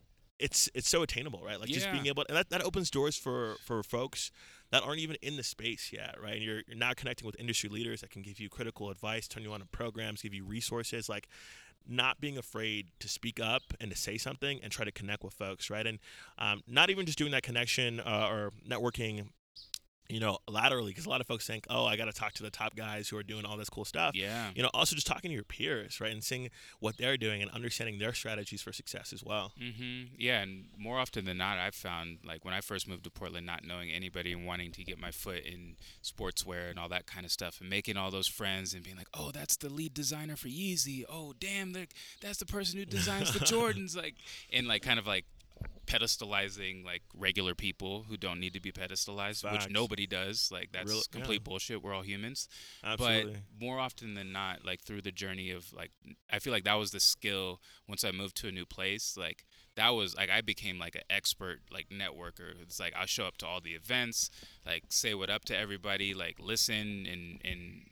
it's 0.43 0.69
it's 0.75 0.89
so 0.89 1.03
attainable, 1.03 1.41
right? 1.45 1.59
Like 1.59 1.69
yeah. 1.69 1.77
just 1.77 1.93
being 1.93 2.07
able, 2.07 2.25
and 2.29 2.37
that, 2.37 2.51
that 2.51 2.63
opens 2.63 2.91
doors 2.91 3.17
for 3.17 3.57
for 3.65 3.83
folks 3.83 4.31
that 4.71 4.83
aren't 4.83 4.99
even 4.99 5.17
in 5.23 5.37
the 5.37 5.43
space 5.43 5.91
yet, 5.93 6.17
right? 6.23 6.35
And 6.35 6.43
you're 6.43 6.63
you're 6.67 6.77
now 6.77 6.93
connecting 6.95 7.27
with 7.27 7.39
industry 7.39 7.71
leaders 7.71 8.01
that 8.01 8.11
can 8.11 8.23
give 8.23 8.41
you 8.41 8.49
critical 8.49 8.91
advice, 8.91 9.29
turn 9.29 9.45
you 9.45 9.53
on 9.53 9.61
to 9.61 9.67
programs, 9.67 10.23
give 10.23 10.35
you 10.35 10.45
resources, 10.45 11.09
like 11.09 11.29
not 11.89 12.21
being 12.21 12.39
afraid 12.39 12.89
to 13.01 13.09
speak 13.09 13.41
up 13.41 13.63
and 13.81 13.91
to 13.91 13.97
say 13.97 14.19
something 14.19 14.61
and 14.63 14.71
try 14.73 14.85
to 14.85 14.93
connect 14.93 15.25
with 15.25 15.35
folks, 15.35 15.71
right? 15.71 15.87
And 15.87 15.99
um, 16.39 16.63
not 16.67 16.91
even 16.91 17.07
just 17.07 17.19
doing 17.19 17.33
that 17.33 17.43
connection 17.43 18.01
uh, 18.01 18.29
or 18.31 18.53
networking 18.69 19.29
you 20.13 20.21
know, 20.21 20.37
laterally, 20.47 20.91
because 20.91 21.07
a 21.07 21.09
lot 21.09 21.23
of 21.23 21.27
folks 21.27 21.47
think, 21.47 21.67
oh, 21.71 21.87
I 21.87 21.97
got 21.97 22.05
to 22.05 22.13
talk 22.13 22.35
to 22.35 22.43
the 22.43 22.51
top 22.51 22.77
guys 22.77 23.09
who 23.09 23.17
are 23.17 23.23
doing 23.23 23.47
all 23.47 23.57
this 23.57 23.71
cool 23.71 23.87
stuff. 23.87 24.15
Yeah. 24.15 24.51
You 24.55 24.63
know, 24.63 24.69
also 24.75 24.95
just 24.95 25.07
talking 25.07 25.31
to 25.31 25.35
your 25.35 25.43
peers, 25.43 26.03
right, 26.03 26.13
and 26.13 26.23
seeing 26.23 26.51
what 26.81 26.99
they're 26.99 27.17
doing 27.17 27.41
and 27.41 27.51
understanding 27.51 27.99
their 27.99 28.13
strategies 28.13 28.61
for 28.61 28.75
success 28.75 29.15
as 29.15 29.25
well. 29.25 29.53
Mm-hmm. 29.59 30.15
Yeah, 30.19 30.43
and 30.43 30.67
more 30.77 30.99
often 30.99 31.25
than 31.25 31.39
not, 31.39 31.57
I've 31.57 31.75
found 31.75 32.19
like 32.27 32.45
when 32.45 32.53
I 32.53 32.61
first 32.61 32.87
moved 32.87 33.05
to 33.05 33.11
Portland, 33.11 33.47
not 33.47 33.65
knowing 33.65 33.91
anybody 33.91 34.35
and 34.35 34.47
wanting 34.47 34.71
to 34.73 34.85
get 34.85 35.01
my 35.01 35.13
foot 35.13 35.47
in 35.47 35.77
sportswear 36.03 36.69
and 36.69 36.79
all 36.79 36.91
that 36.91 37.07
kind 37.07 37.25
of 37.25 37.33
stuff, 37.33 37.63
and 37.63 37.71
making 37.71 37.97
all 37.97 38.11
those 38.11 38.29
friends 38.29 38.75
and 38.75 38.85
being 38.85 38.99
like, 38.99 39.09
oh, 39.15 39.31
that's 39.33 39.57
the 39.57 39.71
lead 39.71 39.95
designer 39.95 40.37
for 40.37 40.49
Yeezy. 40.49 41.05
Oh, 41.11 41.33
damn, 41.41 41.75
that's 42.21 42.39
the 42.39 42.47
person 42.47 42.79
who 42.79 42.85
designs 42.85 43.33
the 43.33 43.41
Jordans. 43.47 43.97
Like, 43.97 44.17
and 44.53 44.69
like 44.69 44.83
kind 44.83 44.99
of 44.99 45.07
like 45.07 45.25
pedestalizing 45.87 46.85
like 46.85 47.03
regular 47.15 47.55
people 47.55 48.05
who 48.09 48.17
don't 48.17 48.41
need 48.41 48.55
to 48.55 48.61
be 48.61 48.73
pedestalized, 48.73 49.43
Facts. 49.43 49.67
which 49.67 49.73
nobody 49.73 50.07
does. 50.07 50.51
Like 50.53 50.71
that's 50.73 50.91
Real, 50.91 51.03
complete 51.11 51.41
yeah. 51.43 51.51
bullshit. 51.51 51.83
We're 51.83 51.95
all 51.95 52.03
humans. 52.03 52.49
Absolutely. 52.85 53.33
But 53.33 53.65
more 53.65 53.79
often 53.79 54.15
than 54.15 54.33
not, 54.33 54.65
like 54.65 54.83
through 54.83 55.03
the 55.03 55.13
journey 55.13 55.51
of 55.51 55.73
like, 55.73 55.91
I 56.31 56.39
feel 56.39 56.53
like 56.53 56.65
that 56.65 56.75
was 56.75 56.93
the 56.93 57.01
skill 57.01 57.61
once 57.89 58.05
I 58.05 58.11
moved 58.11 58.37
to 58.39 58.49
a 58.49 58.53
new 58.53 58.67
place. 58.67 59.17
Like 59.17 59.45
that 59.77 59.91
was 59.91 60.17
like 60.17 60.31
I 60.31 60.41
became 60.41 60.79
like 60.79 60.95
an 60.95 61.03
expert 61.11 61.61
like 61.71 61.89
networker. 61.89 62.61
It's 62.63 62.79
like 62.81 62.95
I'll 62.99 63.07
show 63.07 63.25
up 63.25 63.37
to 63.39 63.47
all 63.47 63.61
the 63.61 63.73
events, 63.73 64.31
like 64.65 64.85
say 64.89 65.15
what 65.15 65.31
up 65.31 65.45
to 65.47 65.57
everybody, 65.57 66.15
like 66.15 66.37
listen 66.39 67.07
and 67.11 67.41
and 67.45 67.83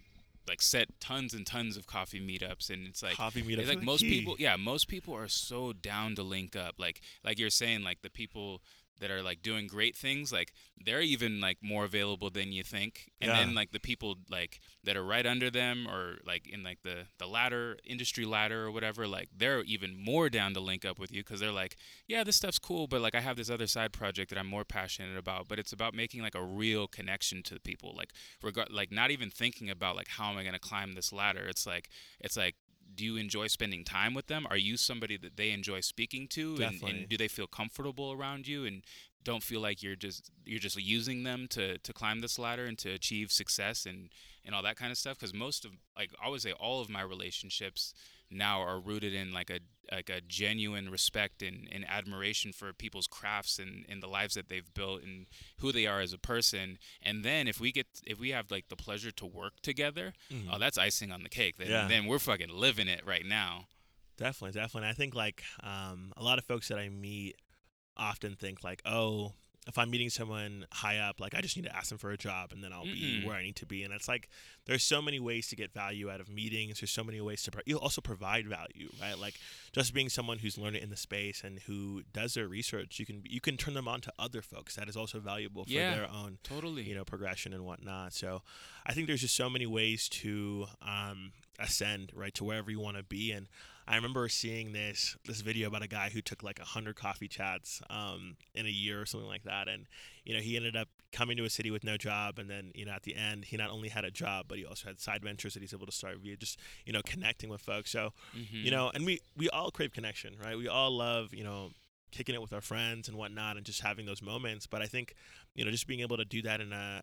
like 0.48 0.62
set 0.62 0.88
tons 1.00 1.34
and 1.34 1.46
tons 1.46 1.76
of 1.76 1.86
coffee 1.86 2.20
meetups 2.20 2.70
and 2.70 2.86
it's 2.86 3.02
like 3.02 3.14
coffee 3.14 3.42
meetups 3.42 3.68
like 3.68 3.82
most 3.82 4.00
key. 4.00 4.20
people 4.20 4.36
yeah 4.38 4.56
most 4.56 4.88
people 4.88 5.14
are 5.14 5.28
so 5.28 5.72
down 5.72 6.14
to 6.14 6.22
link 6.22 6.56
up 6.56 6.74
like 6.78 7.00
like 7.24 7.38
you're 7.38 7.50
saying 7.50 7.82
like 7.82 8.02
the 8.02 8.10
people 8.10 8.60
that 9.00 9.10
are 9.10 9.22
like 9.22 9.42
doing 9.42 9.66
great 9.66 9.96
things 9.96 10.32
like 10.32 10.52
they're 10.82 11.00
even 11.00 11.40
like 11.40 11.58
more 11.62 11.84
available 11.84 12.30
than 12.30 12.52
you 12.52 12.62
think. 12.62 13.10
And 13.20 13.30
yeah. 13.30 13.38
then 13.38 13.54
like 13.54 13.72
the 13.72 13.80
people 13.80 14.16
like 14.30 14.60
that 14.84 14.96
are 14.96 15.04
right 15.04 15.26
under 15.26 15.50
them 15.50 15.86
or 15.86 16.18
like 16.26 16.46
in 16.46 16.62
like 16.62 16.82
the 16.82 17.06
the 17.18 17.26
ladder 17.26 17.76
industry 17.84 18.24
ladder 18.24 18.64
or 18.64 18.70
whatever 18.70 19.06
like 19.06 19.28
they're 19.36 19.62
even 19.62 19.94
more 20.02 20.30
down 20.30 20.54
to 20.54 20.60
link 20.60 20.84
up 20.84 20.98
with 20.98 21.12
you 21.12 21.22
because 21.22 21.40
they're 21.40 21.52
like 21.52 21.76
yeah 22.06 22.24
this 22.24 22.36
stuff's 22.36 22.58
cool 22.58 22.86
but 22.86 23.00
like 23.00 23.14
i 23.14 23.20
have 23.20 23.36
this 23.36 23.50
other 23.50 23.66
side 23.66 23.92
project 23.92 24.30
that 24.30 24.38
i'm 24.38 24.46
more 24.46 24.64
passionate 24.64 25.18
about. 25.18 25.48
But 25.48 25.58
it's 25.58 25.72
about 25.72 25.94
making 25.94 26.22
like 26.22 26.34
a 26.34 26.44
real 26.44 26.86
connection 26.86 27.42
to 27.44 27.54
the 27.54 27.60
people 27.60 27.94
like 27.96 28.12
regard 28.42 28.70
like 28.70 28.90
not 28.90 29.10
even 29.10 29.30
thinking 29.30 29.68
about 29.68 29.96
like 29.96 30.08
how 30.08 30.30
am 30.30 30.38
i 30.38 30.42
going 30.42 30.54
to 30.54 30.60
climb 30.60 30.94
this 30.94 31.12
ladder. 31.12 31.46
It's 31.46 31.66
like 31.66 31.88
it's 32.20 32.36
like 32.36 32.56
do 33.00 33.06
you 33.06 33.16
enjoy 33.16 33.46
spending 33.46 33.82
time 33.82 34.12
with 34.12 34.26
them? 34.26 34.46
Are 34.50 34.58
you 34.58 34.76
somebody 34.76 35.16
that 35.16 35.38
they 35.38 35.52
enjoy 35.52 35.80
speaking 35.80 36.28
to, 36.28 36.58
and, 36.62 36.82
and, 36.82 37.08
do 37.08 37.16
they 37.16 37.28
feel 37.28 37.46
comfortable 37.46 38.12
around 38.12 38.46
you, 38.46 38.66
and 38.66 38.82
don't 39.24 39.42
feel 39.42 39.62
like 39.62 39.82
you're 39.82 39.96
just 39.96 40.30
you're 40.44 40.60
just 40.60 40.76
using 40.76 41.22
them 41.22 41.46
to 41.48 41.78
to 41.78 41.94
climb 41.94 42.20
this 42.20 42.38
ladder 42.38 42.66
and 42.66 42.76
to 42.80 42.90
achieve 42.90 43.32
success 43.32 43.86
and 43.86 44.10
and 44.44 44.54
all 44.54 44.62
that 44.62 44.76
kind 44.76 44.92
of 44.92 44.98
stuff? 44.98 45.18
Because 45.18 45.32
most 45.32 45.64
of 45.64 45.70
like 45.96 46.10
I 46.22 46.28
would 46.28 46.42
say 46.42 46.52
all 46.52 46.82
of 46.82 46.90
my 46.90 47.00
relationships 47.00 47.94
now 48.30 48.60
are 48.60 48.80
rooted 48.80 49.14
in 49.14 49.32
like 49.32 49.50
a 49.50 49.60
like 49.92 50.08
a 50.08 50.20
genuine 50.20 50.88
respect 50.88 51.42
and, 51.42 51.66
and 51.72 51.84
admiration 51.88 52.52
for 52.52 52.72
people's 52.72 53.08
crafts 53.08 53.58
and, 53.58 53.84
and 53.88 54.00
the 54.00 54.06
lives 54.06 54.34
that 54.34 54.48
they've 54.48 54.72
built 54.72 55.02
and 55.02 55.26
who 55.58 55.72
they 55.72 55.84
are 55.84 56.00
as 56.00 56.12
a 56.12 56.18
person. 56.18 56.78
And 57.02 57.24
then 57.24 57.48
if 57.48 57.60
we 57.60 57.72
get 57.72 57.86
if 58.06 58.20
we 58.20 58.30
have 58.30 58.50
like 58.50 58.68
the 58.68 58.76
pleasure 58.76 59.10
to 59.10 59.26
work 59.26 59.54
together, 59.62 60.12
mm-hmm. 60.32 60.48
oh 60.52 60.58
that's 60.58 60.78
icing 60.78 61.10
on 61.10 61.22
the 61.22 61.28
cake. 61.28 61.56
Then, 61.58 61.68
yeah. 61.68 61.88
then 61.88 62.06
we're 62.06 62.18
fucking 62.18 62.50
living 62.50 62.88
it 62.88 63.02
right 63.04 63.26
now. 63.26 63.66
Definitely, 64.16 64.60
definitely. 64.60 64.90
I 64.90 64.92
think 64.92 65.14
like 65.14 65.42
um, 65.62 66.12
a 66.16 66.22
lot 66.22 66.38
of 66.38 66.44
folks 66.44 66.68
that 66.68 66.78
I 66.78 66.88
meet 66.88 67.36
often 67.96 68.36
think 68.36 68.62
like, 68.62 68.82
oh, 68.84 69.32
if 69.68 69.76
I'm 69.76 69.90
meeting 69.90 70.08
someone 70.08 70.66
high 70.72 70.98
up, 70.98 71.20
like 71.20 71.34
I 71.34 71.42
just 71.42 71.54
need 71.56 71.66
to 71.66 71.76
ask 71.76 71.90
them 71.90 71.98
for 71.98 72.10
a 72.10 72.16
job 72.16 72.50
and 72.52 72.64
then 72.64 72.72
I'll 72.72 72.84
Mm-mm. 72.84 72.94
be 72.94 73.24
where 73.26 73.36
I 73.36 73.42
need 73.42 73.56
to 73.56 73.66
be. 73.66 73.82
And 73.82 73.92
it's 73.92 74.08
like 74.08 74.28
there's 74.64 74.82
so 74.82 75.02
many 75.02 75.20
ways 75.20 75.48
to 75.48 75.56
get 75.56 75.72
value 75.72 76.10
out 76.10 76.18
of 76.20 76.30
meetings. 76.30 76.80
There's 76.80 76.90
so 76.90 77.04
many 77.04 77.20
ways 77.20 77.42
to 77.42 77.50
pro- 77.50 77.62
you 77.66 77.78
also 77.78 78.00
provide 78.00 78.46
value, 78.48 78.88
right? 79.00 79.18
Like 79.18 79.34
just 79.72 79.92
being 79.92 80.08
someone 80.08 80.38
who's 80.38 80.56
learning 80.56 80.82
in 80.82 80.88
the 80.88 80.96
space 80.96 81.42
and 81.44 81.58
who 81.60 82.02
does 82.12 82.34
their 82.34 82.48
research, 82.48 82.98
you 82.98 83.04
can 83.04 83.22
you 83.28 83.40
can 83.40 83.58
turn 83.58 83.74
them 83.74 83.86
on 83.86 84.00
to 84.00 84.12
other 84.18 84.40
folks. 84.40 84.76
That 84.76 84.88
is 84.88 84.96
also 84.96 85.20
valuable 85.20 85.64
for 85.64 85.70
yeah, 85.70 85.94
their 85.94 86.10
own 86.10 86.38
totally 86.42 86.82
you 86.82 86.94
know 86.94 87.04
progression 87.04 87.52
and 87.52 87.66
whatnot. 87.66 88.14
So 88.14 88.42
I 88.86 88.94
think 88.94 89.08
there's 89.08 89.20
just 89.20 89.36
so 89.36 89.50
many 89.50 89.66
ways 89.66 90.08
to 90.08 90.66
um, 90.80 91.32
ascend 91.58 92.12
right 92.14 92.32
to 92.34 92.44
wherever 92.44 92.70
you 92.70 92.80
want 92.80 92.96
to 92.96 93.02
be 93.02 93.30
and 93.30 93.46
I 93.90 93.96
remember 93.96 94.28
seeing 94.28 94.72
this 94.72 95.16
this 95.26 95.40
video 95.40 95.66
about 95.66 95.82
a 95.82 95.88
guy 95.88 96.10
who 96.10 96.22
took 96.22 96.44
like 96.44 96.60
a 96.60 96.64
hundred 96.64 96.94
coffee 96.94 97.26
chats 97.26 97.82
um, 97.90 98.36
in 98.54 98.64
a 98.64 98.70
year 98.70 99.02
or 99.02 99.04
something 99.04 99.28
like 99.28 99.42
that, 99.42 99.66
and 99.66 99.88
you 100.24 100.32
know 100.32 100.40
he 100.40 100.56
ended 100.56 100.76
up 100.76 100.86
coming 101.10 101.36
to 101.38 101.44
a 101.44 101.50
city 101.50 101.72
with 101.72 101.82
no 101.82 101.96
job, 101.96 102.38
and 102.38 102.48
then 102.48 102.70
you 102.76 102.84
know 102.84 102.92
at 102.92 103.02
the 103.02 103.16
end 103.16 103.46
he 103.46 103.56
not 103.56 103.68
only 103.68 103.88
had 103.88 104.04
a 104.04 104.10
job 104.12 104.46
but 104.46 104.58
he 104.58 104.64
also 104.64 104.86
had 104.86 105.00
side 105.00 105.24
ventures 105.24 105.54
that 105.54 105.60
he's 105.60 105.74
able 105.74 105.86
to 105.86 105.92
start 105.92 106.18
via 106.22 106.36
just 106.36 106.60
you 106.86 106.92
know 106.92 107.00
connecting 107.04 107.50
with 107.50 107.60
folks. 107.60 107.90
So 107.90 108.12
mm-hmm. 108.36 108.64
you 108.64 108.70
know, 108.70 108.92
and 108.94 109.04
we 109.04 109.18
we 109.36 109.50
all 109.50 109.72
crave 109.72 109.92
connection, 109.92 110.36
right? 110.40 110.56
We 110.56 110.68
all 110.68 110.92
love 110.92 111.34
you 111.34 111.42
know 111.42 111.72
kicking 112.12 112.36
it 112.36 112.40
with 112.40 112.52
our 112.52 112.60
friends 112.60 113.08
and 113.08 113.16
whatnot 113.16 113.56
and 113.56 113.66
just 113.66 113.80
having 113.80 114.06
those 114.06 114.22
moments. 114.22 114.66
But 114.66 114.82
I 114.82 114.86
think, 114.86 115.14
you 115.54 115.64
know, 115.64 115.70
just 115.70 115.86
being 115.86 116.00
able 116.00 116.16
to 116.16 116.24
do 116.24 116.42
that 116.42 116.60
in 116.60 116.72
a 116.72 117.02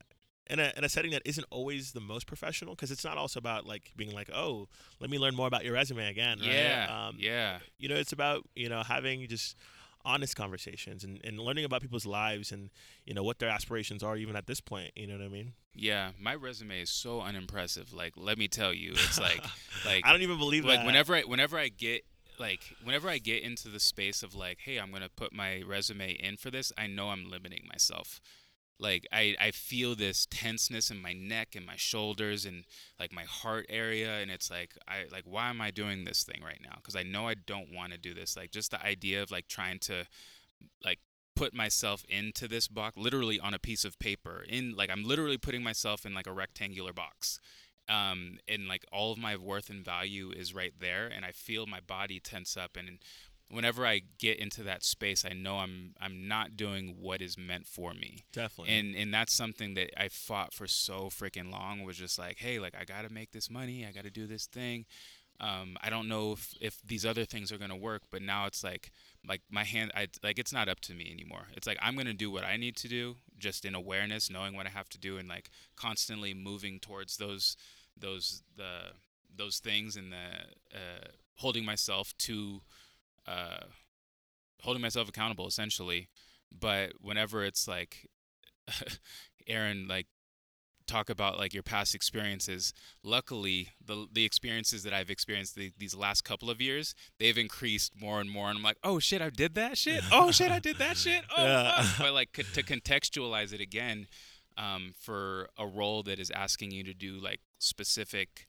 in 0.49 0.59
a, 0.59 0.71
in 0.75 0.83
a 0.83 0.89
setting 0.89 1.11
that 1.11 1.21
isn't 1.25 1.45
always 1.49 1.91
the 1.91 1.99
most 1.99 2.27
professional 2.27 2.75
because 2.75 2.91
it's 2.91 3.03
not 3.03 3.17
also 3.17 3.39
about 3.39 3.65
like 3.65 3.91
being 3.95 4.13
like 4.13 4.29
oh 4.33 4.67
let 4.99 5.09
me 5.09 5.19
learn 5.19 5.35
more 5.35 5.47
about 5.47 5.63
your 5.63 5.73
resume 5.73 6.09
again 6.09 6.39
right? 6.39 6.47
yeah 6.47 7.07
um, 7.07 7.15
yeah 7.19 7.59
you 7.77 7.89
know 7.89 7.95
it's 7.95 8.11
about 8.11 8.43
you 8.55 8.69
know 8.69 8.83
having 8.83 9.27
just 9.27 9.55
honest 10.05 10.37
conversations 10.37 11.03
and, 11.03 11.19
and 11.25 11.37
learning 11.37 11.65
about 11.65 11.81
people's 11.81 12.05
lives 12.05 12.51
and 12.51 12.69
you 13.05 13.13
know 13.13 13.23
what 13.23 13.39
their 13.39 13.49
aspirations 13.49 14.01
are 14.03 14.15
even 14.15 14.35
at 14.35 14.47
this 14.47 14.61
point 14.61 14.91
you 14.95 15.05
know 15.05 15.17
what 15.17 15.23
i 15.23 15.27
mean 15.27 15.51
yeah 15.73 16.11
my 16.19 16.33
resume 16.33 16.81
is 16.81 16.89
so 16.89 17.21
unimpressive 17.21 17.93
like 17.93 18.13
let 18.15 18.37
me 18.37 18.47
tell 18.47 18.73
you 18.73 18.91
it's 18.91 19.19
like 19.19 19.43
like 19.85 20.05
i 20.05 20.11
don't 20.11 20.21
even 20.21 20.37
believe 20.37 20.63
like 20.63 20.79
that. 20.79 20.85
whenever 20.85 21.13
i 21.13 21.21
whenever 21.21 21.57
i 21.57 21.67
get 21.67 22.05
like 22.39 22.61
whenever 22.83 23.09
i 23.09 23.17
get 23.17 23.43
into 23.43 23.67
the 23.67 23.79
space 23.79 24.23
of 24.23 24.33
like 24.33 24.59
hey 24.61 24.77
i'm 24.77 24.91
gonna 24.91 25.09
put 25.09 25.33
my 25.33 25.61
resume 25.67 26.11
in 26.11 26.37
for 26.37 26.51
this 26.51 26.71
i 26.77 26.87
know 26.87 27.09
i'm 27.09 27.29
limiting 27.29 27.67
myself 27.67 28.21
like 28.79 29.07
I, 29.11 29.35
I 29.39 29.51
feel 29.51 29.95
this 29.95 30.27
tenseness 30.29 30.91
in 30.91 31.01
my 31.01 31.13
neck 31.13 31.55
and 31.55 31.65
my 31.65 31.75
shoulders 31.75 32.45
and 32.45 32.63
like 32.99 33.11
my 33.11 33.23
heart 33.23 33.65
area 33.69 34.19
and 34.19 34.29
it's 34.29 34.51
like 34.51 34.77
i 34.87 35.05
like 35.11 35.23
why 35.25 35.49
am 35.49 35.61
i 35.61 35.71
doing 35.71 36.03
this 36.03 36.23
thing 36.23 36.41
right 36.43 36.59
now? 36.63 36.75
Because 36.75 36.95
i 36.95 37.03
know 37.03 37.27
i 37.27 37.33
don't 37.33 37.73
want 37.73 37.91
to 37.93 37.97
do 37.97 38.13
this 38.13 38.37
like 38.37 38.51
just 38.51 38.71
the 38.71 38.83
idea 38.85 39.21
of 39.21 39.31
like 39.31 39.47
trying 39.47 39.79
to 39.79 40.05
like 40.83 40.99
put 41.35 41.53
myself 41.53 42.03
into 42.09 42.47
this 42.47 42.67
box 42.67 42.97
literally 42.97 43.39
on 43.39 43.53
a 43.53 43.59
piece 43.59 43.85
of 43.85 43.99
paper 43.99 44.43
in 44.47 44.73
like 44.75 44.89
i'm 44.89 45.03
literally 45.03 45.37
putting 45.37 45.63
myself 45.63 46.05
in 46.05 46.13
like 46.13 46.27
a 46.27 46.33
rectangular 46.33 46.93
box 46.93 47.39
um 47.89 48.37
and 48.47 48.67
like 48.67 48.83
all 48.91 49.11
of 49.11 49.17
my 49.17 49.35
worth 49.35 49.69
and 49.69 49.85
value 49.85 50.31
is 50.35 50.53
right 50.53 50.73
there 50.79 51.07
and 51.07 51.23
i 51.23 51.31
feel 51.31 51.67
my 51.67 51.79
body 51.79 52.19
tense 52.19 52.57
up 52.57 52.75
and 52.75 52.99
whenever 53.49 53.85
I 53.85 54.01
get 54.19 54.39
into 54.39 54.63
that 54.63 54.83
space, 54.83 55.25
I 55.25 55.33
know 55.33 55.57
I'm 55.57 55.93
I'm 55.99 56.27
not 56.27 56.57
doing 56.57 56.95
what 56.99 57.21
is 57.21 57.37
meant 57.37 57.67
for 57.67 57.93
me. 57.93 58.25
Definitely. 58.33 58.73
And 58.73 58.95
and 58.95 59.13
that's 59.13 59.33
something 59.33 59.73
that 59.75 59.89
I 59.99 60.09
fought 60.09 60.53
for 60.53 60.67
so 60.67 61.09
freaking 61.09 61.51
long 61.51 61.83
was 61.83 61.97
just 61.97 62.19
like, 62.19 62.39
hey, 62.39 62.59
like 62.59 62.75
I 62.79 62.83
gotta 62.83 63.11
make 63.11 63.31
this 63.31 63.49
money, 63.49 63.85
I 63.85 63.91
gotta 63.91 64.11
do 64.11 64.27
this 64.27 64.45
thing. 64.45 64.85
Um, 65.39 65.77
I 65.83 65.91
don't 65.91 66.07
know 66.07 66.31
if, 66.31 66.55
if 66.59 66.81
these 66.83 67.05
other 67.05 67.23
things 67.23 67.51
are 67.51 67.59
gonna 67.59 67.77
work, 67.77 68.03
but 68.09 68.21
now 68.21 68.47
it's 68.47 68.63
like 68.63 68.91
like 69.27 69.41
my 69.49 69.63
hand 69.63 69.91
I 69.95 70.07
like 70.23 70.39
it's 70.39 70.53
not 70.53 70.67
up 70.67 70.79
to 70.81 70.93
me 70.93 71.09
anymore. 71.11 71.47
It's 71.55 71.67
like 71.67 71.77
I'm 71.81 71.95
gonna 71.95 72.13
do 72.13 72.31
what 72.31 72.43
I 72.43 72.57
need 72.57 72.75
to 72.77 72.87
do, 72.87 73.15
just 73.37 73.63
in 73.63 73.75
awareness, 73.75 74.29
knowing 74.29 74.55
what 74.55 74.65
I 74.65 74.69
have 74.69 74.89
to 74.89 74.97
do 74.97 75.17
and 75.17 75.29
like 75.29 75.49
constantly 75.75 76.33
moving 76.33 76.79
towards 76.79 77.17
those 77.17 77.55
those 77.95 78.43
the 78.55 78.91
those 79.35 79.59
things 79.59 79.95
and 79.95 80.11
the 80.11 80.75
uh, 80.75 81.07
holding 81.35 81.63
myself 81.63 82.17
to 82.17 82.61
uh, 83.27 83.65
holding 84.61 84.81
myself 84.81 85.09
accountable 85.09 85.47
essentially. 85.47 86.09
But 86.51 86.93
whenever 87.01 87.43
it's 87.43 87.67
like 87.67 88.07
Aaron, 89.47 89.87
like 89.87 90.07
talk 90.87 91.09
about 91.09 91.37
like 91.37 91.53
your 91.53 91.63
past 91.63 91.93
experiences. 91.93 92.73
Luckily, 93.03 93.69
the 93.85 94.07
the 94.11 94.25
experiences 94.25 94.83
that 94.83 94.93
I've 94.93 95.09
experienced 95.09 95.55
the, 95.55 95.71
these 95.77 95.95
last 95.95 96.23
couple 96.23 96.49
of 96.49 96.61
years, 96.61 96.95
they've 97.19 97.37
increased 97.37 97.93
more 97.99 98.19
and 98.19 98.29
more. 98.29 98.49
And 98.49 98.57
I'm 98.57 98.63
like, 98.63 98.77
oh 98.83 98.99
shit, 98.99 99.21
I 99.21 99.29
did 99.29 99.55
that 99.55 99.77
shit. 99.77 100.03
Oh 100.11 100.31
shit, 100.31 100.51
I 100.51 100.59
did 100.59 100.77
that 100.77 100.97
shit. 100.97 101.23
Oh, 101.35 101.43
yeah. 101.43 101.85
but 101.99 102.13
like 102.13 102.31
to 102.31 102.63
contextualize 102.63 103.53
it 103.53 103.61
again, 103.61 104.07
um, 104.57 104.93
for 104.97 105.49
a 105.57 105.67
role 105.67 106.01
that 106.03 106.19
is 106.19 106.31
asking 106.31 106.71
you 106.71 106.83
to 106.83 106.93
do 106.93 107.19
like 107.19 107.41
specific 107.59 108.47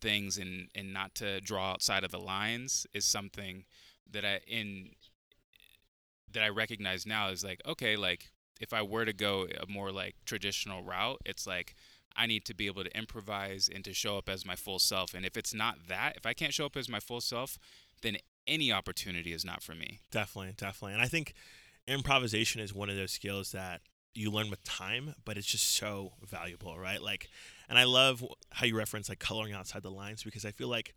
things 0.00 0.36
and 0.36 0.68
and 0.74 0.92
not 0.92 1.14
to 1.14 1.40
draw 1.40 1.70
outside 1.70 2.04
of 2.04 2.10
the 2.10 2.18
lines 2.18 2.86
is 2.92 3.06
something 3.06 3.64
that 4.12 4.24
I 4.24 4.40
in 4.46 4.90
that 6.32 6.42
I 6.42 6.48
recognize 6.48 7.06
now 7.06 7.28
is 7.30 7.44
like 7.44 7.60
okay, 7.66 7.96
like 7.96 8.30
if 8.60 8.72
I 8.72 8.82
were 8.82 9.04
to 9.04 9.12
go 9.12 9.46
a 9.60 9.70
more 9.70 9.90
like 9.92 10.16
traditional 10.24 10.82
route, 10.82 11.20
it's 11.24 11.46
like 11.46 11.74
I 12.16 12.26
need 12.26 12.44
to 12.46 12.54
be 12.54 12.66
able 12.66 12.84
to 12.84 12.96
improvise 12.96 13.68
and 13.72 13.84
to 13.84 13.92
show 13.92 14.16
up 14.16 14.28
as 14.28 14.46
my 14.46 14.56
full 14.56 14.78
self. 14.78 15.12
And 15.14 15.26
if 15.26 15.36
it's 15.36 15.52
not 15.52 15.88
that, 15.88 16.14
if 16.16 16.24
I 16.24 16.32
can't 16.32 16.54
show 16.54 16.66
up 16.66 16.76
as 16.76 16.88
my 16.88 17.00
full 17.00 17.20
self, 17.20 17.58
then 18.02 18.16
any 18.46 18.72
opportunity 18.72 19.32
is 19.32 19.44
not 19.44 19.62
for 19.62 19.74
me. 19.74 20.00
Definitely, 20.10 20.54
definitely. 20.56 20.94
And 20.94 21.02
I 21.02 21.06
think 21.06 21.34
improvisation 21.86 22.60
is 22.60 22.74
one 22.74 22.88
of 22.88 22.96
those 22.96 23.12
skills 23.12 23.52
that 23.52 23.82
you 24.14 24.30
learn 24.30 24.48
with 24.48 24.62
time, 24.64 25.14
but 25.24 25.36
it's 25.36 25.46
just 25.46 25.74
so 25.74 26.12
valuable, 26.26 26.78
right? 26.78 27.02
Like, 27.02 27.28
and 27.68 27.78
I 27.78 27.84
love 27.84 28.24
how 28.50 28.64
you 28.64 28.76
reference 28.76 29.08
like 29.08 29.18
coloring 29.18 29.52
outside 29.52 29.82
the 29.82 29.90
lines 29.90 30.22
because 30.22 30.44
I 30.44 30.52
feel 30.52 30.68
like 30.68 30.94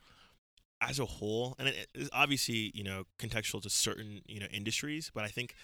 as 0.82 0.99
a 0.99 1.05
whole, 1.05 1.55
and 1.59 1.67
it 1.67 1.88
is 1.93 2.09
obviously 2.13 2.71
you 2.73 2.84
know 2.84 3.03
contextual 3.17 3.61
to 3.61 3.69
certain 3.69 4.21
you 4.27 4.39
know 4.39 4.47
industries, 4.51 5.11
but 5.13 5.23
I 5.23 5.27
think 5.27 5.55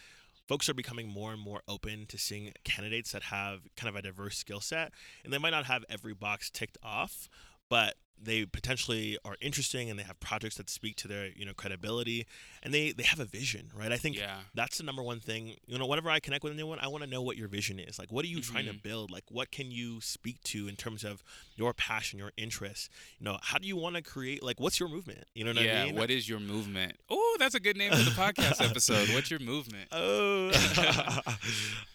folks 0.47 0.69
are 0.69 0.73
becoming 0.73 1.07
more 1.07 1.31
and 1.31 1.41
more 1.41 1.61
open 1.67 2.05
to 2.07 2.17
seeing 2.17 2.51
candidates 2.63 3.11
that 3.11 3.23
have 3.23 3.61
kind 3.75 3.89
of 3.89 3.95
a 3.95 4.01
diverse 4.01 4.37
skill 4.37 4.59
set, 4.59 4.91
and 5.23 5.33
they 5.33 5.37
might 5.37 5.51
not 5.51 5.65
have 5.65 5.83
every 5.89 6.13
box 6.13 6.49
ticked 6.49 6.77
off, 6.83 7.29
but 7.69 7.95
they 8.21 8.45
potentially 8.45 9.17
are 9.25 9.35
interesting 9.41 9.89
and 9.89 9.99
they 9.99 10.03
have 10.03 10.19
projects 10.19 10.55
that 10.55 10.69
speak 10.69 10.95
to 10.95 11.07
their 11.07 11.27
you 11.35 11.45
know 11.45 11.53
credibility 11.53 12.25
and 12.63 12.73
they 12.73 12.91
they 12.91 13.03
have 13.03 13.19
a 13.19 13.25
vision 13.25 13.69
right? 13.77 13.91
I 13.91 13.97
think 13.97 14.17
yeah. 14.17 14.37
that's 14.53 14.77
the 14.77 14.83
number 14.83 15.03
one 15.03 15.19
thing. 15.19 15.55
You 15.67 15.77
know 15.77 15.85
whenever 15.85 16.09
i 16.09 16.19
connect 16.19 16.43
with 16.43 16.53
anyone 16.53 16.79
i 16.81 16.87
want 16.87 17.03
to 17.03 17.09
know 17.09 17.21
what 17.21 17.37
your 17.37 17.47
vision 17.47 17.79
is. 17.79 17.99
Like 17.99 18.11
what 18.11 18.25
are 18.25 18.27
you 18.27 18.37
mm-hmm. 18.37 18.53
trying 18.53 18.65
to 18.65 18.71
mm-hmm. 18.71 18.87
build? 18.87 19.11
Like 19.11 19.25
what 19.29 19.51
can 19.51 19.71
you 19.71 20.01
speak 20.01 20.41
to 20.43 20.67
in 20.67 20.75
terms 20.75 21.03
of 21.03 21.23
your 21.55 21.73
passion 21.73 22.19
your 22.19 22.31
interests 22.37 22.89
you 23.19 23.25
know 23.25 23.37
how 23.41 23.57
do 23.57 23.67
you 23.67 23.75
want 23.75 23.95
to 23.95 24.01
create 24.01 24.43
like 24.43 24.59
what's 24.59 24.79
your 24.79 24.89
movement? 24.89 25.25
You 25.33 25.45
know 25.45 25.51
what 25.51 25.63
yeah, 25.63 25.83
i 25.83 25.85
mean? 25.85 25.95
what 25.95 26.09
is 26.09 26.27
your 26.27 26.39
movement? 26.39 26.97
Oh 27.09 27.37
that's 27.39 27.55
a 27.55 27.59
good 27.59 27.77
name 27.77 27.91
for 27.91 27.97
the 27.97 28.11
podcast 28.11 28.63
episode. 28.69 29.09
What's 29.09 29.29
your 29.29 29.39
movement? 29.39 29.89
Oh. 29.91 30.51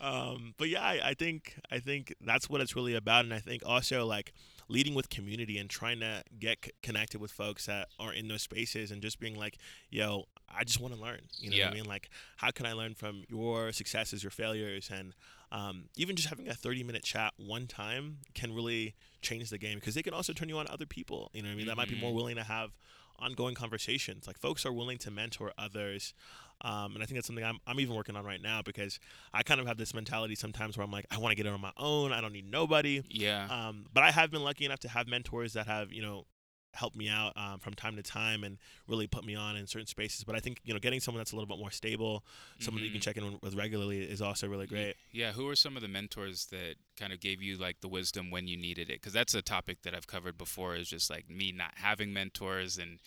Um 0.01 0.55
but 0.57 0.69
yeah 0.69 0.83
I, 0.83 1.01
I 1.11 1.15
think 1.15 1.57
i 1.71 1.79
think 1.79 2.15
that's 2.23 2.49
what 2.49 2.63
it's 2.63 2.75
really 2.75 2.95
about 2.95 3.25
and 3.27 3.35
i 3.35 3.39
think 3.39 3.63
also 3.67 4.07
like 4.07 4.33
leading 4.71 4.95
with 4.95 5.11
community 5.11 5.59
and 5.59 5.69
trying 5.69 5.99
to 6.01 6.23
get 6.39 6.59
c- 6.65 6.71
connected 6.83 7.21
with 7.21 7.33
folks 7.33 7.67
that 7.67 7.89
are 7.99 8.13
in 8.13 8.29
those 8.29 8.43
spaces 8.43 8.91
and 8.91 9.03
just 9.03 9.19
being 9.19 9.37
like, 9.37 9.59
yo, 9.91 10.27
I 10.49 10.63
just 10.65 10.81
want 10.81 10.95
to 10.95 11.01
learn. 11.01 11.21
You 11.39 11.51
know 11.51 11.57
yeah. 11.57 11.67
what 11.67 11.73
I 11.73 11.75
mean? 11.75 11.85
Like, 11.87 12.09
how 12.37 12.51
can 12.53 12.67
I 12.67 12.73
learn 12.73 12.95
from 12.95 13.25
your 13.29 13.73
successes, 13.73 14.23
your 14.23 14.31
failures, 14.31 14.89
and 14.93 15.13
um, 15.51 15.85
even 15.97 16.15
just 16.15 16.29
having 16.29 16.49
a 16.49 16.55
30 16.55 16.85
minute 16.85 17.03
chat 17.03 17.35
one 17.37 17.67
time 17.67 18.19
can 18.35 18.55
really 18.55 18.95
change 19.21 19.51
the 19.51 19.59
game 19.59 19.79
because 19.79 19.95
they 19.95 20.03
can 20.03 20.15
also 20.15 20.33
turn 20.33 20.49
you 20.49 20.59
on 20.59 20.67
to 20.67 20.73
other 20.73 20.87
people. 20.87 21.31
You 21.35 21.43
know 21.43 21.49
what 21.49 21.53
I 21.53 21.57
mean? 21.57 21.63
Mm-hmm. 21.63 21.69
That 21.71 21.77
might 21.77 21.89
be 21.89 22.01
more 22.01 22.11
mm-hmm. 22.11 22.17
willing 22.17 22.37
to 22.37 22.45
have 22.45 22.71
ongoing 23.19 23.57
conversations. 23.57 24.29
Like, 24.29 24.39
folks 24.39 24.65
are 24.65 24.73
willing 24.73 24.99
to 24.99 25.11
mentor 25.11 25.53
others 25.59 26.15
um, 26.63 26.95
and 26.95 27.03
I 27.03 27.07
think 27.07 27.17
that's 27.17 27.27
something 27.27 27.45
I'm, 27.45 27.59
I'm 27.67 27.81
even 27.81 27.95
working 27.95 28.17
on 28.17 28.25
right 28.25 28.41
now 28.43 28.63
because 28.63 28.99
I 29.33 29.43
kind 29.43 29.61
of 29.61 29.67
have 29.67 29.79
this 29.79 29.95
mentality 29.95 30.35
sometimes 30.35 30.77
where 30.77 30.85
I'm 30.85 30.91
like, 30.91 31.07
I 31.11 31.19
want 31.19 31.33
to 31.33 31.37
get 31.37 31.47
it 31.47 31.53
on 31.53 31.61
my 31.61 31.73
own. 31.77 32.13
I 32.13 32.21
don't 32.21 32.33
need 32.33 32.51
nobody. 32.51 33.03
Yeah. 33.09 33.47
Um, 33.51 33.87
but 33.93 34.03
I 34.03 34.11
have 34.11 34.31
been 34.31 34.43
lucky 34.43 34.65
enough 34.65 34.81
to 34.81 34.89
have 34.89 35.09
mentors 35.09 35.55
that 35.55 35.67
have, 35.67 35.93
you 35.93 36.03
know, 36.03 36.27
helped 36.75 36.97
me 36.97 37.09
out 37.09 37.33
um, 37.37 37.59
from 37.59 37.75
time 37.75 37.97
to 37.97 38.03
time 38.03 38.45
and 38.45 38.59
really 38.87 39.07
put 39.07 39.25
me 39.25 39.35
on 39.35 39.57
in 39.57 39.67
certain 39.67 39.87
spaces. 39.87 40.25
But 40.25 40.37
I 40.37 40.41
think 40.41 40.61
you 40.65 40.73
know 40.73 40.81
getting 40.81 41.01
someone 41.01 41.19
that's 41.19 41.33
a 41.33 41.37
little 41.37 41.49
bit 41.49 41.59
more 41.59 41.71
stable, 41.71 42.25
someone 42.59 42.79
mm-hmm. 42.79 42.83
that 42.83 42.87
you 42.87 42.91
can 42.93 43.01
mm-hmm. 43.01 43.29
check 43.29 43.35
in 43.35 43.39
with 43.43 43.55
regularly, 43.55 44.03
is 44.03 44.23
also 44.23 44.49
really 44.49 44.67
great. 44.67 44.95
Yeah. 45.13 45.33
Who 45.33 45.49
are 45.49 45.57
some 45.57 45.77
of 45.77 45.83
the 45.83 45.89
mentors 45.89 46.47
that 46.47 46.77
kind 46.99 47.13
of 47.13 47.21
gave 47.21 47.43
you 47.43 47.57
like 47.57 47.81
the 47.81 47.89
wisdom 47.89 48.31
when 48.31 48.47
you 48.47 48.57
needed 48.57 48.91
it? 48.91 49.01
Because 49.01 49.13
that's 49.13 49.35
a 49.35 49.43
topic 49.43 49.83
that 49.83 49.95
I've 49.95 50.07
covered 50.07 50.39
before. 50.39 50.77
Is 50.77 50.89
just 50.89 51.11
like 51.11 51.29
me 51.29 51.53
not 51.53 51.73
having 51.75 52.13
mentors 52.13 52.79
and 52.79 53.01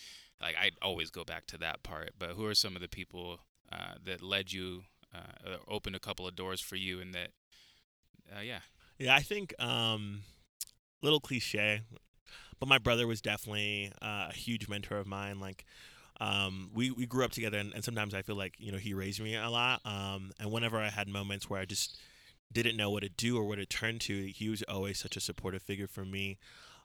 like 0.43 0.55
I 0.59 0.71
always 0.81 1.09
go 1.09 1.23
back 1.23 1.45
to 1.47 1.57
that 1.59 1.83
part. 1.83 2.11
But 2.19 2.31
who 2.31 2.45
are 2.45 2.53
some 2.53 2.75
of 2.75 2.81
the 2.81 2.87
people 2.87 3.39
uh, 3.71 3.95
that 4.05 4.21
led 4.21 4.51
you, 4.51 4.83
uh, 5.13 5.57
opened 5.67 5.95
a 5.95 5.99
couple 5.99 6.27
of 6.27 6.35
doors 6.35 6.61
for 6.61 6.75
you, 6.75 6.99
and 6.99 7.13
that, 7.13 7.29
uh, 8.35 8.41
yeah. 8.41 8.59
Yeah, 8.99 9.15
I 9.15 9.21
think 9.21 9.53
um, 9.59 10.21
little 11.01 11.19
cliche, 11.19 11.81
but 12.59 12.67
my 12.67 12.77
brother 12.77 13.07
was 13.07 13.21
definitely 13.21 13.91
uh, 14.01 14.27
a 14.29 14.33
huge 14.33 14.67
mentor 14.67 14.97
of 14.97 15.07
mine. 15.07 15.39
Like. 15.39 15.65
Um, 16.21 16.69
we, 16.71 16.91
we 16.91 17.07
grew 17.07 17.25
up 17.25 17.31
together 17.31 17.57
and, 17.57 17.73
and, 17.73 17.83
sometimes 17.83 18.13
I 18.13 18.21
feel 18.21 18.35
like, 18.35 18.53
you 18.59 18.71
know, 18.71 18.77
he 18.77 18.93
raised 18.93 19.19
me 19.19 19.35
a 19.35 19.49
lot. 19.49 19.81
Um, 19.83 20.31
and 20.39 20.51
whenever 20.51 20.77
I 20.77 20.89
had 20.89 21.07
moments 21.07 21.49
where 21.49 21.59
I 21.59 21.65
just 21.65 21.99
didn't 22.53 22.77
know 22.77 22.91
what 22.91 23.01
to 23.01 23.09
do 23.09 23.35
or 23.35 23.43
what 23.43 23.55
to 23.55 23.65
turn 23.65 23.97
to, 23.99 24.27
he 24.27 24.47
was 24.47 24.61
always 24.69 24.99
such 24.99 25.17
a 25.17 25.19
supportive 25.19 25.63
figure 25.63 25.87
for 25.87 26.05
me. 26.05 26.37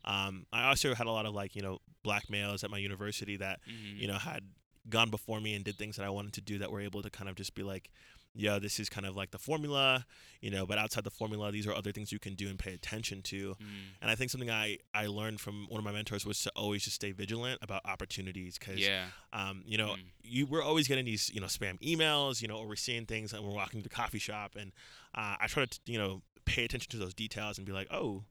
Um, 0.09 0.47
I 0.53 0.69
also 0.69 0.95
had 0.95 1.07
a 1.07 1.13
lot 1.13 1.27
of 1.27 1.35
like 1.35 1.55
you 1.55 1.63
know 1.63 1.79
black 2.03 2.29
males 2.31 2.65
at 2.65 2.71
my 2.71 2.79
university 2.79 3.37
that 3.37 3.61
mm-hmm. 3.69 4.01
you 4.01 4.09
know 4.09 4.15
had 4.15 4.43
gone 4.89 5.11
before 5.11 5.41
me 5.41 5.55
and 5.55 5.65
did 5.65 5.77
things 5.77 5.97
that 5.97 6.07
I 6.07 6.11
wanted 6.11 6.33
to 6.35 6.41
do 6.41 6.59
that 6.59 6.73
were 6.73 6.81
able 6.81 7.03
to 7.03 7.11
kind 7.11 7.29
of 7.29 7.37
just 7.37 7.55
be 7.55 7.63
like, 7.63 7.91
yeah, 8.35 8.59
this 8.59 8.79
is 8.79 8.89
kind 8.89 9.07
of 9.07 9.17
like 9.17 9.33
the 9.33 9.39
formula, 9.39 10.07
you 10.41 10.51
know, 10.51 10.65
but 10.65 10.79
outside 10.79 11.05
the 11.05 11.11
formula, 11.11 11.51
these 11.51 11.67
are 11.67 11.75
other 11.75 11.93
things 11.93 12.13
you 12.13 12.19
can 12.19 12.35
do 12.35 12.49
and 12.49 12.59
pay 12.59 12.73
attention 12.73 13.21
to. 13.23 13.51
Mm. 13.51 13.67
And 14.01 14.11
I 14.11 14.15
think 14.15 14.31
something 14.31 14.51
I, 14.51 14.79
I 14.95 15.07
learned 15.07 15.41
from 15.41 15.67
one 15.69 15.79
of 15.79 15.85
my 15.85 15.93
mentors 15.93 16.25
was 16.25 16.41
to 16.43 16.53
always 16.55 16.85
just 16.85 16.97
stay 16.97 17.13
vigilant 17.13 17.59
about 17.63 17.83
opportunities 17.85 18.59
because, 18.59 18.79
yeah. 18.79 19.07
um, 19.33 19.63
you 19.67 19.77
know, 19.77 19.89
mm. 19.89 20.05
you 20.23 20.47
we're 20.47 20.63
always 20.63 20.89
getting 20.89 21.05
these, 21.05 21.31
you 21.35 21.41
know, 21.41 21.49
spam 21.49 21.79
emails, 21.81 22.41
you 22.41 22.49
know, 22.49 22.57
or 22.57 22.69
we're 22.69 22.77
seeing 22.77 23.07
things 23.07 23.33
and 23.33 23.45
we're 23.45 23.55
walking 23.55 23.81
to 23.81 23.89
the 23.89 23.95
coffee 23.95 24.19
shop. 24.19 24.55
And 24.59 24.73
uh, 25.15 25.37
I 25.41 25.47
try 25.49 25.65
to, 25.65 25.81
you 25.85 25.99
know, 25.99 26.23
pay 26.45 26.65
attention 26.65 26.91
to 26.91 26.97
those 26.97 27.15
details 27.15 27.59
and 27.59 27.67
be 27.67 27.73
like, 27.73 27.89
oh, 27.91 28.23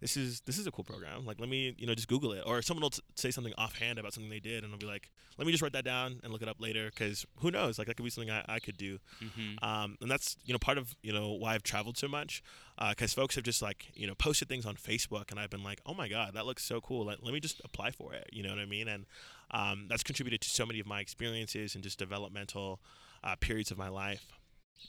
this 0.00 0.16
is 0.16 0.40
this 0.42 0.58
is 0.58 0.66
a 0.66 0.70
cool 0.70 0.84
program. 0.84 1.24
Like, 1.24 1.40
let 1.40 1.48
me 1.48 1.74
you 1.78 1.86
know 1.86 1.94
just 1.94 2.08
Google 2.08 2.32
it, 2.32 2.42
or 2.46 2.60
someone 2.62 2.82
will 2.82 2.90
t- 2.90 3.02
say 3.14 3.30
something 3.30 3.54
offhand 3.56 3.98
about 3.98 4.12
something 4.12 4.30
they 4.30 4.40
did, 4.40 4.64
and 4.64 4.72
I'll 4.72 4.78
be 4.78 4.86
like, 4.86 5.10
let 5.38 5.46
me 5.46 5.52
just 5.52 5.62
write 5.62 5.72
that 5.72 5.84
down 5.84 6.20
and 6.22 6.32
look 6.32 6.42
it 6.42 6.48
up 6.48 6.60
later, 6.60 6.90
because 6.90 7.26
who 7.40 7.50
knows? 7.50 7.78
Like 7.78 7.88
that 7.88 7.96
could 7.96 8.04
be 8.04 8.10
something 8.10 8.30
I, 8.30 8.44
I 8.48 8.58
could 8.58 8.76
do. 8.76 8.98
Mm-hmm. 9.22 9.64
Um, 9.64 9.96
and 10.00 10.10
that's 10.10 10.36
you 10.44 10.52
know 10.52 10.58
part 10.58 10.78
of 10.78 10.94
you 11.02 11.12
know 11.12 11.32
why 11.32 11.54
I've 11.54 11.62
traveled 11.62 11.96
so 11.96 12.08
much, 12.08 12.42
because 12.90 13.16
uh, 13.16 13.20
folks 13.20 13.34
have 13.36 13.44
just 13.44 13.62
like 13.62 13.86
you 13.94 14.06
know 14.06 14.14
posted 14.14 14.48
things 14.48 14.66
on 14.66 14.76
Facebook, 14.76 15.30
and 15.30 15.40
I've 15.40 15.50
been 15.50 15.64
like, 15.64 15.80
oh 15.86 15.94
my 15.94 16.08
god, 16.08 16.34
that 16.34 16.46
looks 16.46 16.64
so 16.64 16.80
cool. 16.80 17.06
Let, 17.06 17.22
let 17.24 17.32
me 17.32 17.40
just 17.40 17.60
apply 17.64 17.90
for 17.90 18.12
it. 18.12 18.28
You 18.32 18.42
know 18.42 18.50
what 18.50 18.58
I 18.58 18.66
mean? 18.66 18.88
And 18.88 19.06
um, 19.50 19.86
that's 19.88 20.02
contributed 20.02 20.40
to 20.42 20.50
so 20.50 20.66
many 20.66 20.80
of 20.80 20.86
my 20.86 21.00
experiences 21.00 21.74
and 21.74 21.82
just 21.82 21.98
developmental 21.98 22.80
uh, 23.24 23.36
periods 23.36 23.70
of 23.70 23.78
my 23.78 23.88
life. 23.88 24.26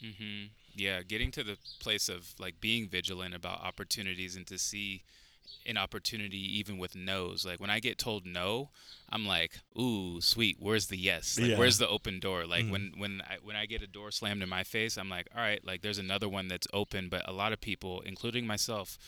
Mm-hmm. 0.04 0.46
Yeah, 0.78 1.02
getting 1.02 1.30
to 1.32 1.44
the 1.44 1.58
place 1.80 2.08
of 2.08 2.34
like 2.38 2.60
being 2.60 2.88
vigilant 2.88 3.34
about 3.34 3.60
opportunities 3.62 4.36
and 4.36 4.46
to 4.46 4.58
see 4.58 5.02
an 5.66 5.76
opportunity 5.76 6.38
even 6.58 6.78
with 6.78 6.94
no's. 6.94 7.44
Like 7.44 7.60
when 7.60 7.70
I 7.70 7.80
get 7.80 7.98
told 7.98 8.24
no, 8.26 8.70
I'm 9.10 9.26
like, 9.26 9.58
ooh, 9.78 10.20
sweet. 10.20 10.56
Where's 10.60 10.86
the 10.86 10.96
yes? 10.96 11.38
Like 11.38 11.50
Yeah. 11.50 11.58
where's 11.58 11.78
the 11.78 11.88
open 11.88 12.20
door? 12.20 12.46
Like 12.46 12.64
Mhm. 12.66 12.70
when 12.70 12.92
when 12.96 13.22
I, 13.22 13.36
when 13.42 13.56
I 13.56 13.66
get 13.66 13.82
a 13.82 13.86
door 13.86 14.10
slammed 14.10 14.42
in 14.42 14.48
my 14.48 14.64
face, 14.64 14.96
I'm 14.96 15.08
like, 15.10 15.28
all 15.34 15.40
right, 15.40 15.64
like 15.64 15.82
there's 15.82 15.98
another 15.98 16.28
one 16.28 16.48
that's 16.48 16.66
open. 16.72 17.08
But 17.08 17.28
a 17.28 17.32
lot 17.32 17.52
of 17.52 17.60
people, 17.60 18.00
including 18.02 18.46
myself, 18.46 18.98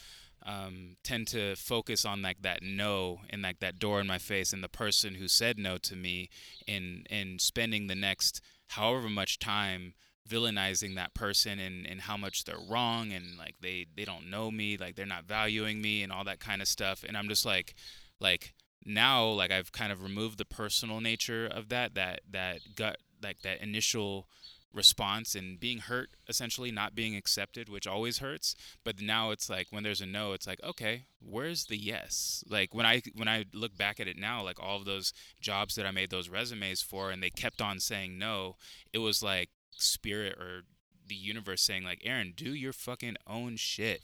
um, 0.42 0.96
tend 1.02 1.28
to 1.28 1.54
focus 1.56 2.04
on 2.04 2.22
like 2.22 2.40
that 2.42 2.62
no 2.62 3.20
and 3.30 3.42
like 3.42 3.60
that 3.60 3.78
door 3.78 4.00
in 4.00 4.06
my 4.06 4.18
face 4.18 4.52
and 4.54 4.64
the 4.64 4.68
person 4.70 5.14
who 5.16 5.28
said 5.28 5.58
no 5.58 5.76
to 5.78 5.94
me 5.94 6.30
and 6.66 7.06
and 7.10 7.40
spending 7.42 7.86
the 7.88 7.94
next 7.94 8.40
however 8.68 9.08
much 9.10 9.38
time 9.38 9.92
villainizing 10.30 10.94
that 10.94 11.12
person 11.14 11.58
and, 11.58 11.86
and 11.86 12.02
how 12.02 12.16
much 12.16 12.44
they're 12.44 12.56
wrong 12.68 13.12
and 13.12 13.36
like 13.36 13.56
they 13.60 13.86
they 13.96 14.04
don't 14.04 14.30
know 14.30 14.50
me 14.50 14.76
like 14.76 14.94
they're 14.94 15.06
not 15.06 15.24
valuing 15.24 15.82
me 15.82 16.02
and 16.02 16.12
all 16.12 16.24
that 16.24 16.40
kind 16.40 16.62
of 16.62 16.68
stuff. 16.68 17.04
And 17.06 17.16
i'm 17.16 17.28
just 17.28 17.44
like 17.44 17.74
like 18.20 18.54
now 18.84 19.26
like 19.26 19.50
i've 19.50 19.72
kind 19.72 19.92
of 19.92 20.02
removed 20.02 20.38
the 20.38 20.44
personal 20.44 21.00
nature 21.00 21.46
of 21.46 21.68
that 21.68 21.94
that 21.94 22.20
that 22.30 22.60
gut 22.76 22.98
like 23.22 23.42
that 23.42 23.60
initial 23.60 24.26
response 24.72 25.34
and 25.34 25.58
being 25.58 25.78
hurt 25.78 26.10
essentially 26.28 26.70
not 26.70 26.94
being 26.94 27.16
accepted 27.16 27.68
which 27.68 27.86
always 27.86 28.18
hurts. 28.18 28.54
But 28.84 29.00
now 29.00 29.30
it's 29.30 29.50
like 29.50 29.66
when 29.70 29.82
there's 29.82 30.00
a 30.00 30.06
no 30.06 30.32
it's 30.32 30.46
like 30.46 30.62
okay 30.62 31.04
where's 31.20 31.66
the 31.66 31.76
yes? 31.76 32.44
Like 32.48 32.74
when 32.74 32.86
i 32.86 33.02
when 33.16 33.28
i 33.28 33.44
look 33.52 33.76
back 33.76 34.00
at 34.00 34.08
it 34.08 34.16
now 34.16 34.42
like 34.42 34.62
all 34.62 34.76
of 34.76 34.84
those 34.84 35.12
jobs 35.40 35.74
that 35.74 35.86
i 35.86 35.90
made 35.90 36.10
those 36.10 36.28
resumes 36.28 36.82
for 36.82 37.10
and 37.10 37.22
they 37.22 37.30
kept 37.30 37.60
on 37.60 37.80
saying 37.80 38.18
no 38.18 38.56
it 38.92 38.98
was 38.98 39.22
like 39.22 39.50
spirit 39.80 40.36
or 40.38 40.62
the 41.08 41.14
universe 41.16 41.60
saying 41.60 41.82
like 41.82 42.00
aaron 42.04 42.32
do 42.36 42.54
your 42.54 42.72
fucking 42.72 43.16
own 43.26 43.56
shit 43.56 44.00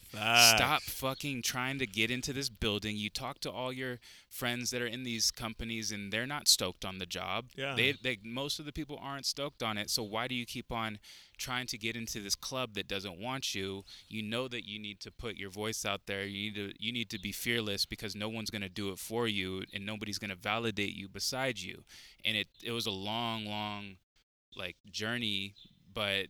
Stop 0.56 0.82
fucking 0.82 1.42
trying 1.42 1.78
to 1.78 1.86
get 1.86 2.10
into 2.10 2.32
this 2.32 2.48
building. 2.48 2.96
You 2.96 3.10
talk 3.10 3.38
to 3.40 3.50
all 3.50 3.72
your 3.72 3.98
friends 4.28 4.70
that 4.70 4.82
are 4.82 4.86
in 4.86 5.04
these 5.04 5.30
companies 5.30 5.92
and 5.92 6.12
they're 6.12 6.26
not 6.26 6.48
stoked 6.48 6.84
on 6.84 6.98
the 6.98 7.06
job. 7.06 7.46
Yeah. 7.56 7.74
They, 7.76 7.92
they 8.02 8.18
most 8.24 8.58
of 8.58 8.64
the 8.66 8.72
people 8.72 8.98
aren't 9.00 9.26
stoked 9.26 9.62
on 9.62 9.78
it. 9.78 9.90
So 9.90 10.02
why 10.02 10.26
do 10.26 10.34
you 10.34 10.46
keep 10.46 10.72
on 10.72 10.98
trying 11.36 11.66
to 11.68 11.78
get 11.78 11.96
into 11.96 12.20
this 12.20 12.34
club 12.34 12.74
that 12.74 12.88
doesn't 12.88 13.18
want 13.20 13.54
you? 13.54 13.84
You 14.08 14.22
know 14.22 14.48
that 14.48 14.66
you 14.66 14.78
need 14.78 15.00
to 15.00 15.12
put 15.12 15.36
your 15.36 15.50
voice 15.50 15.84
out 15.84 16.02
there. 16.06 16.24
You 16.24 16.50
need 16.50 16.54
to 16.54 16.72
you 16.78 16.92
need 16.92 17.10
to 17.10 17.20
be 17.20 17.32
fearless 17.32 17.86
because 17.86 18.14
no 18.16 18.28
one's 18.28 18.50
going 18.50 18.62
to 18.62 18.68
do 18.68 18.90
it 18.90 18.98
for 18.98 19.28
you 19.28 19.62
and 19.72 19.84
nobody's 19.84 20.18
going 20.18 20.30
to 20.30 20.36
validate 20.36 20.94
you 20.94 21.08
beside 21.08 21.58
you. 21.58 21.84
And 22.24 22.36
it 22.36 22.48
it 22.64 22.72
was 22.72 22.86
a 22.86 22.90
long 22.90 23.44
long 23.46 23.96
like 24.56 24.76
journey, 24.90 25.54
but 25.92 26.26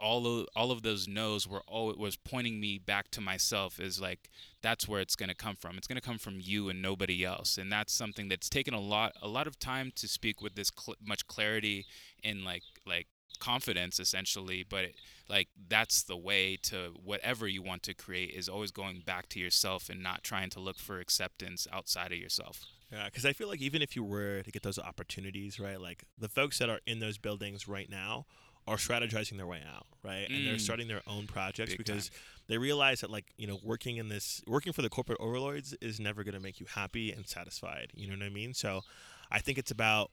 all 0.00 0.26
of 0.26 0.46
all 0.56 0.70
of 0.70 0.82
those 0.82 1.06
no's 1.08 1.46
were 1.48 1.62
all 1.66 1.90
it 1.90 1.98
was 1.98 2.16
pointing 2.16 2.60
me 2.60 2.78
back 2.78 3.10
to 3.12 3.20
myself 3.20 3.80
is 3.80 4.00
like 4.00 4.28
that's 4.62 4.88
where 4.88 5.00
it's 5.00 5.16
going 5.16 5.28
to 5.28 5.34
come 5.34 5.56
from. 5.56 5.76
It's 5.76 5.86
going 5.86 6.00
to 6.00 6.06
come 6.06 6.18
from 6.18 6.38
you 6.40 6.68
and 6.68 6.80
nobody 6.82 7.24
else. 7.24 7.58
And 7.58 7.70
that's 7.70 7.92
something 7.92 8.28
that's 8.28 8.48
taken 8.48 8.74
a 8.74 8.80
lot 8.80 9.12
a 9.22 9.28
lot 9.28 9.46
of 9.46 9.58
time 9.58 9.92
to 9.96 10.08
speak 10.08 10.40
with 10.42 10.54
this 10.54 10.70
cl- 10.76 10.96
much 11.04 11.26
clarity 11.26 11.86
and 12.22 12.44
like 12.44 12.62
like 12.86 13.06
confidence 13.40 13.98
essentially 13.98 14.64
but 14.68 14.84
it, 14.84 14.94
like 15.28 15.48
that's 15.68 16.04
the 16.04 16.16
way 16.16 16.56
to 16.62 16.92
whatever 17.02 17.48
you 17.48 17.62
want 17.62 17.82
to 17.82 17.92
create 17.92 18.30
is 18.30 18.48
always 18.48 18.70
going 18.70 19.02
back 19.04 19.28
to 19.28 19.40
yourself 19.40 19.88
and 19.88 20.02
not 20.02 20.22
trying 20.22 20.48
to 20.48 20.60
look 20.60 20.78
for 20.78 21.00
acceptance 21.00 21.66
outside 21.72 22.12
of 22.12 22.18
yourself 22.18 22.64
Yeah, 22.94 23.06
because 23.06 23.26
I 23.26 23.32
feel 23.32 23.48
like 23.48 23.60
even 23.60 23.82
if 23.82 23.96
you 23.96 24.04
were 24.04 24.42
to 24.42 24.50
get 24.50 24.62
those 24.62 24.78
opportunities, 24.78 25.58
right, 25.58 25.80
like 25.80 26.04
the 26.18 26.28
folks 26.28 26.58
that 26.58 26.68
are 26.70 26.80
in 26.86 27.00
those 27.00 27.18
buildings 27.18 27.66
right 27.66 27.90
now 27.90 28.26
are 28.66 28.76
strategizing 28.76 29.36
their 29.36 29.46
way 29.46 29.62
out, 29.68 29.86
right, 30.02 30.26
and 30.30 30.46
they're 30.46 30.54
Mm. 30.54 30.60
starting 30.60 30.88
their 30.88 31.02
own 31.06 31.26
projects 31.26 31.72
Big 31.72 31.78
because 31.78 32.10
they 32.46 32.56
realize 32.56 33.00
that 33.00 33.10
like 33.10 33.26
you 33.36 33.46
know 33.46 33.58
working 33.62 33.96
in 33.96 34.08
this 34.08 34.42
working 34.46 34.72
for 34.72 34.80
the 34.82 34.88
corporate 34.88 35.18
overlords 35.20 35.74
is 35.80 35.98
never 36.00 36.24
going 36.24 36.34
to 36.34 36.40
make 36.40 36.60
you 36.60 36.66
happy 36.66 37.12
and 37.12 37.26
satisfied. 37.26 37.90
You 37.94 38.06
know 38.08 38.16
what 38.16 38.24
I 38.24 38.30
mean? 38.30 38.54
So 38.54 38.82
I 39.30 39.40
think 39.40 39.58
it's 39.58 39.70
about 39.70 40.10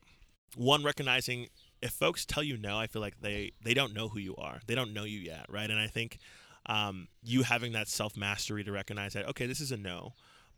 one 0.56 0.82
recognizing 0.84 1.48
if 1.80 1.92
folks 1.92 2.26
tell 2.26 2.42
you 2.42 2.56
no, 2.58 2.78
I 2.78 2.86
feel 2.88 3.00
like 3.00 3.20
they 3.20 3.52
they 3.62 3.74
don't 3.74 3.94
know 3.94 4.08
who 4.08 4.18
you 4.18 4.36
are. 4.36 4.60
They 4.66 4.74
don't 4.74 4.92
know 4.92 5.04
you 5.04 5.20
yet, 5.20 5.46
right? 5.48 5.70
And 5.70 5.78
I 5.80 5.86
think 5.86 6.18
um, 6.66 7.08
you 7.22 7.42
having 7.44 7.72
that 7.72 7.88
self 7.88 8.16
mastery 8.16 8.64
to 8.64 8.72
recognize 8.72 9.14
that 9.14 9.26
okay, 9.28 9.46
this 9.46 9.60
is 9.60 9.72
a 9.72 9.76
no, 9.78 10.12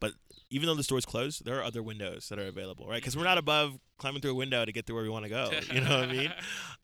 but 0.05 0.13
even 0.51 0.67
though 0.67 0.75
the 0.75 0.83
store's 0.83 1.07
closed, 1.07 1.47
there 1.47 1.59
are 1.59 1.63
other 1.63 1.83
windows 1.83 2.29
that 2.29 2.39
are 2.39 2.47
available, 2.47 2.87
right? 2.87 3.01
Because 3.01 3.17
we're 3.17 3.25
not 3.25 3.39
above 3.39 3.79
climbing 3.97 4.21
through 4.21 4.33
a 4.33 4.35
window 4.35 4.63
to 4.63 4.71
get 4.71 4.85
to 4.87 4.93
where 4.93 5.03
we 5.03 5.09
want 5.09 5.25
to 5.25 5.31
go. 5.31 5.51
You 5.73 5.81
know 5.81 5.99
what 5.99 6.11
I 6.11 6.13
mean? 6.13 6.33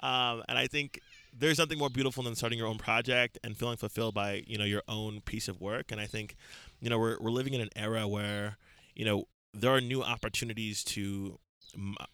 Um, 0.00 0.42
and 0.48 0.56
I 0.56 0.66
think 0.66 1.00
there's 1.38 1.58
nothing 1.58 1.76
more 1.76 1.90
beautiful 1.90 2.22
than 2.22 2.34
starting 2.34 2.58
your 2.58 2.66
own 2.66 2.78
project 2.78 3.38
and 3.44 3.54
feeling 3.58 3.76
fulfilled 3.76 4.14
by 4.14 4.42
you 4.46 4.56
know 4.56 4.64
your 4.64 4.82
own 4.88 5.20
piece 5.20 5.48
of 5.48 5.60
work. 5.60 5.92
And 5.92 6.00
I 6.00 6.06
think 6.06 6.34
you 6.80 6.88
know 6.88 6.98
we're 6.98 7.18
we're 7.20 7.30
living 7.30 7.52
in 7.52 7.60
an 7.60 7.68
era 7.76 8.08
where 8.08 8.56
you 8.94 9.04
know 9.04 9.24
there 9.52 9.70
are 9.70 9.82
new 9.82 10.02
opportunities 10.02 10.82
to 10.84 11.38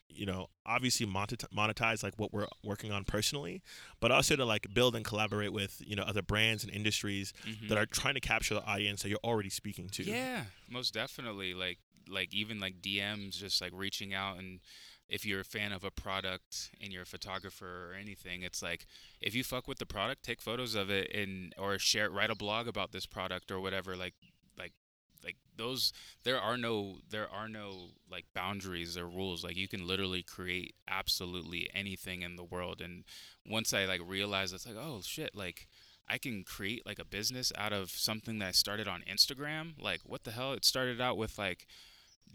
you 0.09 0.27
know 0.27 0.49
obviously 0.65 1.07
monetize, 1.07 2.03
like 2.03 2.15
what 2.19 2.33
we're 2.33 2.47
working 2.65 2.93
on 2.93 3.05
personally 3.05 3.63
but 4.01 4.11
also 4.11 4.37
to 4.37 4.45
like 4.45 4.67
build 4.75 4.95
and 4.97 5.05
collaborate 5.05 5.53
with 5.53 5.81
you 5.85 5.95
know 5.97 6.03
other 6.03 6.23
brands 6.23 6.65
and 6.65 6.73
industries 6.73 7.33
Mhm. 7.47 7.69
that 7.69 7.79
are 7.79 7.87
trying 7.87 8.15
to 8.15 8.21
capture 8.21 8.55
the 8.55 8.65
audience 8.65 9.03
that 9.03 9.09
you're 9.09 9.19
already 9.25 9.51
speaking 9.51 9.89
to 9.91 10.03
Yeah, 10.03 10.47
most 10.69 10.93
definitely. 10.95 11.55
Like 11.55 11.79
like 12.09 12.33
even 12.33 12.61
like 12.61 12.81
DMs, 12.81 13.37
just 13.37 13.61
like 13.61 13.73
reaching 13.75 14.15
out 14.15 14.39
and 14.39 14.61
if 15.09 15.25
you're 15.25 15.41
a 15.41 15.45
fan 15.45 15.71
of 15.73 15.85
a 15.85 15.91
product 15.91 16.71
and 16.81 16.93
you're 16.93 17.03
a 17.03 17.07
photographer 17.07 17.91
or 17.91 17.95
anything, 17.95 18.43
it's 18.43 18.61
like 18.63 18.87
if 19.21 19.35
you 19.35 19.45
fuck 19.45 19.69
with 19.69 19.79
the 19.79 19.87
product, 19.87 20.25
take 20.25 20.41
photos 20.41 20.75
of 20.75 20.91
it 20.91 21.13
and 21.15 21.53
or 21.59 21.79
share 21.79 22.11
write 22.11 22.31
a 22.31 22.35
blog 22.35 22.67
about 22.69 22.91
this 22.93 23.07
product 23.07 23.51
or 23.51 23.61
whatever. 23.61 23.97
Like 23.97 24.15
like 25.27 25.37
those 25.57 25.93
there 26.23 26.41
are 26.41 26.57
no 26.57 26.99
there 27.11 27.29
are 27.31 27.49
no 27.49 27.89
like 28.11 28.25
boundaries 28.35 28.97
or 28.97 29.07
rules 29.07 29.43
like 29.43 29.57
you 29.57 29.69
can 29.69 29.87
literally 29.87 30.23
create 30.23 30.75
absolutely 30.89 31.69
anything 31.75 32.23
in 32.23 32.37
the 32.37 32.45
world 32.45 32.81
and 32.81 33.05
once 33.45 33.75
i 33.75 33.85
like 33.85 34.01
realized 34.07 34.55
it's 34.55 34.67
like 34.67 34.77
oh 34.79 35.01
shit 35.03 35.35
like 35.35 35.67
I 36.09 36.19
can 36.19 36.45
create 36.45 36.87
like 36.87 37.01
a 37.01 37.05
business 37.05 37.53
out 37.59 37.73
of 37.73 37.91
something 37.91 38.39
that 38.39 38.49
I 38.49 38.53
started 38.53 38.87
on 38.87 39.03
Instagram. 39.11 39.73
Like, 39.77 40.03
what 40.05 40.23
the 40.23 40.31
hell? 40.31 40.53
It 40.53 40.65
started 40.65 41.01
out 41.01 41.17
with 41.17 41.37
like 41.37 41.67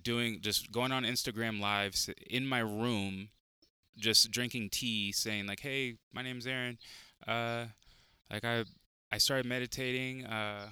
doing 0.03 0.39
just 0.41 0.71
going 0.71 0.91
on 0.91 1.03
Instagram 1.03 1.59
lives 1.61 2.09
in 2.29 2.45
my 2.45 2.59
room, 2.59 3.29
just 3.97 4.29
drinking 4.31 4.71
tea, 4.71 5.13
saying 5.13 5.47
like, 5.47 5.61
"Hey, 5.61 5.95
my 6.11 6.21
name's 6.21 6.45
Aaron. 6.45 6.79
Uh, 7.25 7.67
like 8.29 8.43
I 8.43 8.65
I 9.11 9.17
started 9.17 9.45
meditating. 9.45 10.25
Uh, 10.25 10.69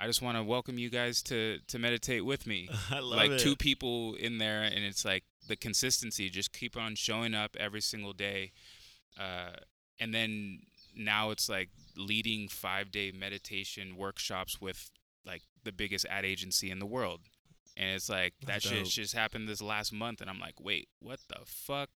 I 0.00 0.06
just 0.06 0.22
want 0.22 0.36
to 0.36 0.44
welcome 0.44 0.78
you 0.78 0.90
guys 0.90 1.22
to 1.24 1.58
to 1.68 1.78
meditate 1.78 2.24
with 2.24 2.46
me." 2.46 2.68
i 2.90 3.00
love 3.00 3.18
like 3.18 3.30
it. 3.32 3.40
two 3.40 3.56
people 3.56 4.14
in 4.14 4.38
there 4.38 4.62
and 4.62 4.84
it's 4.84 5.04
like 5.04 5.24
the 5.48 5.56
consistency 5.56 6.28
just 6.28 6.52
keep 6.52 6.76
on 6.76 6.94
showing 6.94 7.34
up 7.34 7.56
every 7.58 7.80
single 7.80 8.12
day. 8.12 8.52
Uh, 9.18 9.56
and 9.98 10.14
then 10.14 10.60
now 10.94 11.30
it's 11.30 11.48
like 11.48 11.70
leading 11.96 12.48
five 12.48 12.90
day 12.90 13.10
meditation 13.12 13.96
workshops 13.96 14.60
with 14.60 14.90
like 15.26 15.42
the 15.64 15.72
biggest 15.72 16.06
ad 16.08 16.24
agency 16.24 16.70
in 16.70 16.78
the 16.78 16.86
world. 16.86 17.20
And 17.76 17.90
it's 17.90 18.08
like 18.08 18.34
that 18.46 18.62
shit 18.62 18.86
just 18.86 19.14
happened 19.14 19.48
this 19.48 19.62
last 19.62 19.92
month 19.92 20.20
and 20.20 20.28
i'm 20.28 20.40
like 20.40 20.60
wait 20.60 20.88
what 20.98 21.20
the 21.28 21.38
fuck? 21.44 21.90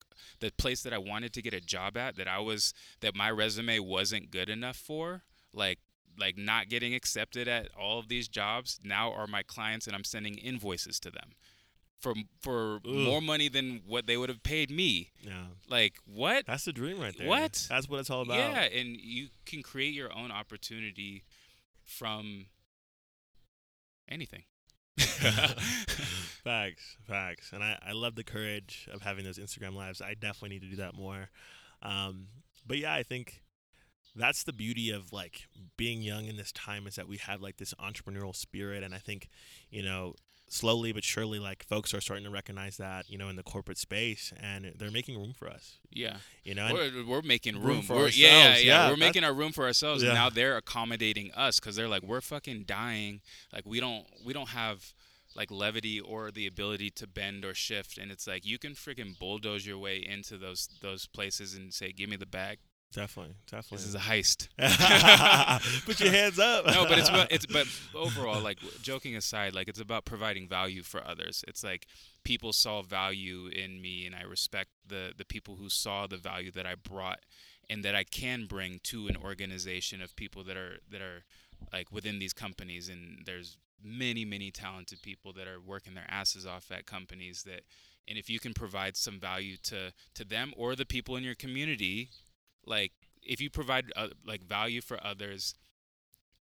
The 0.41 0.51
place 0.51 0.83
that 0.83 0.91
i 0.91 0.97
wanted 0.97 1.31
to 1.33 1.41
get 1.41 1.53
a 1.53 1.61
job 1.61 1.95
at 1.95 2.17
that 2.17 2.27
i 2.27 2.37
was 2.37 2.73
that 2.99 3.15
my 3.15 3.31
resume 3.31 3.79
wasn't 3.79 4.29
good 4.29 4.49
enough 4.49 4.75
for 4.75 5.23
like 5.53 5.79
like 6.19 6.37
not 6.37 6.69
getting 6.69 6.93
accepted 6.93 7.47
at 7.47 7.69
all 7.79 7.99
of 7.99 8.07
these 8.07 8.27
jobs 8.27 8.79
now 8.83 9.11
are 9.11 9.27
my 9.27 9.43
clients 9.43 9.87
and 9.87 9.95
I'm 9.95 10.03
sending 10.03 10.35
invoices 10.37 10.99
to 11.01 11.11
them 11.11 11.31
for 11.99 12.13
for 12.41 12.75
Ugh. 12.85 12.91
more 12.91 13.21
money 13.21 13.49
than 13.49 13.81
what 13.85 14.07
they 14.07 14.15
would 14.17 14.29
have 14.29 14.41
paid 14.43 14.71
me. 14.71 15.09
yeah 15.21 15.45
Like 15.69 15.95
what? 16.05 16.45
that's 16.47 16.65
the 16.65 16.71
dream 16.73 16.99
right 16.99 17.15
there 17.17 17.27
What? 17.27 17.65
that's 17.69 17.89
what 17.89 17.99
it's 17.99 18.09
all 18.09 18.21
about 18.21 18.37
Yeah, 18.37 18.61
and 18.63 18.95
you 18.97 19.27
can 19.45 19.61
create 19.63 19.93
your 19.93 20.11
own 20.17 20.31
opportunity 20.31 21.23
from 21.83 22.45
anything. 24.07 24.43
facts 26.43 26.97
facts 27.07 27.51
and 27.53 27.63
I, 27.63 27.77
I 27.85 27.91
love 27.93 28.15
the 28.15 28.23
courage 28.23 28.87
of 28.91 29.01
having 29.01 29.23
those 29.23 29.37
instagram 29.37 29.75
lives 29.75 30.01
i 30.01 30.13
definitely 30.13 30.49
need 30.49 30.61
to 30.63 30.69
do 30.69 30.75
that 30.77 30.93
more 30.95 31.29
um, 31.81 32.27
but 32.67 32.77
yeah 32.77 32.93
i 32.93 33.03
think 33.03 33.41
that's 34.19 34.43
the 34.43 34.53
beauty 34.53 34.91
of 34.91 35.11
like 35.13 35.47
being 35.77 36.01
young 36.01 36.25
in 36.25 36.35
this 36.37 36.51
time 36.51 36.85
is 36.87 36.95
that 36.95 37.07
we 37.07 37.17
have 37.17 37.41
like 37.41 37.57
this 37.57 37.73
entrepreneurial 37.75 38.35
spirit 38.35 38.83
and 38.83 38.93
i 38.93 38.97
think 38.99 39.29
you 39.69 39.81
know 39.81 40.13
slowly 40.51 40.91
but 40.91 41.03
surely 41.03 41.37
like 41.37 41.63
folks 41.63 41.93
are 41.93 42.01
starting 42.01 42.25
to 42.25 42.31
recognize 42.31 42.77
that 42.77 43.07
you 43.07 43.17
know 43.19 43.29
in 43.29 43.35
the 43.35 43.43
corporate 43.43 43.77
space 43.77 44.33
and 44.41 44.73
they're 44.79 44.89
making 44.89 45.15
room 45.15 45.31
for 45.31 45.47
us 45.47 45.77
yeah. 45.91 46.17
you 46.43 46.55
know 46.55 46.69
We're, 46.73 47.05
we're 47.05 47.21
making 47.21 47.55
room 47.57 47.65
room. 47.67 47.81
for 47.83 47.95
We're- 47.97 48.11
yeah, 48.13 48.27
yeah, 48.29 48.37
ourselves. 48.39 48.63
yeah, 48.65 48.85
Yeah, 48.85 48.89
We're 48.89 48.97
making 48.97 49.23
our 49.23 49.33
room 49.33 49.51
for 49.51 49.65
ourselves, 49.65 50.01
Yeah. 50.01 50.09
and 50.09 50.15
now 50.17 50.29
they're 50.31 50.57
accommodating 50.57 51.31
us 51.33 51.59
because 51.59 51.75
they're 51.75 51.87
like, 51.87 52.01
we're 52.01 52.21
fucking 52.21 52.63
dying. 52.65 53.21
Like 53.53 53.65
we 53.67 53.79
don't, 53.79 54.05
we 54.25 54.33
don't 54.33 54.49
have 54.49 54.93
like 55.35 55.51
levity 55.51 55.99
or 55.99 56.31
the 56.31 56.47
ability 56.47 56.89
to 56.91 57.05
bend 57.07 57.45
or 57.45 57.53
shift, 57.53 57.97
and 57.99 58.11
it's 58.11 58.25
like 58.25 58.43
you 58.45 58.57
can 58.57 58.73
freaking 58.73 59.17
bulldoze 59.19 59.65
your 59.67 59.77
way 59.77 59.97
into 59.97 60.37
those 60.39 60.67
those 60.81 61.05
places 61.05 61.53
and 61.53 61.71
say, 61.73 61.91
give 61.91 62.09
me 62.09 62.15
the 62.15 62.25
bag. 62.25 62.57
Definitely, 62.91 63.35
definitely. 63.45 63.77
This 63.77 63.87
is 63.87 63.95
a 63.95 63.99
heist. 63.99 64.47
Put 65.85 65.99
your 65.99 66.11
hands 66.11 66.39
up. 66.39 66.65
no, 66.65 66.85
but 66.87 66.97
it's 66.97 67.09
about, 67.09 67.31
it's 67.31 67.45
but 67.45 67.67
overall, 67.93 68.41
like 68.41 68.57
joking 68.81 69.15
aside, 69.15 69.53
like 69.53 69.67
it's 69.67 69.79
about 69.79 70.05
providing 70.05 70.47
value 70.47 70.81
for 70.81 71.05
others. 71.05 71.45
It's 71.47 71.63
like 71.63 71.85
people 72.23 72.51
saw 72.51 72.81
value 72.81 73.45
in 73.45 73.79
me, 73.79 74.07
and 74.07 74.15
I 74.15 74.23
respect 74.23 74.71
the 74.87 75.13
the 75.15 75.25
people 75.25 75.57
who 75.57 75.69
saw 75.69 76.07
the 76.07 76.17
value 76.17 76.49
that 76.51 76.65
I 76.65 76.73
brought 76.73 77.19
and 77.69 77.85
that 77.85 77.93
I 77.93 78.03
can 78.03 78.45
bring 78.45 78.79
to 78.85 79.07
an 79.07 79.17
organization 79.17 80.01
of 80.01 80.15
people 80.15 80.43
that 80.45 80.57
are 80.57 80.79
that 80.89 81.01
are 81.01 81.25
like 81.71 81.91
within 81.91 82.17
these 82.17 82.33
companies. 82.33 82.89
And 82.89 83.21
there's 83.23 83.59
many 83.83 84.25
many 84.25 84.49
talented 84.49 85.03
people 85.03 85.31
that 85.33 85.47
are 85.47 85.61
working 85.61 85.93
their 85.93 86.09
asses 86.09 86.45
off 86.45 86.71
at 86.71 86.87
companies 86.87 87.43
that. 87.43 87.61
And 88.07 88.17
if 88.17 88.27
you 88.27 88.39
can 88.39 88.55
provide 88.55 88.97
some 88.97 89.19
value 89.19 89.55
to, 89.65 89.93
to 90.15 90.25
them 90.25 90.51
or 90.57 90.75
the 90.75 90.83
people 90.83 91.15
in 91.15 91.23
your 91.23 91.35
community, 91.35 92.09
like 92.69 92.93
if 93.21 93.41
you 93.41 93.49
provide 93.49 93.91
uh, 93.95 94.07
like 94.25 94.43
value 94.43 94.81
for 94.81 95.03
others 95.05 95.55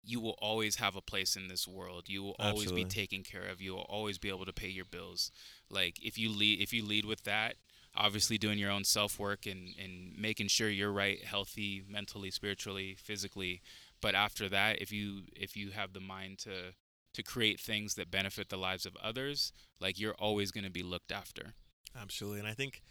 you 0.03 0.21
will 0.21 0.37
always 0.41 0.77
have 0.77 0.95
a 0.95 1.01
place 1.01 1.35
in 1.35 1.49
this 1.49 1.67
world. 1.67 2.05
You 2.07 2.23
will 2.23 2.35
always 2.39 2.67
Absolutely. 2.67 2.83
be 2.85 2.89
taken 2.89 3.23
care 3.23 3.43
of. 3.43 3.61
You 3.61 3.73
will 3.73 3.85
always 3.89 4.17
be 4.17 4.29
able 4.29 4.45
to 4.45 4.53
pay 4.53 4.69
your 4.69 4.85
bills. 4.85 5.31
Like 5.69 5.99
if 6.01 6.17
you 6.17 6.29
lead 6.29 6.61
if 6.61 6.71
you 6.71 6.85
lead 6.85 7.05
with 7.05 7.23
that 7.23 7.55
obviously 7.97 8.37
doing 8.37 8.59
your 8.59 8.71
own 8.71 8.83
self 8.83 9.19
work 9.19 9.45
and 9.45 9.73
and 9.81 10.15
making 10.17 10.47
sure 10.47 10.69
you're 10.69 10.91
right 10.91 11.23
healthy 11.25 11.83
mentally 11.89 12.31
spiritually 12.31 12.95
physically. 12.97 13.61
But 14.01 14.15
after 14.15 14.47
that 14.49 14.81
if 14.81 14.91
you 14.91 15.23
if 15.35 15.57
you 15.57 15.71
have 15.71 15.93
the 15.93 15.99
mind 15.99 16.39
to 16.39 16.73
to 17.13 17.23
create 17.23 17.59
things 17.59 17.95
that 17.95 18.11
benefit 18.11 18.49
the 18.49 18.57
lives 18.57 18.85
of 18.85 18.95
others 19.03 19.51
like 19.81 19.99
you're 19.99 20.13
always 20.13 20.51
going 20.51 20.63
to 20.63 20.69
be 20.71 20.83
looked 20.83 21.11
after. 21.11 21.53
Absolutely, 21.99 22.39
and 22.39 22.47
I 22.47 22.53
think 22.53 22.81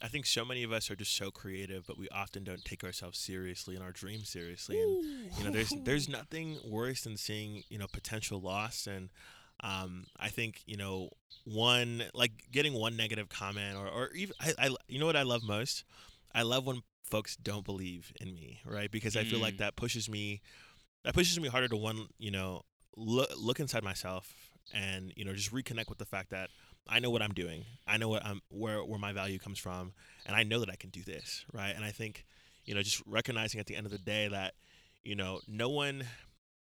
I 0.00 0.08
think 0.08 0.26
so 0.26 0.44
many 0.44 0.62
of 0.62 0.72
us 0.72 0.90
are 0.90 0.96
just 0.96 1.16
so 1.16 1.30
creative, 1.30 1.86
but 1.86 1.98
we 1.98 2.08
often 2.10 2.44
don't 2.44 2.64
take 2.64 2.84
ourselves 2.84 3.18
seriously 3.18 3.74
and 3.74 3.82
our 3.82 3.90
dreams 3.92 4.28
seriously. 4.28 4.76
And 4.80 4.96
you 5.36 5.44
know, 5.44 5.50
there's 5.50 5.74
there's 5.84 6.08
nothing 6.18 6.58
worse 6.64 7.02
than 7.02 7.16
seeing 7.16 7.64
you 7.68 7.78
know 7.78 7.86
potential 7.90 8.40
loss, 8.40 8.86
and 8.86 9.10
um, 9.60 10.06
I 10.16 10.28
think 10.28 10.62
you 10.66 10.76
know 10.76 11.10
one 11.44 12.04
like 12.14 12.32
getting 12.52 12.74
one 12.74 12.96
negative 12.96 13.28
comment 13.28 13.76
or 13.76 13.88
or 13.88 14.10
even 14.14 14.34
I, 14.40 14.54
I 14.58 14.76
you 14.86 14.98
know 14.98 15.06
what 15.06 15.16
I 15.16 15.22
love 15.22 15.42
most. 15.42 15.84
I 16.34 16.42
love 16.42 16.66
when 16.66 16.82
folks 17.04 17.36
don't 17.36 17.64
believe 17.64 18.12
in 18.20 18.34
me, 18.34 18.60
right? 18.64 18.90
Because 18.90 19.16
I 19.16 19.24
feel 19.24 19.40
like 19.40 19.54
Mm. 19.54 19.58
that 19.58 19.76
pushes 19.76 20.08
me 20.08 20.42
that 21.04 21.14
pushes 21.14 21.38
me 21.40 21.48
harder 21.48 21.68
to 21.68 21.76
one 21.76 22.06
you 22.18 22.30
know 22.30 22.62
look 22.96 23.30
look 23.36 23.60
inside 23.60 23.82
myself 23.84 24.50
and 24.72 25.12
you 25.16 25.24
know 25.24 25.32
just 25.32 25.52
reconnect 25.52 25.88
with 25.88 25.98
the 25.98 26.04
fact 26.04 26.30
that 26.30 26.50
I 26.88 26.98
know 27.00 27.10
what 27.10 27.22
I'm 27.22 27.34
doing. 27.34 27.64
I 27.86 27.96
know 27.98 28.08
what 28.08 28.24
I'm 28.24 28.40
where 28.50 28.82
where 28.84 28.98
my 28.98 29.12
value 29.12 29.38
comes 29.38 29.58
from, 29.58 29.92
and 30.26 30.34
I 30.34 30.42
know 30.42 30.60
that 30.60 30.70
I 30.70 30.76
can 30.76 30.90
do 30.90 31.02
this, 31.02 31.44
right? 31.52 31.74
And 31.74 31.84
I 31.84 31.90
think, 31.90 32.24
you 32.64 32.74
know, 32.74 32.82
just 32.82 33.02
recognizing 33.06 33.60
at 33.60 33.66
the 33.66 33.76
end 33.76 33.86
of 33.86 33.92
the 33.92 33.98
day 33.98 34.28
that, 34.28 34.54
you 35.04 35.14
know, 35.14 35.40
no 35.46 35.68
one, 35.68 36.04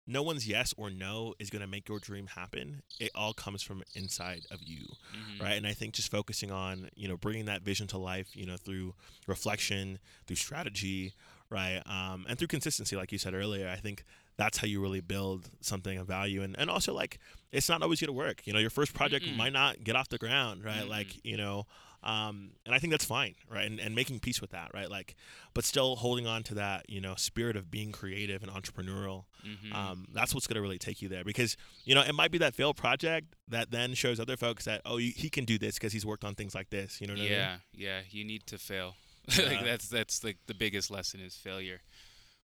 no 0.06 0.22
one's 0.22 0.46
yes 0.48 0.74
or 0.76 0.90
no 0.90 1.34
is 1.38 1.50
going 1.50 1.60
to 1.62 1.68
make 1.68 1.88
your 1.88 1.98
dream 1.98 2.26
happen. 2.28 2.82
It 2.98 3.10
all 3.14 3.32
comes 3.32 3.62
from 3.62 3.82
inside 3.94 4.42
of 4.50 4.62
you, 4.62 4.86
Mhm. 5.14 5.40
right? 5.40 5.56
And 5.56 5.66
I 5.66 5.72
think 5.74 5.94
just 5.94 6.10
focusing 6.10 6.50
on, 6.50 6.90
you 6.94 7.08
know, 7.08 7.16
bringing 7.16 7.44
that 7.46 7.62
vision 7.62 7.86
to 7.88 7.98
life, 7.98 8.34
you 8.34 8.46
know, 8.46 8.56
through 8.56 8.94
reflection, 9.26 9.98
through 10.26 10.36
strategy, 10.36 11.14
right, 11.50 11.82
um, 11.86 12.26
and 12.28 12.38
through 12.38 12.48
consistency, 12.48 12.96
like 12.96 13.12
you 13.12 13.18
said 13.18 13.34
earlier. 13.34 13.68
I 13.68 13.76
think 13.76 14.04
that's 14.36 14.58
how 14.58 14.66
you 14.66 14.80
really 14.80 15.00
build 15.00 15.50
something 15.60 15.98
of 15.98 16.06
value, 16.06 16.42
and 16.42 16.58
and 16.58 16.70
also 16.70 16.92
like 16.94 17.18
it's 17.52 17.68
not 17.68 17.82
always 17.82 18.00
going 18.00 18.08
to 18.08 18.12
work. 18.12 18.46
You 18.46 18.52
know, 18.52 18.58
your 18.58 18.70
first 18.70 18.94
project 18.94 19.24
Mm-mm. 19.24 19.36
might 19.36 19.52
not 19.52 19.82
get 19.82 19.96
off 19.96 20.08
the 20.08 20.18
ground, 20.18 20.64
right? 20.64 20.82
Mm-mm. 20.84 20.88
Like 20.88 21.24
you 21.24 21.36
know. 21.36 21.66
Um, 22.00 22.50
and 22.64 22.72
I 22.72 22.78
think 22.78 22.92
that's 22.92 23.04
fine, 23.04 23.34
right? 23.50 23.66
And, 23.66 23.80
and 23.80 23.92
making 23.92 24.20
peace 24.20 24.40
with 24.40 24.50
that, 24.50 24.70
right? 24.72 24.88
Like, 24.88 25.16
but 25.52 25.64
still 25.64 25.96
holding 25.96 26.28
on 26.28 26.44
to 26.44 26.54
that, 26.54 26.88
you 26.88 27.00
know, 27.00 27.16
spirit 27.16 27.56
of 27.56 27.72
being 27.72 27.90
creative 27.90 28.40
and 28.44 28.52
entrepreneurial 28.52 29.24
Mhm. 29.44 29.74
um, 29.74 30.06
that's 30.12 30.32
what's 30.32 30.46
going 30.46 30.54
to 30.54 30.60
really 30.60 30.78
take 30.78 31.02
you 31.02 31.08
there 31.08 31.24
because 31.24 31.56
you 31.84 31.96
know 31.96 32.02
it 32.02 32.12
might 32.14 32.30
be 32.30 32.38
that 32.38 32.54
failed 32.54 32.76
project 32.76 33.34
that 33.48 33.72
then 33.72 33.94
shows 33.94 34.20
other 34.20 34.36
folks 34.36 34.64
that 34.64 34.80
oh 34.84 34.96
he 34.98 35.28
can 35.28 35.44
do 35.44 35.58
this 35.58 35.74
because 35.74 35.92
he's 35.92 36.06
worked 36.06 36.24
on 36.24 36.34
things 36.36 36.54
like 36.54 36.70
this 36.70 37.00
you 37.00 37.06
know 37.08 37.14
what 37.14 37.20
I 37.20 37.22
mean? 37.24 37.32
yeah, 37.32 37.56
yeah. 37.72 38.00
You 38.10 38.24
need 38.24 38.46
to 38.46 38.58
fail. 38.58 38.94
Yeah. 39.36 39.46
like 39.46 39.64
that's 39.64 39.88
that's 39.88 40.22
like 40.22 40.38
the 40.46 40.54
biggest 40.54 40.90
lesson 40.92 41.18
is 41.20 41.34
failure. 41.36 41.80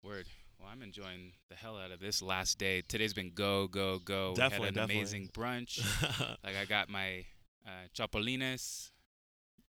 Word. 0.03 0.27
Well, 0.59 0.69
I'm 0.73 0.83
enjoying 0.83 1.33
the 1.49 1.55
hell 1.55 1.77
out 1.77 1.93
of 1.93 2.01
this 2.01 2.21
last 2.21 2.59
day. 2.59 2.83
Today's 2.87 3.15
been 3.15 3.31
go 3.35 3.69
go 3.69 4.01
go. 4.01 4.35
Definitely, 4.35 4.59
we 4.59 4.65
had 4.67 4.69
an 4.69 4.75
definitely. 4.75 4.97
amazing 4.97 5.29
brunch. 5.29 6.37
like 6.45 6.57
I 6.57 6.65
got 6.65 6.89
my 6.89 7.25
uh, 7.67 7.87
chapulines. 7.97 8.91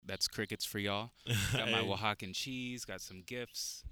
That's 0.06 0.28
crickets 0.28 0.64
for 0.64 0.78
y'all. 0.78 1.10
Got 1.52 1.70
my 1.70 1.82
Oaxacan 1.82 2.34
cheese. 2.34 2.86
Got 2.86 3.02
some 3.02 3.22
gifts. 3.26 3.84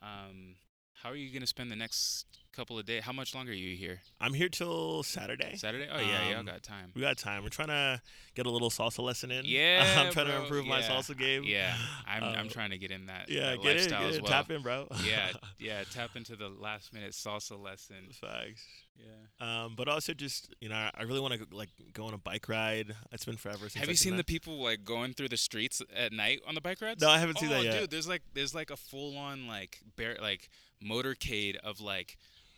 Um, 0.00 0.56
how 1.04 1.10
are 1.10 1.16
you 1.16 1.30
gonna 1.32 1.46
spend 1.46 1.70
the 1.70 1.76
next 1.76 2.24
couple 2.52 2.78
of 2.78 2.86
days? 2.86 3.02
How 3.02 3.12
much 3.12 3.34
longer 3.34 3.52
are 3.52 3.54
you 3.54 3.76
here? 3.76 4.00
I'm 4.20 4.32
here 4.32 4.48
till 4.48 5.02
Saturday. 5.02 5.56
Saturday? 5.56 5.86
Oh 5.92 5.98
yeah, 6.00 6.30
yeah, 6.30 6.36
I 6.36 6.38
Um, 6.38 6.46
got 6.46 6.62
time. 6.62 6.92
We 6.94 7.02
got 7.02 7.18
time. 7.18 7.42
We're 7.42 7.50
trying 7.50 7.68
to 7.68 8.00
get 8.34 8.46
a 8.46 8.50
little 8.50 8.70
salsa 8.70 9.00
lesson 9.00 9.30
in. 9.30 9.44
Yeah, 9.54 9.84
I'm 9.98 10.12
trying 10.12 10.26
to 10.26 10.32
bro, 10.32 10.42
improve 10.42 10.66
my 10.66 10.80
salsa 10.80 11.16
game. 11.18 11.44
Yeah, 11.44 11.76
I'm 12.06 12.22
I'm 12.24 12.46
Uh, 12.46 12.50
trying 12.50 12.70
to 12.70 12.78
get 12.78 12.90
in 12.90 13.06
that, 13.06 13.28
Yeah, 13.28 13.50
that 13.50 13.62
get 13.62 13.70
in, 13.72 13.76
lifestyle 13.82 14.06
get 14.06 14.14
in, 14.16 14.22
well. 14.22 14.30
tap 14.32 14.50
in, 14.50 14.62
bro. 14.62 14.88
yeah, 15.06 15.32
yeah, 15.58 15.84
tap 15.92 16.16
into 16.16 16.36
the 16.36 16.48
last 16.48 16.92
minute 16.94 17.12
salsa 17.12 17.60
lesson. 17.60 17.96
Facts. 18.18 18.64
Yeah. 18.96 19.64
Um, 19.64 19.74
but 19.76 19.88
also 19.88 20.14
just 20.14 20.54
you 20.60 20.68
know, 20.68 20.76
I- 20.76 20.92
I 20.96 21.02
really 21.02 21.18
want 21.20 21.34
to 21.34 21.46
like 21.54 21.70
go 21.92 22.06
on 22.06 22.14
a 22.14 22.18
bike 22.18 22.48
ride. 22.48 22.94
It's 23.12 23.24
been 23.24 23.36
forever 23.36 23.62
since. 23.68 23.74
Have 23.74 23.82
I've 23.84 23.88
you 23.90 23.96
seen 23.96 24.16
the 24.16 24.22
people 24.24 24.56
like 24.62 24.84
going 24.84 25.12
through 25.12 25.28
the 25.30 25.36
streets 25.36 25.82
at 25.94 26.12
night 26.12 26.40
on 26.46 26.54
the 26.54 26.60
bike 26.60 26.80
rides? 26.80 27.02
No, 27.02 27.10
I 27.10 27.18
haven't 27.18 27.40
seen 27.40 27.50
oh, 27.50 27.54
that 27.54 27.64
yet. 27.64 27.80
dude, 27.80 27.90
there's 27.90 28.06
like 28.08 28.22
there's 28.32 28.54
like 28.54 28.70
a 28.70 28.76
full 28.76 29.18
on 29.18 29.48
like 29.48 29.80
bear 29.96 30.16
like 30.22 30.48
motorcade 30.84 31.56
of 31.56 31.80
like 31.80 32.16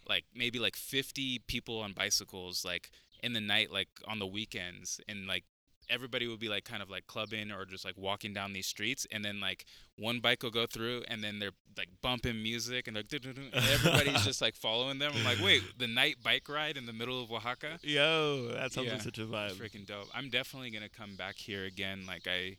like 0.09 0.25
maybe 0.35 0.59
like 0.59 0.77
50 0.77 1.41
people 1.47 1.81
on 1.81 1.93
bicycles 1.93 2.65
like 2.65 2.91
in 3.23 3.33
the 3.33 3.41
night 3.41 3.73
like 3.73 3.89
on 4.07 4.19
the 4.19 4.27
weekends 4.27 5.01
and 5.09 5.27
like 5.27 5.45
everybody 5.89 6.27
would 6.27 6.41
be 6.41 6.49
like 6.49 6.65
kind 6.65 6.83
of 6.83 6.91
like 6.91 7.07
clubbing 7.07 7.53
or 7.53 7.65
just 7.65 7.85
like 7.85 7.97
walking 7.97 8.33
down 8.35 8.53
these 8.53 8.67
streets 8.67 9.07
and 9.13 9.25
then 9.25 9.39
like 9.41 9.65
one 9.97 10.19
bike 10.19 10.43
will 10.43 10.51
go 10.51 10.67
through 10.67 11.03
and 11.07 11.23
then 11.23 11.39
they're 11.39 11.53
like 11.77 11.89
bumping 12.03 12.43
music 12.43 12.89
and 12.89 12.97
like 12.97 13.07
and 13.13 13.53
everybody's 13.55 14.25
just 14.25 14.43
like 14.43 14.57
following 14.57 14.99
them. 14.99 15.13
I'm 15.15 15.25
like, 15.25 15.41
wait, 15.41 15.63
the 15.79 15.87
night 15.87 16.17
bike 16.25 16.49
ride 16.49 16.77
in 16.77 16.87
the 16.87 16.93
middle 16.93 17.23
of 17.23 17.31
Oaxaca? 17.31 17.79
Yo, 17.83 18.49
that 18.55 18.73
sounds 18.73 18.89
Yeah, 18.89 18.95
like 18.95 19.03
such 19.03 19.19
a 19.19 19.27
vibe. 19.27 19.53
freaking 19.53 19.87
dope. 19.87 20.09
I'm 20.13 20.29
definitely 20.29 20.71
gonna 20.71 20.89
come 20.89 21.15
back 21.15 21.37
here 21.37 21.65
again. 21.65 22.03
Like 22.05 22.27
I, 22.27 22.57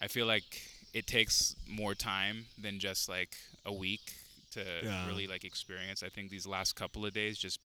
I 0.00 0.06
feel 0.06 0.26
like 0.26 0.62
it 0.92 1.08
takes 1.08 1.56
more 1.68 1.94
time 1.94 2.44
than 2.56 2.78
just 2.78 3.08
like 3.08 3.34
a 3.66 3.72
week 3.72 4.12
to 4.54 4.64
Yeah. 4.82 5.06
really 5.06 5.26
like 5.26 5.44
experience. 5.44 6.02
I 6.02 6.08
think 6.08 6.30
these 6.30 6.46
last 6.46 6.74
couple 6.74 7.04
of 7.06 7.12
days, 7.12 7.38
just 7.38 7.60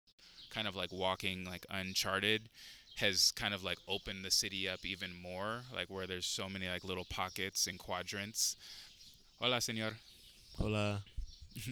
kind 0.50 0.68
of 0.68 0.76
like 0.76 0.92
walking 0.92 1.46
like 1.46 1.66
uncharted, 1.70 2.50
has 2.98 3.32
kind 3.32 3.54
of 3.54 3.64
like 3.64 3.78
opened 3.88 4.24
the 4.24 4.32
city 4.32 4.68
up 4.70 4.86
even 4.86 5.12
more. 5.22 5.64
Like 5.74 5.90
where 5.90 6.08
there's 6.08 6.26
so 6.26 6.48
many 6.50 6.68
like 6.68 6.84
little 6.84 7.06
pockets 7.06 7.68
and 7.68 7.78
quadrants. 7.78 8.56
Hola, 9.40 9.58
señor. 9.58 9.94
Hola. 10.58 11.04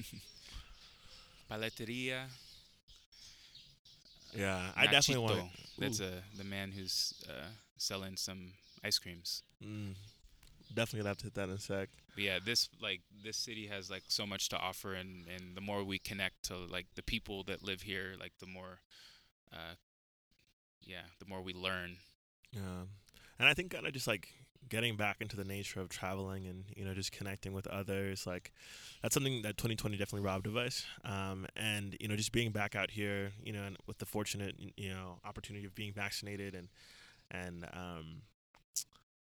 Paleteria. 1.50 2.26
Yeah, 4.36 4.72
I 4.76 4.88
definitely 4.88 5.24
want. 5.24 5.52
That's 5.78 6.02
uh, 6.02 6.22
the 6.38 6.44
man 6.44 6.72
who's 6.72 7.14
uh, 7.30 7.46
selling 7.78 8.18
some 8.18 8.54
ice 8.84 8.98
creams. 8.98 9.44
Mm, 9.64 9.94
definitely 10.74 11.00
gonna 11.00 11.10
have 11.10 11.18
to 11.18 11.24
hit 11.26 11.34
that 11.36 11.50
in 11.50 11.56
a 11.56 11.60
sec. 11.60 11.90
But 12.16 12.24
yeah, 12.24 12.40
this 12.44 12.70
like 12.82 13.02
this 13.24 13.38
city 13.38 13.68
has 13.68 13.90
like 13.90 14.04
so 14.08 14.26
much 14.26 14.50
to 14.50 14.58
offer, 14.58 14.94
and 14.94 15.26
and 15.28 15.56
the 15.56 15.62
more 15.62 15.84
we 15.84 16.00
connect 16.00 16.44
to 16.44 16.58
like 16.58 16.88
the 16.96 17.04
people 17.04 17.44
that 17.44 17.64
live 17.64 17.82
here, 17.82 18.14
like 18.20 18.34
the 18.40 18.46
more, 18.48 18.80
uh, 19.52 19.76
yeah, 20.82 21.04
the 21.20 21.26
more 21.26 21.42
we 21.42 21.54
learn. 21.54 21.98
Yeah, 22.52 22.86
and 23.40 23.48
I 23.48 23.54
think 23.54 23.72
kind 23.72 23.88
of 23.88 23.94
just 23.94 24.08
like 24.08 24.30
getting 24.70 24.96
back 24.96 25.18
into 25.20 25.36
the 25.36 25.44
nature 25.44 25.80
of 25.82 25.90
traveling 25.90 26.46
and 26.48 26.66
you 26.76 26.86
know 26.86 26.94
just 26.94 27.12
connecting 27.12 27.54
with 27.54 27.68
others 27.68 28.26
like 28.26 28.52
that's 29.02 29.14
something 29.14 29.42
that 29.42 29.58
2020 29.58 29.98
definitely 29.98 30.26
robbed 30.26 30.48
of 30.48 30.56
us 30.56 30.86
um, 31.06 31.46
and 31.56 31.98
you 32.00 32.08
know 32.08 32.16
just 32.16 32.32
being 32.32 32.52
back 32.52 32.76
out 32.76 32.92
here 32.92 33.32
you 33.44 33.52
know 33.52 33.64
and 33.64 33.78
with 33.88 33.98
the 33.98 34.06
fortunate 34.06 34.56
you 34.78 34.90
know 34.90 35.20
opportunity 35.26 35.66
of 35.66 35.76
being 35.76 35.92
vaccinated 35.94 36.56
and 36.56 36.70
and 37.32 37.66
um 37.74 38.22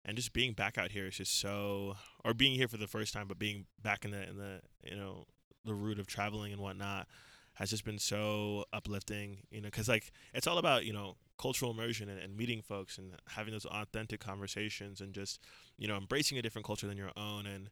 and 0.04 0.16
just 0.16 0.32
being 0.32 0.52
back 0.52 0.78
out 0.78 0.90
here 0.92 1.06
is 1.06 1.16
just 1.16 1.38
so 1.40 1.96
or 2.24 2.34
being 2.34 2.54
here 2.54 2.68
for 2.68 2.76
the 2.78 2.86
first 2.86 3.12
time 3.12 3.26
but 3.28 3.38
being 3.38 3.66
back 3.82 4.04
in 4.04 4.10
the 4.10 4.28
in 4.28 4.36
the 4.36 4.60
you 4.84 4.96
know 4.96 5.24
the 5.64 5.74
route 5.74 5.98
of 5.98 6.06
traveling 6.06 6.52
and 6.52 6.60
whatnot 6.60 7.06
has 7.54 7.68
just 7.70 7.84
been 7.84 7.98
so 7.98 8.64
uplifting 8.72 9.38
you 9.50 9.60
know 9.60 9.66
because 9.66 9.88
like 9.88 10.12
it's 10.34 10.46
all 10.46 10.58
about 10.58 10.84
you 10.84 10.92
know 10.92 11.16
cultural 11.38 11.70
immersion 11.70 12.08
and, 12.08 12.18
and 12.18 12.36
meeting 12.36 12.60
folks 12.62 12.98
and 12.98 13.12
having 13.28 13.52
those 13.52 13.64
authentic 13.66 14.20
conversations 14.20 15.00
and 15.00 15.12
just 15.14 15.40
you 15.78 15.86
know 15.88 15.96
embracing 15.96 16.38
a 16.38 16.42
different 16.42 16.66
culture 16.66 16.86
than 16.86 16.96
your 16.96 17.10
own 17.16 17.46
and 17.46 17.68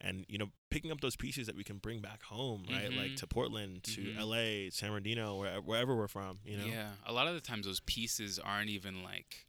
and 0.00 0.24
you 0.28 0.38
know 0.38 0.46
picking 0.70 0.90
up 0.90 1.00
those 1.00 1.14
pieces 1.16 1.46
that 1.46 1.54
we 1.56 1.62
can 1.64 1.78
bring 1.78 2.00
back 2.00 2.22
home 2.24 2.64
right 2.70 2.92
like 2.92 3.12
Mhm. 3.12 3.16
to 3.16 3.26
portland 3.26 3.82
to 3.84 4.00
Mhm. 4.02 4.26
la 4.66 4.70
san 4.70 4.88
bernardino 4.90 5.36
wherever, 5.36 5.60
wherever 5.62 5.96
we're 5.96 6.08
from 6.08 6.38
you 6.44 6.56
know 6.56 6.66
Yeah, 6.66 6.90
a 7.06 7.12
lot 7.12 7.26
of 7.28 7.34
the 7.34 7.40
times 7.40 7.66
those 7.66 7.80
pieces 7.80 8.38
aren't 8.38 8.70
even 8.70 9.02
like, 9.02 9.46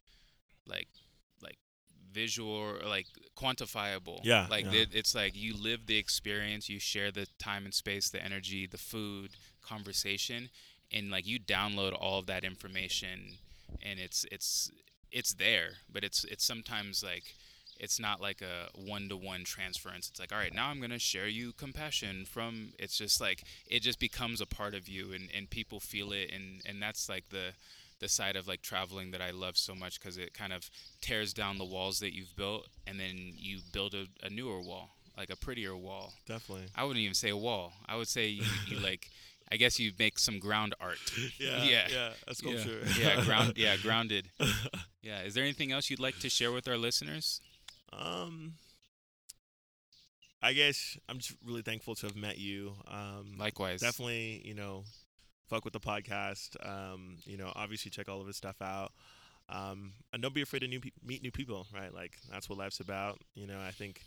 like, 0.66 0.88
like 0.88 0.88
visual 2.14 2.50
or 2.50 2.78
like 2.86 3.06
quantifiable. 3.36 4.20
Yeah, 4.22 4.46
Like 4.48 4.66
yeah. 4.66 4.82
it, 4.82 4.88
it's 4.92 5.14
like 5.14 5.34
you 5.34 5.54
live 5.56 5.86
the 5.86 5.98
experience, 5.98 6.68
you 6.68 6.78
share 6.78 7.10
the 7.10 7.26
time 7.38 7.64
and 7.64 7.74
space, 7.74 8.08
the 8.08 8.22
energy, 8.22 8.66
the 8.66 8.78
food, 8.78 9.30
conversation, 9.62 10.48
and 10.92 11.10
like 11.10 11.26
you 11.26 11.38
download 11.40 11.96
all 12.00 12.18
of 12.20 12.26
that 12.26 12.44
information, 12.44 13.38
and 13.82 13.98
it's 13.98 14.24
it's 14.30 14.70
it's 15.10 15.34
there, 15.34 15.70
but 15.92 16.04
it's 16.04 16.24
it's 16.24 16.44
sometimes 16.44 17.02
like 17.02 17.34
it's 17.80 17.98
not 17.98 18.20
like 18.20 18.40
a 18.40 18.68
one-to-one 18.78 19.42
transference 19.44 20.08
it's 20.08 20.20
like 20.20 20.32
all 20.32 20.38
right 20.38 20.54
now 20.54 20.68
i'm 20.68 20.78
going 20.78 20.90
to 20.90 20.98
share 20.98 21.26
you 21.26 21.52
compassion 21.52 22.24
from 22.24 22.72
it's 22.78 22.96
just 22.96 23.20
like 23.20 23.42
it 23.66 23.80
just 23.80 23.98
becomes 23.98 24.40
a 24.40 24.46
part 24.46 24.74
of 24.74 24.88
you 24.88 25.12
and, 25.12 25.28
and 25.36 25.50
people 25.50 25.80
feel 25.80 26.12
it 26.12 26.30
and 26.32 26.62
and 26.66 26.80
that's 26.80 27.08
like 27.08 27.28
the 27.30 27.52
the 28.00 28.08
side 28.08 28.36
of 28.36 28.46
like 28.48 28.60
traveling 28.62 29.10
that 29.12 29.20
i 29.22 29.30
love 29.30 29.56
so 29.56 29.74
much 29.74 29.98
because 30.00 30.16
it 30.18 30.34
kind 30.34 30.52
of 30.52 30.68
tears 31.00 31.32
down 31.32 31.58
the 31.58 31.64
walls 31.64 31.98
that 32.00 32.14
you've 32.14 32.34
built 32.36 32.66
and 32.86 32.98
then 33.00 33.32
you 33.36 33.58
build 33.72 33.94
a, 33.94 34.06
a 34.24 34.30
newer 34.30 34.60
wall 34.60 34.90
like 35.16 35.30
a 35.30 35.36
prettier 35.36 35.76
wall 35.76 36.12
Definitely. 36.26 36.66
i 36.74 36.82
wouldn't 36.84 37.00
even 37.02 37.14
say 37.14 37.30
a 37.30 37.36
wall 37.36 37.72
i 37.86 37.96
would 37.96 38.08
say 38.08 38.26
you, 38.28 38.44
you 38.66 38.78
like 38.82 39.08
i 39.52 39.56
guess 39.56 39.78
you 39.78 39.92
make 39.98 40.18
some 40.18 40.38
ground 40.38 40.74
art 40.80 40.98
Yeah. 41.38 41.62
Yeah. 41.64 41.86
Yeah. 41.90 42.10
A 42.26 42.34
sculpture. 42.34 42.80
yeah 43.00 43.24
ground 43.24 43.54
yeah 43.56 43.76
grounded 43.82 44.28
yeah 45.02 45.22
is 45.22 45.34
there 45.34 45.44
anything 45.44 45.70
else 45.72 45.88
you'd 45.90 46.00
like 46.00 46.18
to 46.20 46.28
share 46.28 46.52
with 46.52 46.66
our 46.68 46.76
listeners 46.78 47.40
Um, 47.92 48.54
I 50.42 50.52
guess 50.52 50.98
I'm 51.08 51.18
just 51.18 51.36
really 51.46 51.62
thankful 51.62 51.94
to 51.94 52.06
have 52.06 52.16
met 52.16 52.36
you. 52.38 52.74
Um, 52.88 53.36
likewise 53.38 53.80
definitely, 53.80 54.42
you 54.44 54.52
know, 54.54 54.84
fuck 55.48 55.64
with 55.64 55.72
the 55.72 55.80
podcast. 55.80 56.56
Um, 56.64 57.16
you 57.24 57.36
know, 57.36 57.52
obviously 57.54 57.90
check 57.90 58.08
all 58.08 58.20
of 58.20 58.26
his 58.26 58.36
stuff 58.36 58.60
out. 58.62 58.92
Um, 59.48 59.92
and 60.12 60.22
don't 60.22 60.34
be 60.34 60.42
afraid 60.42 60.60
to 60.60 60.68
new 60.68 60.80
pe- 60.80 60.90
meet 61.04 61.22
new 61.22 61.30
people, 61.30 61.66
right? 61.74 61.92
Like 61.92 62.16
that's 62.30 62.48
what 62.48 62.58
life's 62.58 62.80
about. 62.80 63.18
You 63.34 63.46
know, 63.46 63.58
I 63.60 63.70
think 63.72 64.00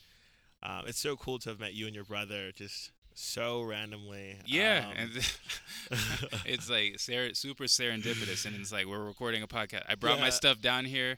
um, 0.64 0.84
it's 0.88 1.00
so 1.00 1.16
cool 1.16 1.38
to 1.40 1.50
have 1.50 1.60
met 1.60 1.74
you 1.74 1.86
and 1.86 1.94
your 1.94 2.06
brother 2.06 2.52
just 2.52 2.92
so 3.14 3.62
randomly. 3.62 4.38
Yeah, 4.46 4.86
Um, 4.90 4.94
and 4.98 5.12
it's 6.46 6.70
like 6.70 7.00
ser- 7.00 7.34
super 7.34 7.66
serendipitous, 7.66 8.46
and 8.46 8.56
it's 8.56 8.72
like 8.72 8.86
we're 8.88 9.04
recording 9.04 9.44
a 9.44 9.48
podcast. 9.48 9.84
I 9.88 9.96
brought 9.96 10.20
my 10.20 10.30
stuff 10.30 10.60
down 10.62 10.86
here. 10.86 11.18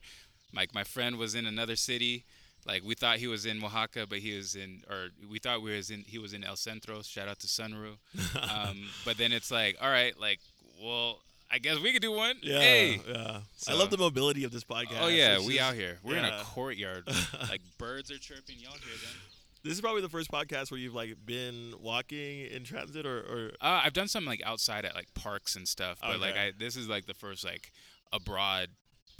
Like 0.53 0.73
my 0.73 0.83
friend 0.83 1.17
was 1.17 1.35
in 1.35 1.45
another 1.45 1.75
city. 1.75 2.25
Like 2.67 2.83
we 2.83 2.93
thought 2.95 3.17
he 3.17 3.27
was 3.27 3.45
in 3.45 3.63
Oaxaca, 3.63 4.05
but 4.07 4.19
he 4.19 4.35
was 4.35 4.55
in, 4.55 4.83
or 4.89 5.07
we 5.29 5.39
thought 5.39 5.61
we 5.61 5.75
was 5.75 5.89
in. 5.89 6.03
He 6.05 6.17
was 6.19 6.33
in 6.33 6.43
El 6.43 6.55
Centro. 6.55 7.01
Shout 7.01 7.27
out 7.27 7.39
to 7.39 7.47
Sunru. 7.47 7.97
Um, 8.41 8.89
but 9.05 9.17
then 9.17 9.31
it's 9.31 9.49
like, 9.51 9.77
all 9.81 9.89
right, 9.89 10.17
like, 10.19 10.39
well, 10.83 11.19
I 11.51 11.57
guess 11.59 11.79
we 11.79 11.91
could 11.93 12.01
do 12.01 12.11
one. 12.11 12.35
yeah, 12.43 12.59
Hey. 12.59 13.01
yeah. 13.07 13.39
I 13.67 13.73
love 13.73 13.89
the 13.89 13.97
mobility 13.97 14.43
of 14.43 14.51
this 14.51 14.63
podcast. 14.63 14.99
Oh 15.01 15.07
yeah, 15.07 15.37
It's 15.37 15.47
we 15.47 15.53
just- 15.55 15.65
out 15.65 15.73
here. 15.75 15.97
We're 16.03 16.17
in 16.17 16.25
a 16.25 16.41
courtyard. 16.43 17.07
like 17.49 17.61
birds 17.77 18.11
are 18.11 18.17
chirping. 18.19 18.57
Y'all 18.59 18.71
hear 18.73 18.93
them? 18.97 19.15
This 19.63 19.73
is 19.73 19.81
probably 19.81 20.01
the 20.01 20.09
first 20.09 20.31
podcast 20.31 20.69
where 20.71 20.79
you've 20.79 20.93
like 20.95 21.15
been 21.25 21.73
walking 21.81 22.45
in 22.45 22.63
transit, 22.63 23.05
or, 23.05 23.17
or 23.19 23.51
Uh, 23.61 23.81
I've 23.83 23.93
done 23.93 24.07
some 24.07 24.25
like 24.25 24.41
outside 24.45 24.85
at 24.85 24.93
like 24.95 25.13
parks 25.15 25.55
and 25.55 25.67
stuff, 25.67 25.97
but 26.01 26.19
like 26.19 26.35
I 26.37 26.51
this 26.57 26.75
is 26.75 26.87
like 26.87 27.07
the 27.07 27.13
first 27.13 27.43
like 27.43 27.71
abroad 28.13 28.69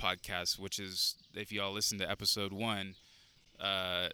podcast, 0.01 0.57
which 0.59 0.79
is 0.79 1.15
if 1.33 1.51
y'all 1.51 1.73
listen 1.73 1.97
to 1.99 2.09
episode 2.09 2.53
one, 2.53 2.95
uh, 3.59 4.09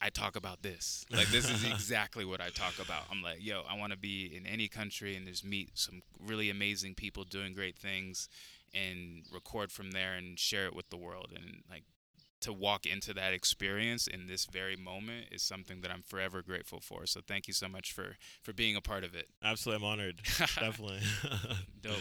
I 0.00 0.10
talk 0.10 0.36
about 0.36 0.62
this. 0.62 1.06
Like 1.10 1.28
this 1.28 1.50
is 1.50 1.64
exactly 1.70 2.24
what 2.24 2.40
I 2.40 2.50
talk 2.50 2.74
about. 2.78 3.04
I'm 3.10 3.22
like, 3.22 3.38
yo, 3.40 3.62
I 3.68 3.76
want 3.78 3.92
to 3.92 3.98
be 3.98 4.26
in 4.36 4.46
any 4.46 4.68
country 4.68 5.16
and 5.16 5.26
just 5.26 5.44
meet 5.44 5.70
some 5.74 6.02
really 6.24 6.50
amazing 6.50 6.94
people 6.94 7.24
doing 7.24 7.54
great 7.54 7.78
things, 7.78 8.28
and 8.74 9.22
record 9.32 9.72
from 9.72 9.92
there 9.92 10.14
and 10.14 10.38
share 10.38 10.66
it 10.66 10.74
with 10.76 10.90
the 10.90 10.96
world 10.96 11.28
and 11.34 11.62
like. 11.70 11.84
To 12.40 12.52
walk 12.52 12.84
into 12.84 13.14
that 13.14 13.32
experience 13.32 14.06
in 14.06 14.26
this 14.26 14.44
very 14.44 14.76
moment 14.76 15.28
is 15.32 15.40
something 15.40 15.80
that 15.80 15.90
I'm 15.90 16.02
forever 16.02 16.42
grateful 16.42 16.78
for. 16.78 17.06
So 17.06 17.22
thank 17.26 17.48
you 17.48 17.54
so 17.54 17.68
much 17.70 17.90
for 17.90 18.18
for 18.42 18.52
being 18.52 18.76
a 18.76 18.82
part 18.82 19.02
of 19.02 19.14
it. 19.14 19.28
absolutely, 19.42 19.86
I'm 19.86 19.90
honored. 19.90 20.20
Definitely. 20.38 21.00
Dope. 21.80 21.94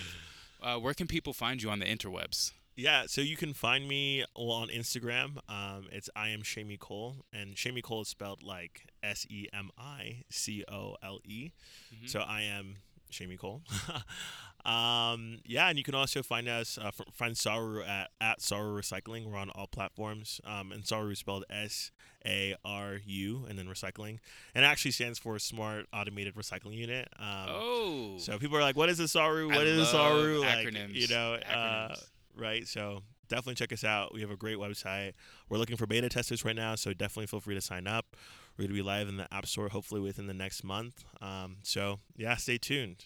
Uh, 0.61 0.79
where 0.79 0.93
can 0.93 1.07
people 1.07 1.31
find 1.31 1.63
you 1.63 1.69
on 1.69 1.79
the 1.79 1.85
interwebs? 1.85 2.51
Yeah, 2.75 3.03
so 3.07 3.21
you 3.21 3.37
can 3.37 3.53
find 3.53 3.87
me 3.87 4.25
on 4.35 4.69
Instagram. 4.69 5.37
Um, 5.47 5.87
it's 5.91 6.09
I 6.15 6.29
am 6.29 6.41
Shamie 6.41 6.79
Cole, 6.79 7.17
and 7.31 7.55
Shamie 7.55 7.83
Cole 7.83 8.01
is 8.01 8.07
spelled 8.07 8.41
like 8.43 8.87
S 9.03 9.25
E 9.29 9.47
M 9.53 9.69
I 9.77 10.23
C 10.29 10.63
O 10.67 10.95
L 11.03 11.19
E. 11.23 11.51
Mhm. 11.93 12.09
So 12.09 12.21
I 12.21 12.41
am 12.41 12.77
Shamie 13.11 13.37
Cole. 13.37 13.61
um, 14.65 15.39
yeah, 15.45 15.67
and 15.69 15.77
you 15.77 15.83
can 15.83 15.93
also 15.93 16.23
find 16.23 16.47
us 16.47 16.77
uh, 16.81 16.87
f- 16.87 17.01
find 17.13 17.37
Saru 17.37 17.83
at 17.83 18.09
at 18.21 18.41
Saru 18.41 18.75
Recycling. 18.79 19.25
We're 19.29 19.37
on 19.37 19.49
all 19.51 19.67
platforms, 19.67 20.41
um, 20.45 20.71
and 20.71 20.85
Saru 20.85 21.11
is 21.11 21.19
spelled 21.19 21.43
S 21.49 21.91
A 22.25 22.55
R 22.65 22.97
U 23.05 23.45
and 23.47 23.59
then 23.59 23.67
recycling, 23.67 24.17
and 24.55 24.63
it 24.63 24.67
actually 24.67 24.91
stands 24.91 25.19
for 25.19 25.37
Smart 25.37 25.85
Automated 25.93 26.35
Recycling 26.35 26.77
Unit. 26.77 27.07
Um, 27.19 27.45
oh, 27.49 28.15
so 28.17 28.39
people 28.39 28.57
are 28.57 28.61
like, 28.61 28.75
"What 28.77 28.89
is 28.89 28.99
a 28.99 29.07
Saru? 29.07 29.51
I 29.51 29.55
What 29.57 29.67
is 29.67 29.79
a 29.81 29.85
Saru?" 29.85 30.39
Like, 30.41 30.67
acronyms. 30.67 30.93
you 30.95 31.07
know, 31.09 31.33
uh, 31.35 31.89
Acronyms. 31.89 32.03
Right? 32.35 32.67
So 32.67 33.01
definitely 33.27 33.55
check 33.55 33.71
us 33.73 33.83
out. 33.83 34.13
We 34.13 34.21
have 34.21 34.31
a 34.31 34.35
great 34.35 34.57
website. 34.57 35.13
We're 35.49 35.57
looking 35.57 35.77
for 35.77 35.87
beta 35.87 36.09
testers 36.09 36.43
right 36.45 36.55
now, 36.55 36.75
so 36.75 36.93
definitely 36.93 37.27
feel 37.27 37.39
free 37.39 37.55
to 37.55 37.61
sign 37.61 37.87
up. 37.87 38.15
We're 38.57 38.65
gonna 38.65 38.75
be 38.75 38.81
live 38.81 39.07
in 39.07 39.17
the 39.17 39.33
App 39.33 39.45
Store 39.47 39.69
hopefully 39.69 40.01
within 40.01 40.27
the 40.27 40.33
next 40.33 40.63
month. 40.63 41.03
Um, 41.21 41.57
so 41.63 41.99
yeah, 42.15 42.35
stay 42.35 42.57
tuned. 42.57 43.05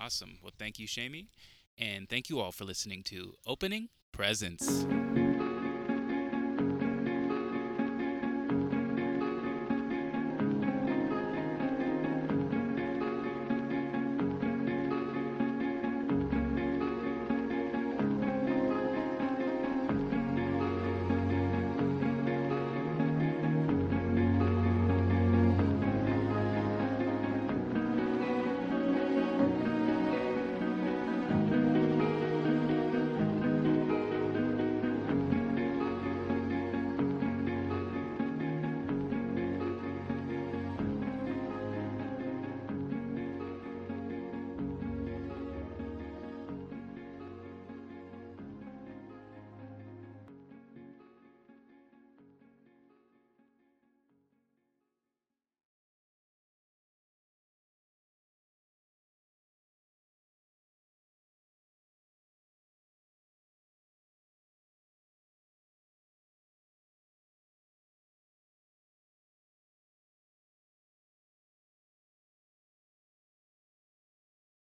awesome. 0.00 0.38
Well, 0.42 0.52
thank 0.58 0.78
you, 0.78 0.86
Shamie, 0.88 1.26
and 1.76 2.08
thank 2.08 2.28
you 2.30 2.40
all 2.40 2.52
for 2.52 2.64
listening 2.64 3.02
to 3.04 3.34
Opening 3.46 3.88
Presents. 4.12 4.86